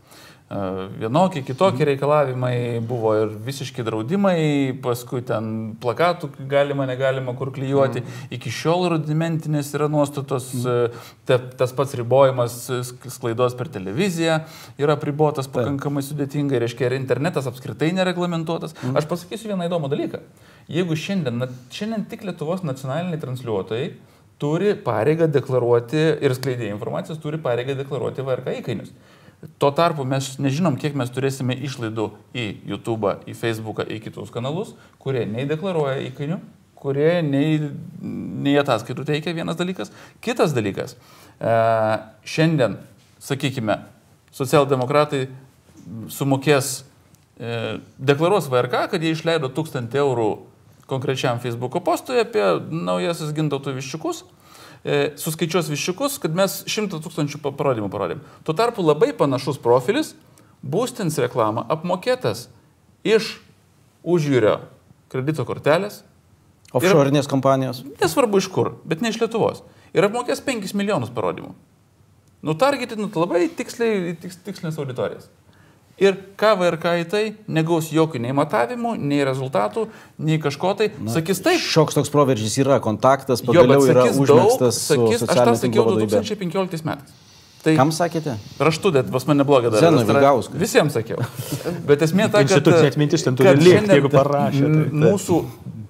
Vienokie, 0.50 1.44
kitokie 1.46 1.86
reikalavimai 1.86 2.80
buvo 2.82 3.12
ir 3.14 3.34
visiški 3.46 3.84
draudimai, 3.86 4.40
paskui 4.82 5.22
ten 5.22 5.76
plakatų 5.78 6.32
galima, 6.50 6.88
negalima 6.90 7.36
kur 7.38 7.52
klyjuoti. 7.54 8.02
Mhm. 8.02 8.24
Iki 8.34 8.54
šiol 8.58 8.88
rudimentinės 8.96 9.70
yra 9.78 9.86
nuostatos, 9.94 10.48
mhm. 10.58 11.04
te, 11.30 11.38
tas 11.60 11.76
pats 11.78 11.94
ribojimas 12.00 12.56
sklaidos 13.14 13.54
per 13.60 13.70
televiziją 13.70 14.40
yra 14.82 14.96
pribotas 14.98 15.52
pakankamai 15.54 16.02
sudėtingai, 16.08 16.64
reiškia 16.66 16.90
ir 16.90 16.98
internetas 16.98 17.46
apskritai 17.52 17.92
nereglamentuotas. 18.00 18.74
Mhm. 18.80 18.98
Aš 18.98 19.06
pasakysiu 19.12 19.54
vieną 19.54 19.70
įdomų 19.70 19.94
dalyką. 19.94 20.24
Jeigu 20.70 20.98
šiandien, 20.98 21.46
šiandien 21.70 22.10
tik 22.10 22.26
Lietuvos 22.26 22.66
nacionaliniai 22.66 23.22
transliuotojai 23.22 23.86
turi 24.42 24.74
pareigą 24.82 25.30
deklaruoti 25.30 26.04
ir 26.26 26.34
skleidėjai 26.34 26.74
informacijos 26.74 27.22
turi 27.22 27.38
pareigą 27.38 27.78
deklaruoti 27.78 28.26
VRK 28.26 28.58
įkainius. 28.64 28.94
Tuo 29.40 29.72
tarpu 29.72 30.04
mes 30.04 30.34
nežinom, 30.42 30.76
kiek 30.76 30.98
mes 31.00 31.12
turėsime 31.16 31.56
išlaidų 31.64 32.10
į 32.36 32.46
YouTube, 32.68 33.14
į 33.24 33.36
Facebook, 33.40 33.80
į 33.88 34.02
kitus 34.04 34.34
kanalus, 34.34 34.74
kurie 35.00 35.24
nei 35.30 35.46
deklaruoja 35.48 36.02
įkainių, 36.10 36.42
kurie 36.80 37.22
nei, 37.24 37.56
nei 38.04 38.58
ataskaitų 38.60 39.06
teikia 39.08 39.32
vienas 39.38 39.56
dalykas. 39.60 39.94
Kitas 40.24 40.52
dalykas, 40.56 40.98
e, 41.40 41.54
šiandien, 42.28 42.76
sakykime, 43.24 43.80
socialdemokratai 44.36 45.30
sumokės, 46.12 46.82
e, 47.40 47.80
deklaruos 47.96 48.52
VRK, 48.52 48.90
kad 48.92 49.04
jie 49.04 49.16
išleido 49.16 49.48
1000 49.56 49.96
eurų 50.04 50.30
konkrečiam 50.90 51.40
Facebook 51.40 51.80
postui 51.86 52.20
apie 52.20 52.44
naujasis 52.74 53.32
gintautų 53.38 53.78
viščiukus 53.78 54.26
e, 54.84 55.12
suskaičiuos 55.20 55.70
viščiukus, 55.72 56.18
kad 56.24 56.36
mes 56.36 56.62
100 56.68 57.02
tūkstančių 57.04 57.42
parodymų 57.48 57.90
parodėm. 57.94 58.24
Tuo 58.48 58.56
tarpu 58.58 58.86
labai 58.86 59.12
panašus 59.18 59.60
profilis 59.62 60.14
būstins 60.64 61.20
reklamą 61.22 61.66
apmokėtas 61.72 62.48
iš 63.08 63.38
užjūrio 64.04 64.60
kredito 65.12 65.46
kortelės. 65.48 66.04
Offshore'inės 66.76 67.30
kompanijos. 67.30 67.82
Nesvarbu 67.98 68.40
iš 68.42 68.48
kur, 68.54 68.76
bet 68.86 69.02
ne 69.02 69.10
iš 69.10 69.18
Lietuvos. 69.24 69.64
Ir 69.96 70.06
apmokės 70.06 70.44
5 70.46 70.76
milijonus 70.78 71.10
parodymų. 71.16 71.56
Nutargetinut 72.46 73.18
labai 73.20 73.48
tiksliai, 73.52 74.14
tiks, 74.22 74.38
tikslinės 74.46 74.78
auditorijas. 74.80 75.32
Ir 76.00 76.16
ką 76.40 76.54
VRK 76.62 76.92
į 77.02 77.08
tai 77.12 77.24
negaus 77.52 77.90
jokių 77.92 78.22
nei 78.24 78.36
matavimų, 78.36 78.94
nei 79.04 79.20
rezultatų, 79.28 79.88
nei 80.24 80.38
kažko 80.40 80.76
tai. 80.80 80.92
Na, 80.96 81.12
sakys 81.18 81.44
taip. 81.44 81.60
Šioks 81.60 81.98
toks 81.98 82.14
proveržys 82.14 82.56
yra, 82.64 82.78
kontaktas 82.84 83.44
pagaliau 83.44 83.84
jo, 83.84 83.90
yra 83.92 84.06
užmėgstas. 84.14 84.80
Sakys, 84.94 85.26
aš 85.28 85.42
tą 85.44 85.58
sakiau 85.66 85.90
2015 85.98 86.88
metais. 86.88 87.26
Tai 87.60 87.74
Kam 87.76 87.90
sakėte? 87.92 88.38
Raštu, 88.64 88.94
bet 88.96 89.10
pas 89.12 89.26
mane 89.28 89.44
blogą 89.48 89.74
darė. 89.74 89.90
Zenui 89.90 90.06
Vigauskas. 90.08 90.56
Visiems 90.62 90.96
sakiau. 90.96 91.20
Bet 91.90 92.06
esmė 92.06 92.30
ta, 92.32 92.40
kad... 92.46 92.48
Institucinė 92.48 92.94
atmintis 92.94 93.26
ten 93.26 93.36
turi 93.36 93.52
likti, 93.60 93.98
jeigu 93.98 94.12
parašė. 94.14 94.62
Tai, 94.64 94.86
tai. 94.86 95.02
Mūsų 95.04 95.40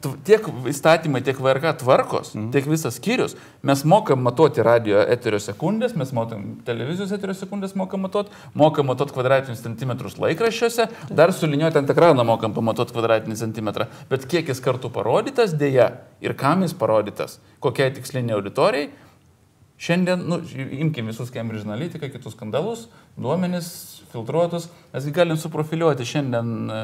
tiek 0.02 0.46
įstatymai, 0.70 1.22
tiek 1.26 1.40
VRK 1.42 1.74
tvarkos, 1.82 2.32
mm. 2.36 2.50
tiek 2.54 2.68
visas 2.70 2.98
skyrius, 3.00 3.36
mes 3.66 3.82
mokam 3.88 4.22
matuoti 4.24 4.64
radio 4.66 5.02
eterio 5.02 5.40
sekundės, 5.44 5.96
mes 6.00 6.14
mokam 6.16 6.46
televizijos 6.68 7.12
eterio 7.16 7.36
sekundės, 7.38 7.76
mokam 7.80 8.04
matuoti, 8.06 8.34
mokam 8.60 8.90
matuoti 8.92 9.16
kvadratinius 9.16 9.64
centimetrus 9.66 10.18
laikraščiuose, 10.22 10.88
dar 11.16 11.34
su 11.36 11.50
liniuotė 11.50 11.84
ant 11.84 11.94
ekrano 11.94 12.26
mokam 12.28 12.56
pamatuoti 12.56 12.96
kvadratinį 12.96 13.40
centimetrą, 13.40 13.90
bet 14.12 14.28
kiek 14.30 14.52
jis 14.52 14.64
kartų 14.64 14.92
parodytas 14.96 15.58
dėja 15.60 15.92
ir 16.24 16.36
kam 16.40 16.64
jis 16.66 16.76
parodytas, 16.80 17.40
kokiai 17.64 17.94
tiksliniai 17.98 18.40
auditorijai. 18.40 18.90
Šiandien, 19.80 20.26
nu, 20.28 20.42
imkim 20.76 21.08
visus 21.08 21.30
Cambridge 21.32 21.64
Analytica, 21.64 22.10
kitus 22.12 22.34
skandalus, 22.36 22.90
duomenis 23.16 23.70
filtruotus, 24.12 24.66
mes 24.92 25.06
galim 25.16 25.40
suprofiliuoti 25.40 26.08
šiandien 26.10 26.50
e, 26.68 26.80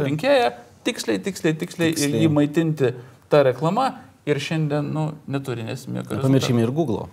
rinkėją 0.00 0.48
tiksliai, 0.88 1.22
tiksliai, 1.22 1.54
tiksliai, 1.60 1.94
tiksliai. 1.94 2.10
ir 2.10 2.26
jį 2.26 2.34
maitinti 2.34 2.92
tą 3.30 3.44
reklamą 3.46 3.90
ir 4.28 4.40
šiandien 4.42 4.92
nu, 4.92 5.10
neturi 5.30 5.64
nesmė. 5.68 6.04
Nepamirškime 6.08 6.64
ir 6.64 6.74
Google. 6.74 7.08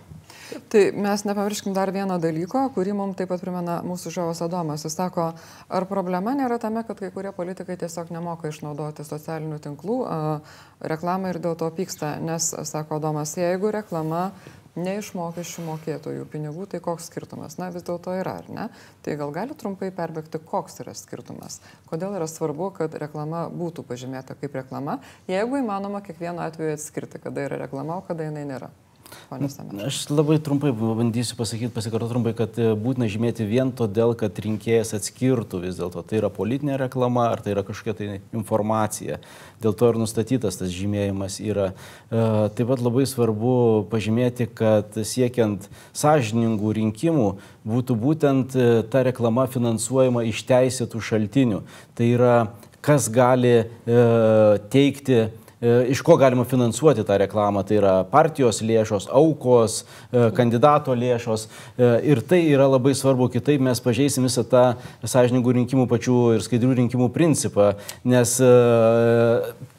Tai 0.70 0.82
mes 0.94 1.24
nepamirškim 1.26 1.74
dar 1.74 1.90
vieno 1.92 2.16
dalyko, 2.22 2.68
kurį 2.74 2.94
mums 2.96 3.16
taip 3.18 3.28
pat 3.32 3.42
primena 3.42 3.80
mūsų 3.86 4.12
žiovas 4.14 4.40
Adomas. 4.46 4.84
Jis 4.86 4.94
sako, 4.96 5.26
ar 5.68 5.86
problema 5.90 6.36
nėra 6.38 6.58
tame, 6.62 6.84
kad 6.86 7.00
kai 7.02 7.10
kurie 7.14 7.32
politikai 7.34 7.76
tiesiog 7.80 8.12
nemoka 8.14 8.48
išnaudoti 8.52 9.04
socialinių 9.04 9.58
tinklų 9.64 9.98
reklamą 10.92 11.34
ir 11.34 11.40
dėl 11.42 11.58
to 11.58 11.70
pyksta, 11.74 12.16
nes, 12.22 12.52
sako 12.70 13.00
Adomas, 13.00 13.34
jeigu 13.38 13.74
reklama 13.74 14.30
ne 14.76 14.96
iš 15.00 15.12
mokesčių 15.16 15.64
mokėtojų 15.66 16.26
pinigų, 16.32 16.68
tai 16.70 16.80
koks 16.84 17.10
skirtumas? 17.10 17.58
Na 17.60 17.70
vis 17.74 17.86
dėlto 17.86 18.14
yra, 18.16 18.38
ar 18.42 18.50
ne? 18.52 18.68
Tai 19.04 19.18
gal 19.20 19.34
gali 19.34 19.56
trumpai 19.58 19.90
perbėgti, 19.96 20.40
koks 20.52 20.80
yra 20.84 20.94
skirtumas? 20.96 21.60
Kodėl 21.90 22.16
yra 22.18 22.28
svarbu, 22.30 22.70
kad 22.76 22.96
reklama 23.00 23.46
būtų 23.52 23.86
pažymėta 23.88 24.38
kaip 24.38 24.56
reklama, 24.60 25.00
jeigu 25.30 25.62
įmanoma 25.62 26.04
kiekvienu 26.04 26.44
atveju 26.46 26.76
atskirti, 26.76 27.22
kada 27.22 27.48
yra 27.48 27.64
reklama, 27.66 28.00
o 28.00 28.06
kada 28.06 28.28
jinai 28.28 28.46
nėra? 28.48 28.72
Aš 29.86 30.04
labai 30.10 30.36
trumpai 30.38 30.70
bandysiu 30.70 31.34
pasakyti, 31.38 31.72
pasikartoti 31.74 32.12
trumpai, 32.12 32.32
kad 32.38 32.58
e, 32.62 32.68
būtina 32.78 33.08
žymėti 33.10 33.46
vien 33.48 33.72
todėl, 33.74 34.14
kad 34.18 34.38
rinkėjas 34.38 34.94
atskirtų 34.94 35.64
vis 35.64 35.78
dėlto, 35.80 36.04
tai 36.06 36.20
yra 36.20 36.30
politinė 36.30 36.76
reklama 36.78 37.24
ar 37.32 37.42
tai 37.42 37.56
yra 37.56 37.64
kažkokia 37.66 37.94
tai 37.98 38.08
informacija. 38.36 39.18
Dėl 39.62 39.74
to 39.74 39.90
ir 39.90 39.98
nustatytas 39.98 40.60
tas 40.60 40.70
žymėjimas 40.70 41.40
yra. 41.42 41.72
E, 42.06 42.26
taip 42.54 42.70
pat 42.70 42.82
labai 42.82 43.06
svarbu 43.10 43.56
pažymėti, 43.90 44.46
kad 44.46 44.94
siekiant 44.94 45.66
sąžiningų 45.90 46.76
rinkimų 46.78 47.30
būtų 47.66 47.98
būtent 48.02 48.54
e, 48.54 48.68
ta 48.90 49.02
reklama 49.06 49.48
finansuojama 49.50 50.22
iš 50.30 50.44
teisėtų 50.46 51.02
šaltinių. 51.02 51.64
Tai 51.98 52.12
yra, 52.14 52.36
kas 52.86 53.10
gali 53.10 53.56
teikti 54.70 55.24
iš 55.92 56.02
ko 56.06 56.16
galima 56.20 56.44
finansuoti 56.48 57.04
tą 57.06 57.18
reklamą. 57.22 57.64
Tai 57.66 57.78
yra 57.80 57.94
partijos 58.10 58.62
lėšos, 58.64 59.08
aukos, 59.12 59.82
e, 60.12 60.28
kandidato 60.36 60.94
lėšos. 60.96 61.46
E, 61.46 61.90
ir 62.12 62.22
tai 62.22 62.42
yra 62.52 62.68
labai 62.70 62.94
svarbu, 62.96 63.28
kitaip 63.34 63.64
mes 63.64 63.82
pažeisim 63.82 64.26
visą 64.28 64.44
tą 64.46 64.64
sąžiningų 65.04 65.56
rinkimų 65.60 65.86
pačių 65.90 66.18
ir 66.36 66.46
skaidrių 66.46 66.78
rinkimų 66.82 67.10
principą, 67.14 67.74
nes 68.04 68.36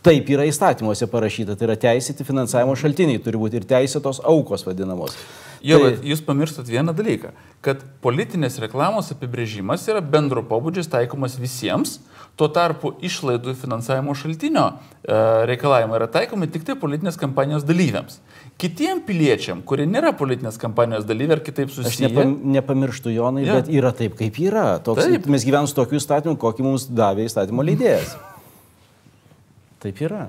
taip 0.06 0.30
yra 0.32 0.46
įstatymuose 0.48 1.08
parašyta, 1.12 1.58
tai 1.58 1.68
yra 1.70 1.76
teisėti 1.80 2.26
finansavimo 2.28 2.76
šaltiniai, 2.80 3.22
turi 3.24 3.40
būti 3.42 3.60
ir 3.60 3.68
teisėtos 3.68 4.22
aukos 4.26 4.66
vadinamos. 4.68 5.18
Jo, 5.66 5.80
tai... 5.82 5.96
jūs 6.06 6.22
pamirštat 6.26 6.70
vieną 6.70 6.94
dalyką, 6.96 7.32
kad 7.66 7.82
politinės 8.04 8.60
reklamos 8.62 9.10
apibrėžimas 9.14 9.88
yra 9.90 10.04
bendro 10.04 10.44
pobūdžio 10.46 10.86
taikomas 10.94 11.38
visiems, 11.42 11.98
Tuo 12.38 12.48
tarpu 12.54 12.92
išlaidų 13.02 13.56
finansavimo 13.58 14.14
šaltinio 14.18 14.68
e, 14.70 15.16
reikalavimai 15.50 15.98
yra 15.98 16.08
taikomi 16.14 16.46
tik 16.54 16.68
tai 16.68 16.76
politinės 16.78 17.18
kampanijos 17.18 17.66
dalyviams. 17.66 18.20
Kitiem 18.62 19.02
piliečiam, 19.08 19.64
kurie 19.66 19.88
nėra 19.90 20.12
politinės 20.18 20.60
kampanijos 20.62 21.08
dalyviai 21.10 21.40
ar 21.40 21.44
kitaip 21.46 21.74
susiję. 21.74 21.90
Aš 21.90 22.00
nepam, 22.06 22.36
nepamirštu 22.54 23.14
Jonai, 23.16 23.48
ja. 23.48 23.58
bet 23.58 23.72
yra 23.74 23.90
taip, 23.98 24.14
kaip 24.22 24.38
yra. 24.42 24.68
Toks, 24.86 25.10
taip. 25.10 25.26
Mes 25.34 25.46
gyvename 25.50 25.70
su 25.70 25.78
tokiu 25.78 25.98
įstatymu, 25.98 26.38
kokį 26.42 26.66
mums 26.66 26.86
davė 26.94 27.26
įstatymo 27.26 27.66
leidėjas. 27.66 28.14
Taip 29.82 30.00
yra. 30.02 30.28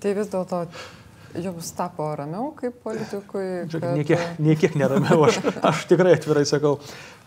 Tai 0.00 0.12
vis 0.16 0.30
dėlto 0.32 0.62
jums 1.38 1.70
tapo 1.76 2.06
ramiau 2.16 2.50
kaip 2.56 2.78
politikui? 2.84 3.44
Žiūrėk, 3.72 3.84
kad... 3.84 3.96
niekiek, 3.98 4.24
niekiek 4.42 4.74
neramiau, 4.78 5.22
aš, 5.28 5.38
aš 5.70 5.84
tikrai 5.90 6.16
atvirai 6.16 6.44
sakau, 6.48 6.74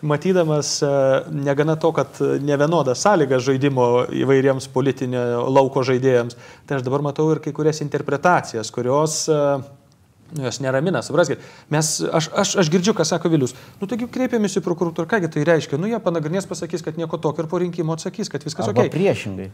matydamas 0.06 0.76
e, 0.84 0.92
negana 1.34 1.78
to, 1.80 1.92
kad 1.96 2.20
ne 2.42 2.60
vienodas 2.60 3.02
sąlygas 3.06 3.46
žaidimo 3.46 3.88
įvairiems 4.24 4.70
politinio 4.74 5.46
lauko 5.50 5.86
žaidėjams, 5.86 6.38
tai 6.68 6.78
aš 6.78 6.86
dabar 6.86 7.04
matau 7.06 7.28
ir 7.34 7.42
kai 7.44 7.54
kurias 7.56 7.82
interpretacijas, 7.84 8.70
kurios 8.74 9.24
uh, 9.32 9.64
Nu, 10.34 10.42
jos 10.42 10.58
neramina, 10.58 11.02
supraskite. 11.06 11.42
Mes, 11.70 11.86
aš, 12.02 12.28
aš, 12.34 12.56
aš 12.58 12.70
girdžiu, 12.72 12.96
ką 12.98 13.06
sako 13.06 13.30
Vilius. 13.30 13.54
Nu, 13.78 13.86
taigi 13.86 14.08
kreipėmės 14.10 14.58
į 14.58 14.62
prokuratūrą, 14.64 15.06
kągi 15.12 15.30
tai 15.30 15.44
reiškia. 15.46 15.78
Nu, 15.78 15.86
jie 15.90 16.00
panagrinės, 16.02 16.48
pasakys, 16.50 16.82
kad 16.82 16.98
nieko 16.98 17.20
tokio 17.22 17.44
ir 17.44 17.50
po 17.50 17.62
rinkimo 17.62 17.94
atsakys, 17.94 18.30
kad 18.32 18.42
viskas 18.42 18.66
Arba 18.66 18.88
ok. 18.88 18.94
priešingai. 18.96 19.50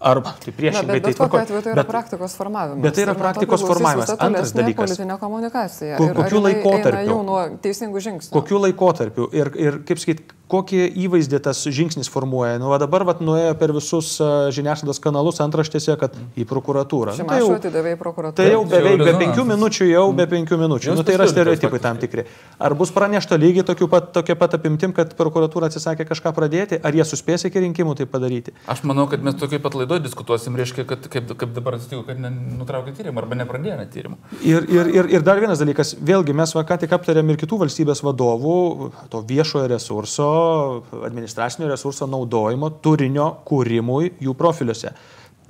Arba 0.00 0.34
tai 0.44 0.52
priešingai, 0.52 0.92
bet, 1.00 1.02
tai 1.02 1.12
bet 1.12 1.16
kokiu 1.16 1.24
tvarkoj. 1.24 1.40
atveju 1.46 1.62
tai 1.64 1.72
yra 1.72 1.82
Bet- 1.82 1.88
praktikos 1.90 2.34
formavimas. 2.36 2.82
bet 2.82 2.94
tai 2.94 3.02
yra 3.06 3.14
to 3.14 3.20
praktikos 3.20 3.62
formavimas. 3.64 4.10
Antras 4.20 4.52
dalykas. 4.52 4.90
Politinė 4.92 5.18
komunikacija. 5.18 5.96
Ko- 5.96 6.04
Ir 6.04 6.10
ar 6.10 6.16
kokiu 6.20 6.40
laikotarpiu? 6.44 7.06
Jau 7.08 7.22
nuo 7.24 7.40
teisingų 7.64 8.00
žingsnių. 8.04 8.32
Kokiu 8.36 8.58
laikotarpiu 8.60 9.28
ir, 9.32 9.50
ir 9.56 9.78
kaip 9.88 9.98
sakyt, 9.98 10.20
kokį 10.46 10.92
įvaizdį 10.94 11.40
tas 11.42 11.64
žingsnis 11.66 12.06
formuoja. 12.12 12.58
Nu, 12.60 12.68
va 12.70 12.78
dabar 12.78 13.02
vat, 13.08 13.18
nuėjo 13.20 13.56
per 13.58 13.72
visus 13.74 14.12
žiniasklaidos 14.54 15.00
kanalus 15.02 15.40
antraštėse, 15.42 15.96
kad 15.98 16.12
į 16.38 16.44
prokuratūrą. 16.46 17.16
Nu, 17.18 17.24
tai 17.26 17.40
jau, 17.40 17.48
atidavė 17.56 17.96
į 17.96 17.98
prokuratūrą. 17.98 18.34
tai 18.36 18.50
jau 18.52 18.60
beveik 18.64 18.98
be 19.02 19.14
penkių 19.24 19.42
minučių, 19.48 19.88
jau 19.90 20.04
be 20.14 20.26
penkių 20.30 20.58
minučių. 20.60 20.94
Nu, 20.94 21.02
tai 21.02 21.14
yra 21.16 21.26
stereotipai 21.26 21.80
tam 21.82 21.96
tikri. 21.98 22.26
Ar 22.60 22.74
bus 22.78 22.92
pranešta 22.94 23.34
lygiai 23.40 23.64
tokiu 23.66 23.88
pat, 23.90 24.12
tokia 24.12 24.36
pat 24.38 24.54
apimtim, 24.54 24.92
kad 24.94 25.16
prokuratūra 25.18 25.66
atsisakė 25.66 26.06
kažką 26.06 26.32
pradėti, 26.36 26.78
ar 26.84 26.92
jie 26.94 27.02
suspės 27.02 27.44
iki 27.48 27.58
rinkimų 27.66 27.96
tai 27.96 28.06
padaryti? 28.06 28.52
Aš 28.68 28.84
manau, 28.86 29.08
kad 29.10 29.20
mes 29.22 29.34
tokiai 29.34 29.58
pat 29.60 29.74
laidoje 29.96 30.08
diskutuosim, 30.08 30.56
reiškia, 30.56 30.84
kad 30.86 31.08
kaip, 31.08 31.30
kaip 31.38 31.52
dabar 31.54 31.76
atsitiko, 31.76 32.04
kad 32.06 32.18
nutraukė 32.20 32.94
tyrimą 32.96 33.22
arba 33.22 33.38
nepradėjo 33.40 33.86
tyrimą. 33.92 34.16
Ir, 34.44 34.66
ir, 34.68 34.90
ir, 34.94 35.08
ir 35.16 35.22
dar 35.24 35.40
vienas 35.40 35.60
dalykas, 35.60 35.96
vėlgi 36.00 36.34
mes 36.36 36.52
va, 36.54 36.64
ką 36.66 36.78
tik 36.82 36.92
aptarėm 36.92 37.30
ir 37.30 37.38
kitų 37.40 37.60
valstybės 37.64 38.02
vadovų, 38.04 38.90
to 39.12 39.22
viešojo 39.26 39.68
resurso, 39.72 40.28
administracinio 41.06 41.70
resurso 41.70 42.06
naudojimo, 42.06 42.70
turinio 42.82 43.30
kūrimui 43.46 44.16
jų 44.20 44.36
profiliuose. 44.36 44.92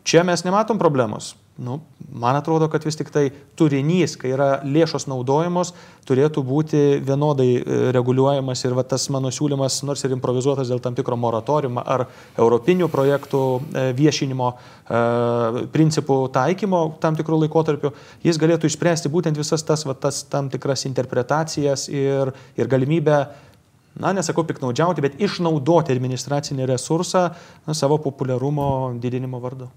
Čia 0.07 0.23
mes 0.27 0.45
nematom 0.47 0.79
problemos. 0.79 1.35
Nu, 1.59 1.81
man 2.13 2.37
atrodo, 2.37 2.69
kad 2.69 2.85
vis 2.85 2.99
tik 3.01 3.09
tai 3.09 3.31
turinys, 3.57 4.13
kai 4.21 4.29
yra 4.35 4.59
lėšos 4.61 5.07
naudojamos, 5.09 5.71
turėtų 6.05 6.43
būti 6.45 6.81
vienodai 7.01 7.47
e, 7.57 7.79
reguliuojamas 7.97 8.61
ir 8.67 8.75
va, 8.77 8.85
tas 8.85 9.07
mano 9.09 9.31
siūlymas, 9.33 9.79
nors 9.89 10.05
ir 10.05 10.13
improvizuotas 10.13 10.69
dėl 10.69 10.83
tam 10.85 10.99
tikro 10.99 11.17
moratoriumo 11.17 11.81
ar 11.81 12.05
europinių 12.37 12.91
projektų 12.93 13.41
e, 13.57 13.87
viešinimo 13.97 14.51
e, 14.53 15.01
principų 15.73 16.19
taikymo 16.37 16.83
tam 17.01 17.17
tikrų 17.17 17.41
laikotarpių, 17.47 17.95
jis 18.29 18.43
galėtų 18.45 18.69
išspręsti 18.69 19.15
būtent 19.17 19.41
visas 19.41 19.65
tas, 19.65 19.89
va, 19.89 19.97
tas 19.97 20.27
tam 20.29 20.53
tikras 20.53 20.85
interpretacijas 20.85 21.89
ir, 21.89 22.35
ir 22.61 22.69
galimybę 22.69 23.23
na, 23.97 24.13
nesakau 24.13 24.45
piknaudžiauti, 24.45 25.09
bet 25.09 25.17
išnaudoti 25.25 25.97
administracinį 25.97 26.69
resursą 26.69 27.31
na, 27.65 27.73
savo 27.73 27.97
populiarumo 28.05 28.69
didinimo 29.01 29.41
vardu. 29.41 29.73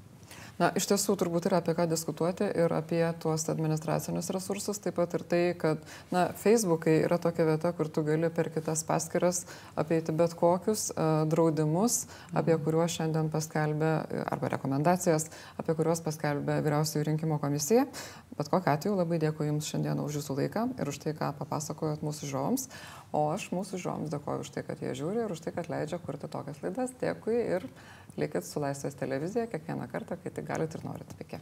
Na, 0.59 0.67
iš 0.75 0.89
tiesų 0.89 1.15
turbūt 1.15 1.45
yra 1.47 1.61
apie 1.61 1.71
ką 1.77 1.85
diskutuoti 1.87 2.49
ir 2.59 2.73
apie 2.75 3.01
tuos 3.23 3.45
administracinius 3.47 4.27
resursus, 4.35 4.81
taip 4.83 4.97
pat 4.99 5.13
ir 5.15 5.23
tai, 5.23 5.41
kad, 5.55 5.85
na, 6.11 6.25
Facebookai 6.35 6.97
yra 7.05 7.15
tokia 7.21 7.45
vieta, 7.47 7.71
kur 7.77 7.87
tu 7.87 8.03
gali 8.03 8.27
per 8.27 8.49
kitas 8.51 8.83
paskiras 8.83 9.45
apeiti 9.79 10.11
bet 10.11 10.35
kokius 10.35 10.89
uh, 10.91 11.23
draudimus, 11.31 12.01
apie 12.35 12.57
kuriuos 12.59 12.97
šiandien 12.97 13.31
paskelbė, 13.31 13.93
arba 14.27 14.51
rekomendacijas, 14.51 15.29
apie 15.61 15.77
kuriuos 15.77 16.03
paskelbė 16.03 16.59
vyriausiųjų 16.65 17.07
rinkimo 17.07 17.39
komisija. 17.39 17.85
Bet 18.35 18.51
kokiu 18.51 18.73
atveju 18.73 18.97
labai 18.99 19.19
dėkui 19.23 19.47
Jums 19.47 19.67
šiandien 19.71 19.99
už 20.03 20.19
Jūsų 20.19 20.35
laiką 20.41 20.65
ir 20.75 20.91
už 20.91 20.99
tai, 21.03 21.15
ką 21.15 21.31
papasakojot 21.39 22.03
mūsų 22.03 22.29
žiūrovams. 22.33 22.67
O 23.15 23.23
aš 23.31 23.47
mūsų 23.55 23.79
žiūrovams 23.79 24.11
dėkoju 24.11 24.43
už 24.43 24.51
tai, 24.53 24.63
kad 24.67 24.83
jie 24.83 24.91
žiūri 24.95 25.23
ir 25.23 25.33
už 25.33 25.41
tai, 25.43 25.55
kad 25.55 25.71
leidžia 25.71 25.99
kurti 26.03 26.29
tokias 26.31 26.59
laidas. 26.63 26.93
Dėkui 27.01 27.35
ir 27.39 27.65
likit 28.17 28.45
su 28.45 28.61
Laisvės 28.63 28.97
televizija 28.99 29.47
kiekvieną 29.51 29.87
kartą, 29.91 30.17
kai 30.23 30.31
tik 30.31 30.47
galite 30.47 30.79
ir 30.79 30.85
norite. 30.85 31.17
Iki. 31.25 31.41